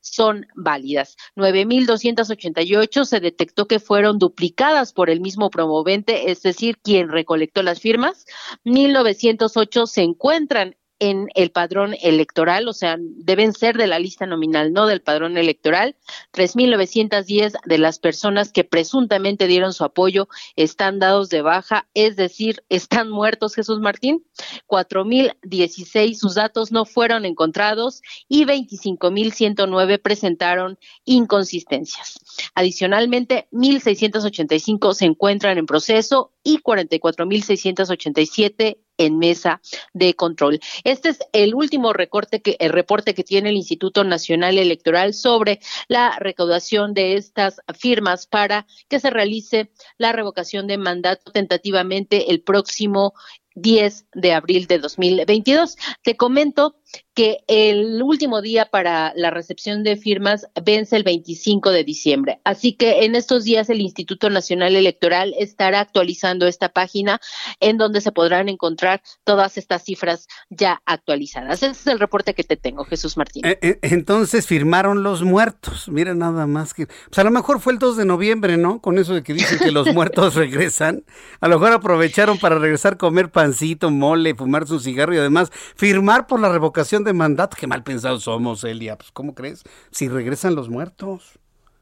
[0.00, 1.16] son válidas.
[1.36, 7.80] 9.288 se detectó que fueron duplicadas por el mismo promovente, es decir, quien recolectó las
[7.80, 8.24] firmas.
[8.64, 14.72] 1.908 se encuentran en el padrón electoral, o sea, deben ser de la lista nominal,
[14.72, 15.96] no del padrón electoral.
[16.32, 22.64] 3.910 de las personas que presuntamente dieron su apoyo están dados de baja, es decir,
[22.68, 24.24] están muertos, Jesús Martín.
[24.66, 32.18] 4.016 sus datos no fueron encontrados y 25.109 presentaron inconsistencias.
[32.54, 39.60] Adicionalmente, 1.685 se encuentran en proceso y 44.687 en mesa
[39.92, 40.60] de control.
[40.84, 45.60] Este es el último recorte que, el reporte que tiene el Instituto Nacional Electoral sobre
[45.88, 52.42] la recaudación de estas firmas para que se realice la revocación de mandato tentativamente el
[52.42, 53.14] próximo
[53.56, 55.76] 10 de abril de 2022.
[56.02, 56.76] Te comento
[57.14, 62.40] que el último día para la recepción de firmas vence el 25 de diciembre.
[62.44, 67.20] Así que en estos días el Instituto Nacional Electoral estará actualizando esta página
[67.60, 71.62] en donde se podrán encontrar todas estas cifras ya actualizadas.
[71.62, 73.46] Ese es el reporte que te tengo, Jesús Martín.
[73.46, 75.88] Eh, eh, entonces firmaron los muertos.
[75.88, 76.86] Mira nada más que...
[76.86, 78.82] Pues a lo mejor fue el 2 de noviembre, ¿no?
[78.82, 81.04] Con eso de que dicen que los muertos regresan.
[81.40, 86.26] A lo mejor aprovecharon para regresar comer pancito, mole, fumar su cigarro y además firmar
[86.26, 87.56] por la revocación de mandato.
[87.58, 88.96] Qué mal pensados somos, Elia.
[88.96, 89.64] Pues, ¿cómo crees?
[89.90, 91.38] Si regresan los muertos.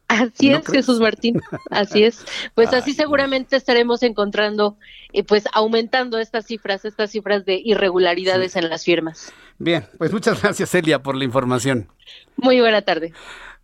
[0.09, 1.41] Así es, Jesús Martín,
[1.71, 2.25] así es.
[2.55, 4.77] Pues así seguramente estaremos encontrando,
[5.13, 9.33] eh, pues aumentando estas cifras, estas cifras de irregularidades en las firmas.
[9.59, 11.89] Bien, pues muchas gracias, Elia, por la información.
[12.37, 13.13] Muy buena tarde.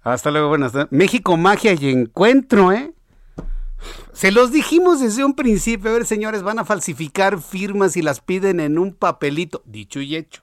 [0.03, 0.91] Hasta luego, buenas tardes.
[0.91, 2.93] México, magia y encuentro, ¿eh?
[4.13, 8.21] Se los dijimos desde un principio, a ver, señores, van a falsificar firmas y las
[8.21, 10.43] piden en un papelito, dicho y hecho.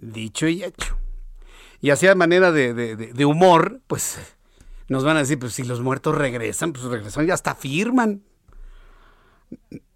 [0.00, 0.96] Dicho y hecho.
[1.80, 4.18] Y así de manera de, humor, pues
[4.88, 8.22] nos van a decir, pues si los muertos regresan, pues regresan y hasta firman.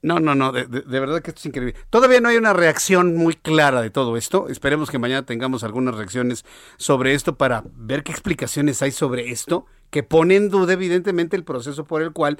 [0.00, 1.74] No, no, no, de, verdad que esto es increíble.
[1.90, 4.48] Todavía no hay una reacción muy clara de todo esto.
[4.48, 6.44] Esperemos que mañana tengamos algunas reacciones
[6.76, 11.44] sobre esto para ver qué explicaciones hay sobre esto, que pone en duda evidentemente el
[11.44, 12.38] proceso por el cual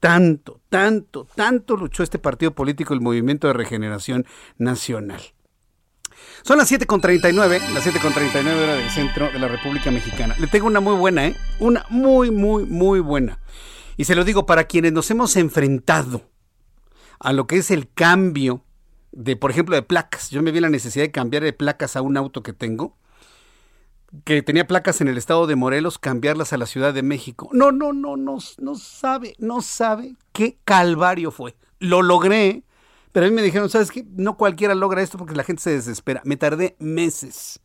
[0.00, 4.26] tanto, tanto, tanto luchó este partido político, el Movimiento de Regeneración
[4.58, 5.20] Nacional.
[6.42, 10.34] Son las 7.39, las 7.39 hora del centro de la República Mexicana.
[10.38, 11.36] Le tengo una muy buena, ¿eh?
[11.58, 13.38] Una muy, muy, muy buena.
[13.96, 16.22] Y se lo digo para quienes nos hemos enfrentado
[17.20, 18.64] a lo que es el cambio
[19.12, 20.30] de, por ejemplo, de placas.
[20.30, 22.96] Yo me vi la necesidad de cambiar de placas a un auto que tengo,
[24.24, 27.48] que tenía placas en el estado de Morelos, cambiarlas a la Ciudad de México.
[27.52, 31.56] No, no, no, no, no sabe, no sabe qué calvario fue.
[31.78, 32.64] Lo logré,
[33.14, 34.04] pero a mí me dijeron, ¿sabes qué?
[34.16, 36.20] No cualquiera logra esto porque la gente se desespera.
[36.24, 37.60] Me tardé meses.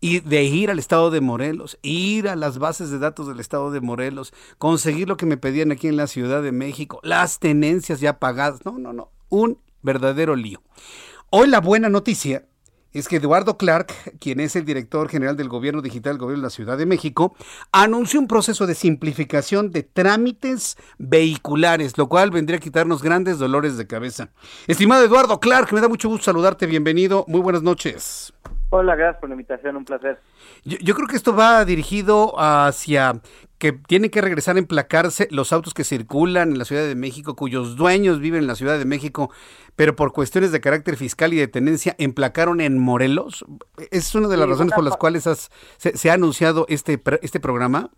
[0.00, 3.70] Y de ir al estado de Morelos, ir a las bases de datos del estado
[3.70, 8.00] de Morelos, conseguir lo que me pedían aquí en la Ciudad de México, las tenencias
[8.00, 8.64] ya pagadas.
[8.64, 9.12] No, no, no.
[9.28, 10.60] Un verdadero lío.
[11.30, 12.48] Hoy la buena noticia
[12.92, 16.46] es que Eduardo Clark, quien es el director general del Gobierno Digital del Gobierno de
[16.46, 17.34] la Ciudad de México,
[17.72, 23.76] anunció un proceso de simplificación de trámites vehiculares, lo cual vendría a quitarnos grandes dolores
[23.76, 24.30] de cabeza.
[24.66, 28.32] Estimado Eduardo Clark, me da mucho gusto saludarte, bienvenido, muy buenas noches.
[28.74, 30.18] Hola, gracias por la invitación, un placer.
[30.64, 33.20] Yo, creo que esto va dirigido hacia
[33.58, 37.36] que tienen que regresar a emplacarse los autos que circulan en la Ciudad de México,
[37.36, 39.30] cuyos dueños viven en la Ciudad de México,
[39.76, 43.44] pero por cuestiones de carácter fiscal y de tenencia emplacaron en Morelos.
[43.90, 45.24] ¿Es una de las razones por las cuales
[45.76, 47.90] se, ha anunciado este, este programa?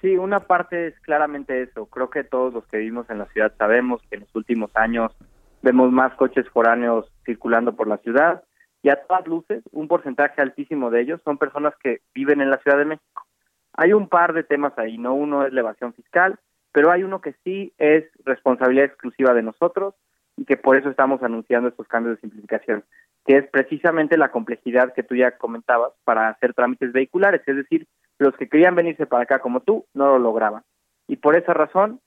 [0.00, 1.84] Sí, una parte es claramente eso.
[1.84, 5.12] Creo que todos los que vivimos en la ciudad sabemos que en los últimos años
[5.60, 8.42] vemos más coches foráneos circulando por la ciudad
[8.82, 12.58] y a todas luces, un porcentaje altísimo de ellos son personas que viven en la
[12.58, 13.26] Ciudad de México.
[13.72, 16.38] Hay un par de temas ahí, no uno es la evasión fiscal,
[16.72, 19.94] pero hay uno que sí es responsabilidad exclusiva de nosotros
[20.36, 22.84] y que por eso estamos anunciando estos cambios de simplificación,
[23.26, 27.86] que es precisamente la complejidad que tú ya comentabas para hacer trámites vehiculares, es decir,
[28.18, 30.62] los que querían venirse para acá como tú no lo lograban.
[31.08, 32.00] Y por esa razón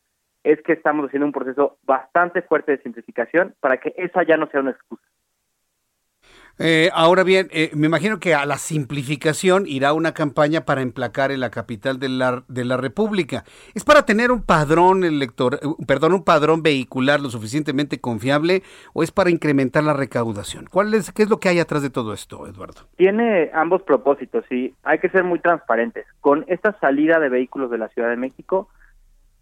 [0.43, 4.47] es que estamos haciendo un proceso bastante fuerte de simplificación para que esa ya no
[4.47, 5.03] sea una excusa.
[6.61, 11.31] Eh, ahora bien, eh, me imagino que a la simplificación irá una campaña para emplacar
[11.31, 13.45] en la capital de la, de la República.
[13.73, 18.61] ¿Es para tener un padrón elector, eh, perdón, un padrón vehicular lo suficientemente confiable
[18.93, 20.67] o es para incrementar la recaudación?
[20.69, 22.81] ¿Cuál es, qué es lo que hay atrás de todo esto, Eduardo?
[22.97, 26.05] Tiene ambos propósitos y hay que ser muy transparentes.
[26.19, 28.67] Con esta salida de vehículos de la Ciudad de México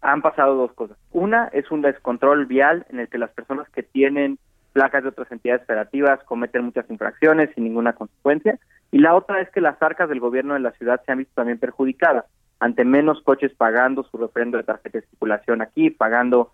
[0.02, 0.96] han pasado dos cosas.
[1.10, 4.38] Una es un descontrol vial en el que las personas que tienen
[4.78, 8.60] placas de otras entidades federativas cometen muchas infracciones sin ninguna consecuencia.
[8.92, 11.34] Y la otra es que las arcas del gobierno de la ciudad se han visto
[11.34, 12.26] también perjudicadas
[12.60, 16.52] ante menos coches pagando su referendo de tarjeta de circulación aquí, pagando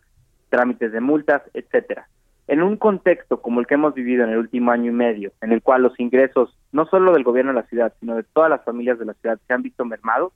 [0.48, 2.08] trámites de multas, etcétera.
[2.48, 5.52] En un contexto como el que hemos vivido en el último año y medio, en
[5.52, 8.64] el cual los ingresos no solo del gobierno de la ciudad, sino de todas las
[8.64, 10.32] familias de la ciudad se han visto mermados,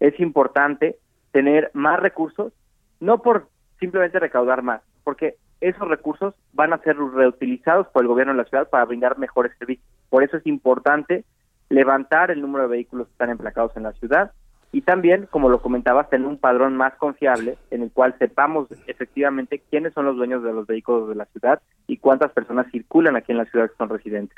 [0.00, 0.96] es importante
[1.32, 2.54] tener más recursos,
[2.98, 3.48] no por
[3.78, 8.48] simplemente recaudar más, porque esos recursos van a ser reutilizados por el gobierno de la
[8.48, 9.86] ciudad para brindar mejores servicios.
[10.08, 11.24] Por eso es importante
[11.68, 14.32] levantar el número de vehículos que están emplacados en la ciudad
[14.72, 19.62] y también, como lo comentabas, tener un padrón más confiable en el cual sepamos efectivamente
[19.70, 23.32] quiénes son los dueños de los vehículos de la ciudad y cuántas personas circulan aquí
[23.32, 24.36] en la ciudad que son residentes.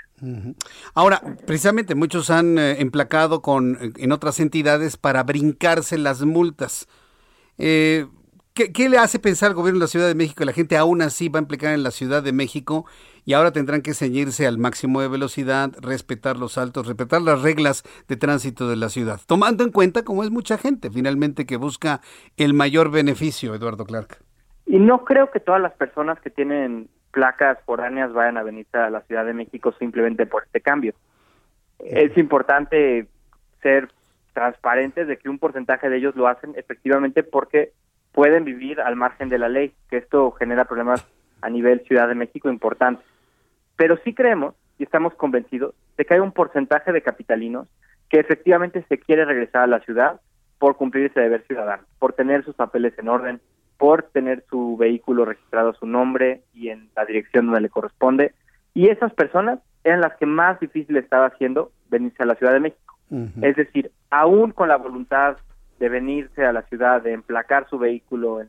[0.94, 6.86] Ahora, precisamente muchos han eh, emplacado con en otras entidades para brincarse las multas.
[7.56, 8.06] Eh,
[8.58, 11.28] ¿Qué, le hace pensar al gobierno de la Ciudad de México la gente aún así
[11.28, 12.86] va a implicar en la Ciudad de México
[13.24, 17.84] y ahora tendrán que ceñirse al máximo de velocidad, respetar los saltos, respetar las reglas
[18.08, 19.20] de tránsito de la ciudad?
[19.28, 22.00] Tomando en cuenta como es mucha gente finalmente que busca
[22.36, 24.18] el mayor beneficio, Eduardo Clark.
[24.66, 28.90] Y no creo que todas las personas que tienen placas foráneas vayan a venir a
[28.90, 30.94] la Ciudad de México simplemente por este cambio.
[31.78, 33.06] Es importante
[33.62, 33.88] ser
[34.32, 37.72] transparentes de que un porcentaje de ellos lo hacen efectivamente porque
[38.18, 41.06] pueden vivir al margen de la ley, que esto genera problemas
[41.40, 43.06] a nivel Ciudad de México importantes.
[43.76, 47.68] Pero sí creemos y estamos convencidos de que hay un porcentaje de capitalinos
[48.10, 50.20] que efectivamente se quiere regresar a la ciudad
[50.58, 53.40] por cumplir ese deber ciudadano, por tener sus papeles en orden,
[53.76, 58.34] por tener su vehículo registrado a su nombre y en la dirección donde le corresponde.
[58.74, 62.58] Y esas personas eran las que más difícil estaba haciendo venirse a la Ciudad de
[62.58, 62.98] México.
[63.42, 65.36] Es decir, aún con la voluntad
[65.78, 68.48] de venirse a la ciudad, de emplacar su vehículo en,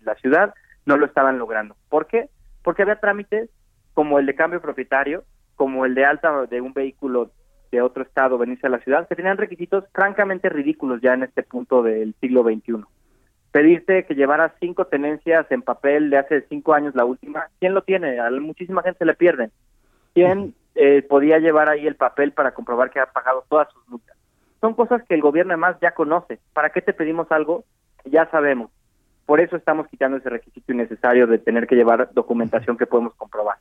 [0.00, 0.54] la ciudad,
[0.86, 1.76] no lo estaban logrando.
[1.88, 2.30] ¿Por qué?
[2.62, 3.50] Porque había trámites
[3.94, 5.24] como el de cambio propietario,
[5.54, 7.30] como el de alta de un vehículo
[7.70, 11.42] de otro estado venirse a la ciudad, que tenían requisitos francamente ridículos ya en este
[11.42, 12.84] punto del siglo XXI.
[13.50, 17.82] Pedirte que llevara cinco tenencias en papel de hace cinco años la última, ¿quién lo
[17.82, 18.20] tiene?
[18.20, 19.50] A muchísima gente se le pierden.
[20.14, 24.17] ¿Quién eh, podía llevar ahí el papel para comprobar que ha pagado todas sus multas?
[24.60, 26.38] Son cosas que el gobierno además ya conoce.
[26.52, 27.64] ¿Para qué te pedimos algo
[28.04, 28.70] ya sabemos?
[29.26, 33.56] Por eso estamos quitando ese requisito innecesario de tener que llevar documentación que podemos comprobar.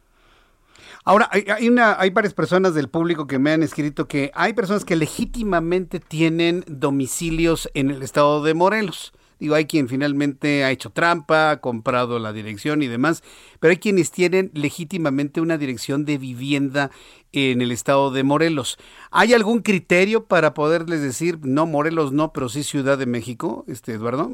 [1.04, 4.84] Ahora, hay, una, hay varias personas del público que me han escrito que hay personas
[4.84, 9.14] que legítimamente tienen domicilios en el estado de Morelos.
[9.40, 13.24] Digo, hay quien finalmente ha hecho trampa, ha comprado la dirección y demás,
[13.60, 16.90] pero hay quienes tienen legítimamente una dirección de vivienda
[17.32, 18.78] en el estado de Morelos.
[19.12, 23.94] ¿Hay algún criterio para poderles decir, no, Morelos no, pero sí Ciudad de México, este
[23.94, 24.32] Eduardo?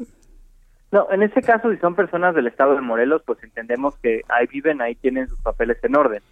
[0.90, 4.46] No, en ese caso, si son personas del estado de Morelos, pues entendemos que ahí
[4.46, 6.22] viven, ahí tienen sus papeles en orden.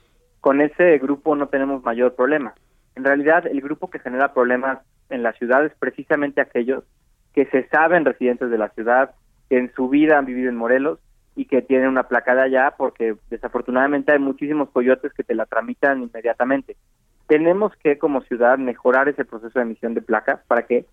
[0.41, 2.55] Con ese grupo no tenemos mayor problema.
[2.95, 4.79] En realidad, el grupo que genera problemas
[5.11, 6.85] en la ciudad es precisamente aquellos
[7.35, 9.15] que se saben residentes de la ciudad,
[9.49, 10.99] que en su vida han vivido en Morelos
[11.35, 15.47] y que tienen una placa de allá porque desafortunadamente hay muchísimos coyotes que te la
[15.47, 16.77] tramitan inmediatamente.
[17.27, 20.85] Tenemos que como ciudad mejorar ese proceso de emisión de placas para que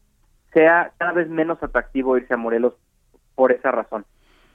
[0.53, 2.73] sea cada vez menos atractivo irse a Morelos
[3.35, 4.05] por esa razón.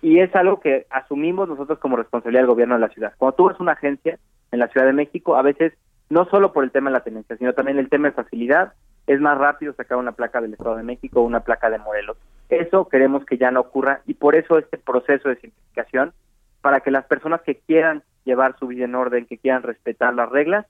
[0.01, 3.15] Y es algo que asumimos nosotros como responsabilidad del gobierno de la ciudad.
[3.17, 4.19] Cuando tú ves una agencia
[4.51, 5.73] en la Ciudad de México, a veces
[6.11, 8.75] no solo por el tema de la tenencia, sino también el tema de facilidad
[9.07, 12.17] es más rápido sacar una placa del Estado de México o una placa de Morelos.
[12.49, 16.13] Eso queremos que ya no ocurra y por eso este proceso de simplificación,
[16.61, 20.31] para que las personas que quieran llevar su vida en orden, que quieran respetar las
[20.31, 20.67] reglas,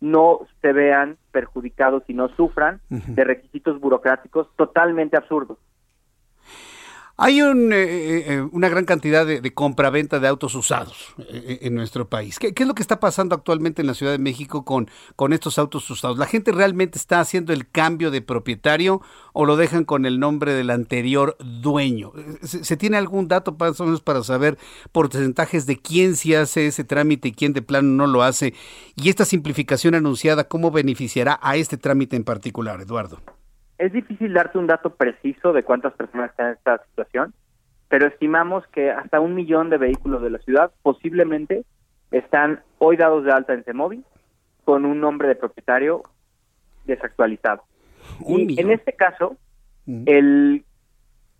[0.00, 5.58] no se vean perjudicados y no sufran de requisitos burocráticos totalmente absurdos.
[7.22, 11.74] Hay un, eh, eh, eh, una gran cantidad de, de compra-venta de autos usados en
[11.74, 12.38] nuestro país.
[12.38, 15.58] ¿Qué, es lo que está pasando actualmente en la Ciudad de México con, con estos
[15.58, 16.16] autos usados?
[16.16, 19.02] ¿La gente realmente está haciendo el cambio de propietario
[19.34, 22.12] o lo dejan con el nombre del anterior dueño?
[22.42, 24.56] ¿Se, tiene algún dato menos para saber
[24.90, 28.54] porcentajes de quién se hace ese trámite y quién de plano no lo hace?
[28.96, 33.20] Y esta simplificación anunciada, ¿cómo beneficiará a este trámite en particular, Eduardo?
[33.80, 37.32] Es difícil darte un dato preciso de cuántas personas están en esta situación,
[37.88, 41.64] pero estimamos que hasta un millón de vehículos de la ciudad posiblemente
[42.10, 44.04] están hoy dados de alta en CEMOVI
[44.66, 46.02] con un nombre de propietario
[46.84, 47.62] desactualizado.
[48.28, 49.38] y en este caso,
[49.86, 50.62] el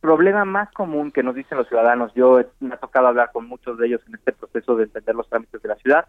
[0.00, 3.76] problema más común que nos dicen los ciudadanos, yo me ha tocado hablar con muchos
[3.76, 6.06] de ellos en este proceso de entender los trámites de la ciudad,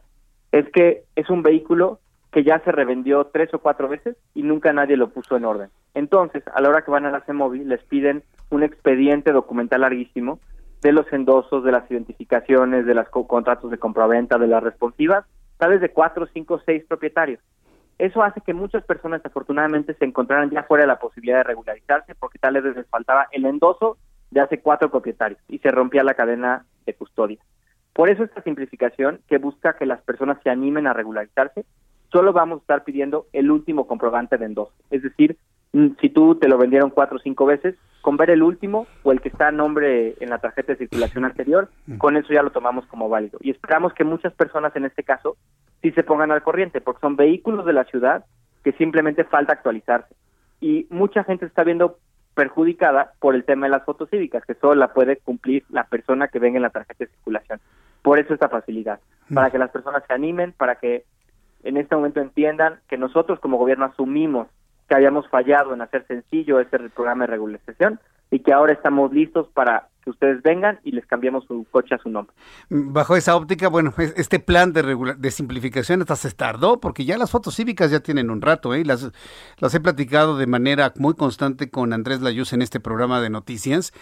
[0.53, 1.99] es que es un vehículo
[2.31, 5.69] que ya se revendió tres o cuatro veces y nunca nadie lo puso en orden.
[5.93, 10.39] Entonces, a la hora que van a la CEMOVI, les piden un expediente documental larguísimo
[10.81, 15.25] de los endosos, de las identificaciones, de los contratos de compraventa, de las responsivas,
[15.57, 17.39] tal vez de cuatro, cinco, seis propietarios.
[17.99, 22.15] Eso hace que muchas personas, afortunadamente, se encontraran ya fuera de la posibilidad de regularizarse
[22.15, 23.97] porque tal vez les faltaba el endoso
[24.31, 27.37] de hace cuatro propietarios y se rompía la cadena de custodia.
[27.93, 31.65] Por eso esta simplificación que busca que las personas se animen a regularizarse,
[32.11, 34.73] solo vamos a estar pidiendo el último comprobante de endoso.
[34.89, 35.37] Es decir,
[35.73, 39.11] mm, si tú te lo vendieron cuatro o cinco veces, con ver el último o
[39.11, 41.69] el que está a nombre en la tarjeta de circulación anterior,
[41.99, 43.37] con eso ya lo tomamos como válido.
[43.41, 45.37] Y esperamos que muchas personas en este caso
[45.81, 48.25] sí se pongan al corriente, porque son vehículos de la ciudad
[48.63, 50.15] que simplemente falta actualizarse.
[50.59, 51.97] Y mucha gente está viendo
[52.33, 56.27] perjudicada por el tema de las fotos cívicas, que solo la puede cumplir la persona
[56.27, 57.59] que venga en la tarjeta de circulación.
[58.01, 58.99] Por eso esta facilidad,
[59.33, 61.03] para que las personas se animen, para que
[61.63, 64.47] en este momento entiendan que nosotros como gobierno asumimos
[64.87, 69.47] que habíamos fallado en hacer sencillo ese programa de regularización y que ahora estamos listos
[69.53, 72.35] para que ustedes vengan y les cambiemos su coche a su nombre.
[72.69, 77.31] Bajo esa óptica, bueno, este plan de, de simplificación hasta se tardó porque ya las
[77.31, 78.83] fotos cívicas ya tienen un rato, ¿eh?
[78.83, 79.11] Las,
[79.59, 83.93] las he platicado de manera muy constante con Andrés Layuz en este programa de noticias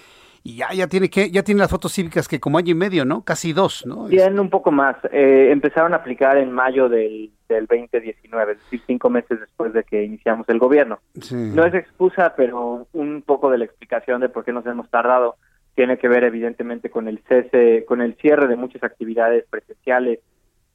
[0.43, 3.03] y ya, ya tiene que, ya tiene las fotos cívicas que como año y medio,
[3.05, 3.23] ¿no?
[3.23, 4.07] Casi dos, ¿no?
[4.07, 4.95] Tienen un poco más.
[5.11, 9.83] Eh, empezaron a aplicar en mayo del, del 2019, es decir, cinco meses después de
[9.83, 10.99] que iniciamos el gobierno.
[11.31, 15.35] No es excusa, pero un poco de la explicación de por qué nos hemos tardado
[15.75, 20.19] tiene que ver evidentemente con el cese, con el cierre de muchas actividades presenciales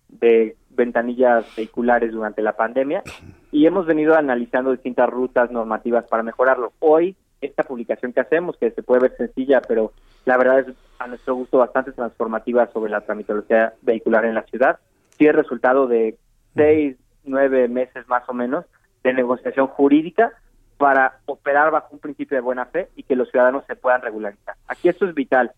[0.08, 3.02] de ventanillas vehiculares durante la pandemia
[3.50, 6.72] y hemos venido analizando distintas rutas normativas para mejorarlo.
[6.78, 9.92] Hoy esta publicación que hacemos, que se puede ver sencilla, pero
[10.24, 14.78] la verdad es a nuestro gusto bastante transformativa sobre la tramitología vehicular en la ciudad,
[15.18, 16.16] sí es resultado de
[16.54, 18.64] seis, nueve meses más o menos
[19.02, 20.32] de negociación jurídica
[20.76, 24.56] para operar bajo un principio de buena fe y que los ciudadanos se puedan regularizar.
[24.66, 25.52] Aquí esto es vital.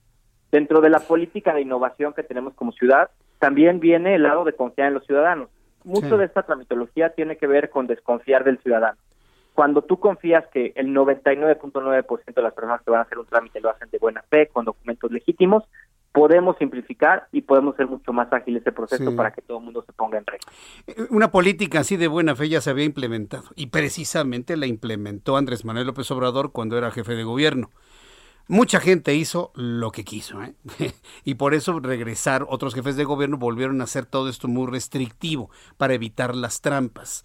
[0.50, 4.52] Dentro de la política de innovación que tenemos como ciudad, también viene el lado de
[4.52, 5.48] confiar en los ciudadanos.
[5.84, 8.98] Mucho de esta tramitología tiene que ver con desconfiar del ciudadano
[9.56, 13.58] cuando tú confías que el 99.9% de las personas que van a hacer un trámite
[13.58, 15.64] lo hacen de buena fe, con documentos legítimos,
[16.16, 19.84] podemos simplificar y podemos ser mucho más ágiles ese proceso para que todo el mundo
[19.84, 20.50] se ponga en regla.
[20.86, 25.36] Eh, una política así de buena fe ya se había implementado y precisamente la implementó
[25.36, 27.70] Andrés Manuel López Obrador cuando era jefe de gobierno.
[28.48, 30.54] Mucha gente hizo lo que quiso, ¿eh?
[31.24, 35.50] y por eso regresar otros jefes de gobierno volvieron a hacer todo esto muy restrictivo
[35.76, 37.24] para evitar las trampas.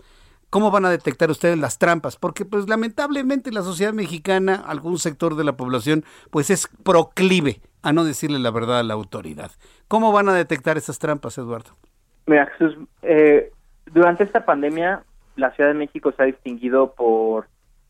[0.50, 2.18] ¿Cómo van a detectar ustedes las trampas?
[2.18, 7.94] Porque pues lamentablemente la sociedad mexicana, algún sector de la población, pues es proclive a
[7.94, 9.52] no decirle la verdad a la autoridad.
[9.88, 11.72] ¿Cómo van a detectar esas trampas, Eduardo?
[12.26, 13.52] Mira, Jesús, eh,
[13.86, 15.04] durante esta pandemia
[15.36, 17.48] la Ciudad de México se ha distinguido por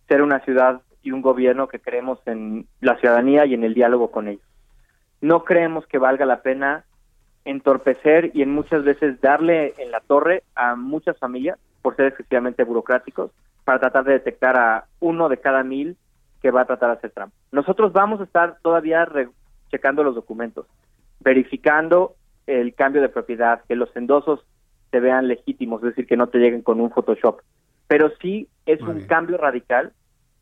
[0.07, 4.11] ser una ciudad y un gobierno que creemos en la ciudadanía y en el diálogo
[4.11, 4.45] con ellos.
[5.19, 6.85] No creemos que valga la pena
[7.45, 12.63] entorpecer y en muchas veces darle en la torre a muchas familias por ser excesivamente
[12.63, 13.31] burocráticos,
[13.63, 15.97] para tratar de detectar a uno de cada mil
[16.41, 17.35] que va a tratar de hacer trampa.
[17.51, 19.05] Nosotros vamos a estar todavía
[19.71, 20.67] checando los documentos,
[21.19, 22.15] verificando
[22.47, 24.45] el cambio de propiedad, que los endosos
[24.91, 27.39] se vean legítimos, es decir, que no te lleguen con un Photoshop.
[27.87, 29.93] Pero sí es un cambio radical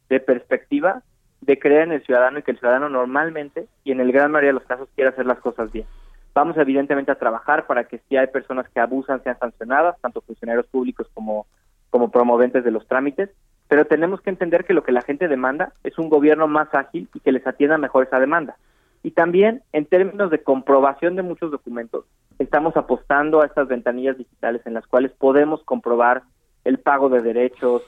[0.09, 1.03] de perspectiva
[1.41, 4.49] de creer en el ciudadano y que el ciudadano normalmente y en el gran mayoría
[4.49, 5.85] de los casos quiere hacer las cosas bien.
[6.33, 10.67] Vamos evidentemente a trabajar para que si hay personas que abusan sean sancionadas, tanto funcionarios
[10.67, 11.47] públicos como,
[11.89, 13.29] como promoventes de los trámites,
[13.67, 17.07] pero tenemos que entender que lo que la gente demanda es un gobierno más ágil
[17.13, 18.57] y que les atienda mejor esa demanda.
[19.03, 22.05] Y también en términos de comprobación de muchos documentos,
[22.37, 26.23] estamos apostando a estas ventanillas digitales en las cuales podemos comprobar
[26.65, 27.83] el pago de derechos,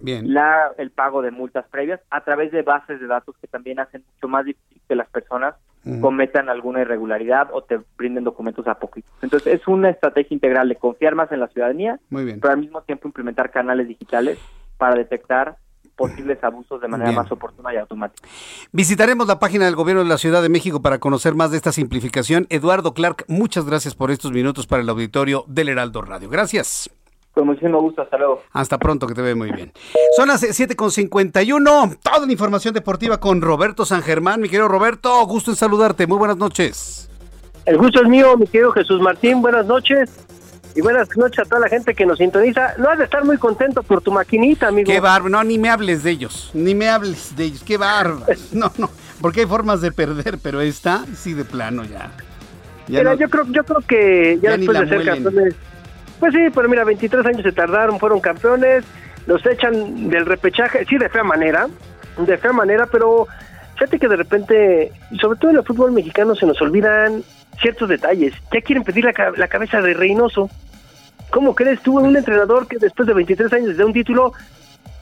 [0.00, 4.04] La, el pago de multas previas a través de bases de datos que también hacen
[4.14, 5.54] mucho más difícil que las personas
[6.00, 9.12] cometan alguna irregularidad o te brinden documentos apócrifos.
[9.20, 13.06] Entonces es una estrategia integral de confiar más en la ciudadanía, pero al mismo tiempo
[13.06, 14.38] implementar canales digitales
[14.78, 15.56] para detectar
[15.96, 18.28] posibles abusos de manera más oportuna y automática.
[18.72, 21.72] Visitaremos la página del Gobierno de la Ciudad de México para conocer más de esta
[21.72, 22.46] simplificación.
[22.50, 26.28] Eduardo Clark, muchas gracias por estos minutos para el auditorio del Heraldo Radio.
[26.28, 26.90] Gracias.
[27.32, 28.42] Con muchísimo gusto, hasta luego.
[28.52, 29.72] Hasta pronto, que te ve muy bien.
[30.16, 34.40] Son las 7.51, toda la información deportiva con Roberto San Germán.
[34.40, 37.10] Mi querido Roberto, gusto en saludarte, muy buenas noches.
[37.66, 40.23] El gusto es mío, mi querido Jesús Martín, buenas noches.
[40.74, 42.74] Y buenas noches a toda la gente que nos sintoniza.
[42.78, 44.90] No has de estar muy contento por tu maquinita, amigo.
[44.90, 48.26] Qué bárbaro, no, ni me hables de ellos, ni me hables de ellos, qué bárbaro.
[48.52, 48.90] No, no,
[49.20, 52.10] porque hay formas de perder, pero esta sí de plano ya.
[52.88, 55.54] mira, yo creo, yo creo que ya, después de ser campeones,
[56.20, 58.84] pues sí, pero mira, 23 años se tardaron, fueron campeones,
[59.26, 61.68] los echan del repechaje, sí de fea manera,
[62.18, 63.26] de fea manera, pero
[63.74, 67.24] fíjate que de repente, sobre todo en el fútbol mexicano, se nos olvidan
[67.60, 68.34] ciertos detalles.
[68.52, 70.50] Ya quieren pedir la, la cabeza de Reynoso.
[71.30, 74.32] ¿Cómo crees tú un entrenador que después de 23 años de un título,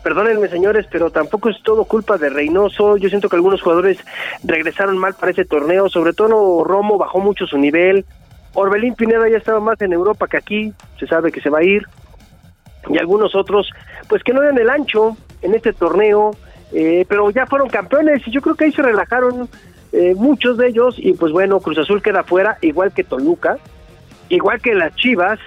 [0.02, 2.96] perdónenme señores, pero tampoco es todo culpa de Reynoso.
[2.96, 3.98] Yo siento que algunos jugadores
[4.42, 8.04] regresaron mal para ese torneo, sobre todo Romo bajó mucho su nivel.
[8.54, 11.64] Orbelín Pineda ya estaba más en Europa que aquí, se sabe que se va a
[11.64, 11.84] ir.
[12.88, 13.70] Y algunos otros,
[14.08, 16.32] pues que no eran el ancho en este torneo,
[16.72, 19.48] eh, pero ya fueron campeones y yo creo que ahí se relajaron
[19.92, 23.58] eh, muchos de ellos y pues bueno, Cruz Azul queda fuera, igual que Toluca,
[24.30, 25.38] igual que las Chivas,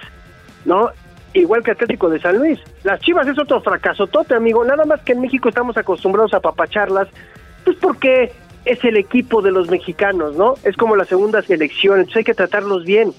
[0.64, 0.90] ¿no?
[1.34, 2.58] Igual que Atlético de San Luis.
[2.84, 4.64] Las Chivas es otro fracaso tote, amigo.
[4.64, 7.08] Nada más que en México estamos acostumbrados a papacharlas,
[7.64, 8.32] pues porque
[8.64, 10.54] es el equipo de los mexicanos, ¿no?
[10.64, 13.12] Es como la segunda selección, entonces hay que tratarlos bien.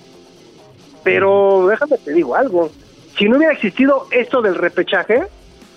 [1.03, 2.71] Pero déjame te digo algo.
[3.17, 5.23] Si no hubiera existido esto del repechaje,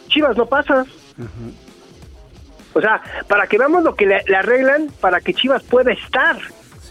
[0.08, 0.86] Chivas no pasa.
[2.72, 6.36] O sea, para que veamos lo que le, arreglan para que Chivas pueda estar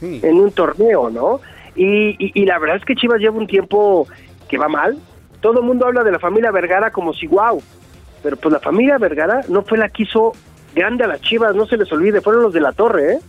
[0.01, 1.41] en un torneo, ¿no?
[1.75, 4.07] Y, la verdad es que Chivas lleva un tiempo
[4.49, 4.97] que va mal.
[5.39, 7.61] Todo el mundo habla de la familia Vergara como si wow,
[8.21, 10.33] pero pues la familia Vergara no fue la que hizo
[10.75, 13.19] grande a las Chivas, no se les olvide, fueron los de la Torre, ¿eh?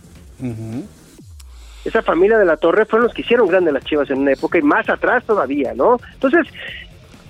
[1.85, 4.33] Esa familia de la Torre fueron los que hicieron grande a las Chivas en una
[4.33, 5.99] época y más atrás todavía, ¿no?
[6.13, 6.47] Entonces,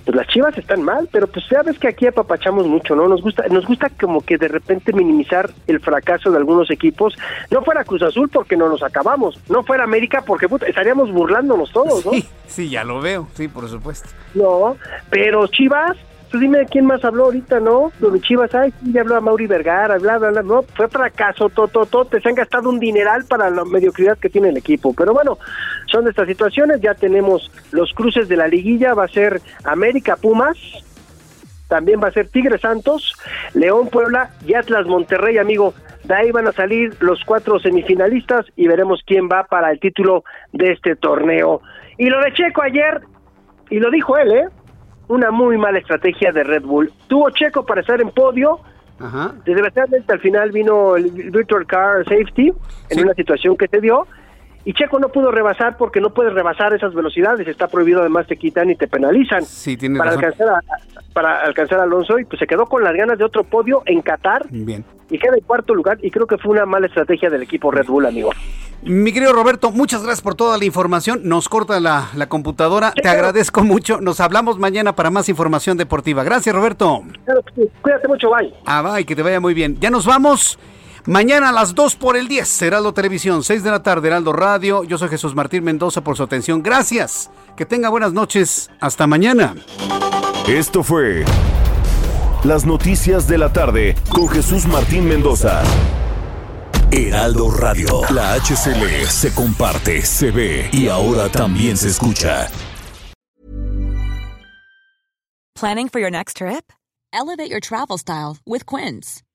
[0.04, 3.08] pues las Chivas están mal, pero pues sabes que aquí apapachamos mucho, ¿no?
[3.08, 7.16] Nos gusta, nos gusta como que de repente minimizar el fracaso de algunos equipos.
[7.50, 12.04] No fuera Cruz Azul porque no nos acabamos, no fuera América porque estaríamos burlándonos todos,
[12.04, 12.12] ¿no?
[12.12, 14.08] Sí, sí, ya lo veo, sí, por supuesto.
[14.34, 14.76] No,
[15.10, 15.96] pero Chivas
[16.32, 17.92] pues dime quién más habló ahorita, ¿no?
[18.00, 21.50] Lo Chivas, ay, sí, ya habló a Mauri Vergara, bla, bla, bla, no, fue fracaso,
[21.50, 25.12] todo, te se han gastado un dineral para la mediocridad que tiene el equipo, pero
[25.12, 25.36] bueno,
[25.88, 30.56] son estas situaciones, ya tenemos los cruces de la liguilla, va a ser América Pumas,
[31.68, 33.14] también va a ser Tigre Santos,
[33.52, 35.74] León Puebla y Atlas Monterrey, amigo.
[36.04, 40.24] De ahí van a salir los cuatro semifinalistas y veremos quién va para el título
[40.52, 41.60] de este torneo.
[41.98, 43.02] Y lo de Checo ayer,
[43.68, 44.48] y lo dijo él, ¿eh?
[45.12, 46.90] Una muy mala estrategia de Red Bull.
[47.06, 48.60] Tuvo Checo para estar en podio,
[49.44, 52.52] desgraciadamente al final vino el Virtual Car Safety
[52.88, 54.06] en una situación que se dio
[54.64, 58.36] y Checo no pudo rebasar porque no puedes rebasar esas velocidades, está prohibido además te
[58.36, 60.60] quitan y te penalizan sí, tiene para alcanzar a,
[61.12, 64.02] para alcanzar a Alonso y pues se quedó con las ganas de otro podio en
[64.02, 64.46] Qatar.
[64.50, 64.84] Bien.
[65.10, 67.86] Y queda en cuarto lugar y creo que fue una mala estrategia del equipo Red
[67.86, 68.30] Bull, amigo.
[68.82, 71.20] Mi querido Roberto, muchas gracias por toda la información.
[71.24, 72.92] Nos corta la, computadora.
[72.92, 74.00] Te agradezco mucho.
[74.00, 76.24] Nos hablamos mañana para más información deportiva.
[76.24, 77.02] Gracias, Roberto.
[77.82, 78.52] Cuídate mucho, bye.
[78.64, 79.76] Ah, bye, que te vaya muy bien.
[79.80, 80.58] Ya nos vamos.
[81.06, 84.84] Mañana a las 2 por el 10, Heraldo Televisión, 6 de la tarde, Heraldo Radio.
[84.84, 86.62] Yo soy Jesús Martín Mendoza por su atención.
[86.62, 87.28] Gracias.
[87.56, 88.70] Que tenga buenas noches.
[88.80, 89.56] Hasta mañana.
[90.46, 91.24] Esto fue
[92.44, 95.62] Las Noticias de la Tarde con Jesús Martín Mendoza.
[96.92, 98.02] Heraldo Radio.
[98.10, 102.48] La HCL se comparte, se ve y ahora también se escucha.
[105.58, 106.72] Planning for your next trip?
[107.12, 109.22] Elevate your travel style with Quince.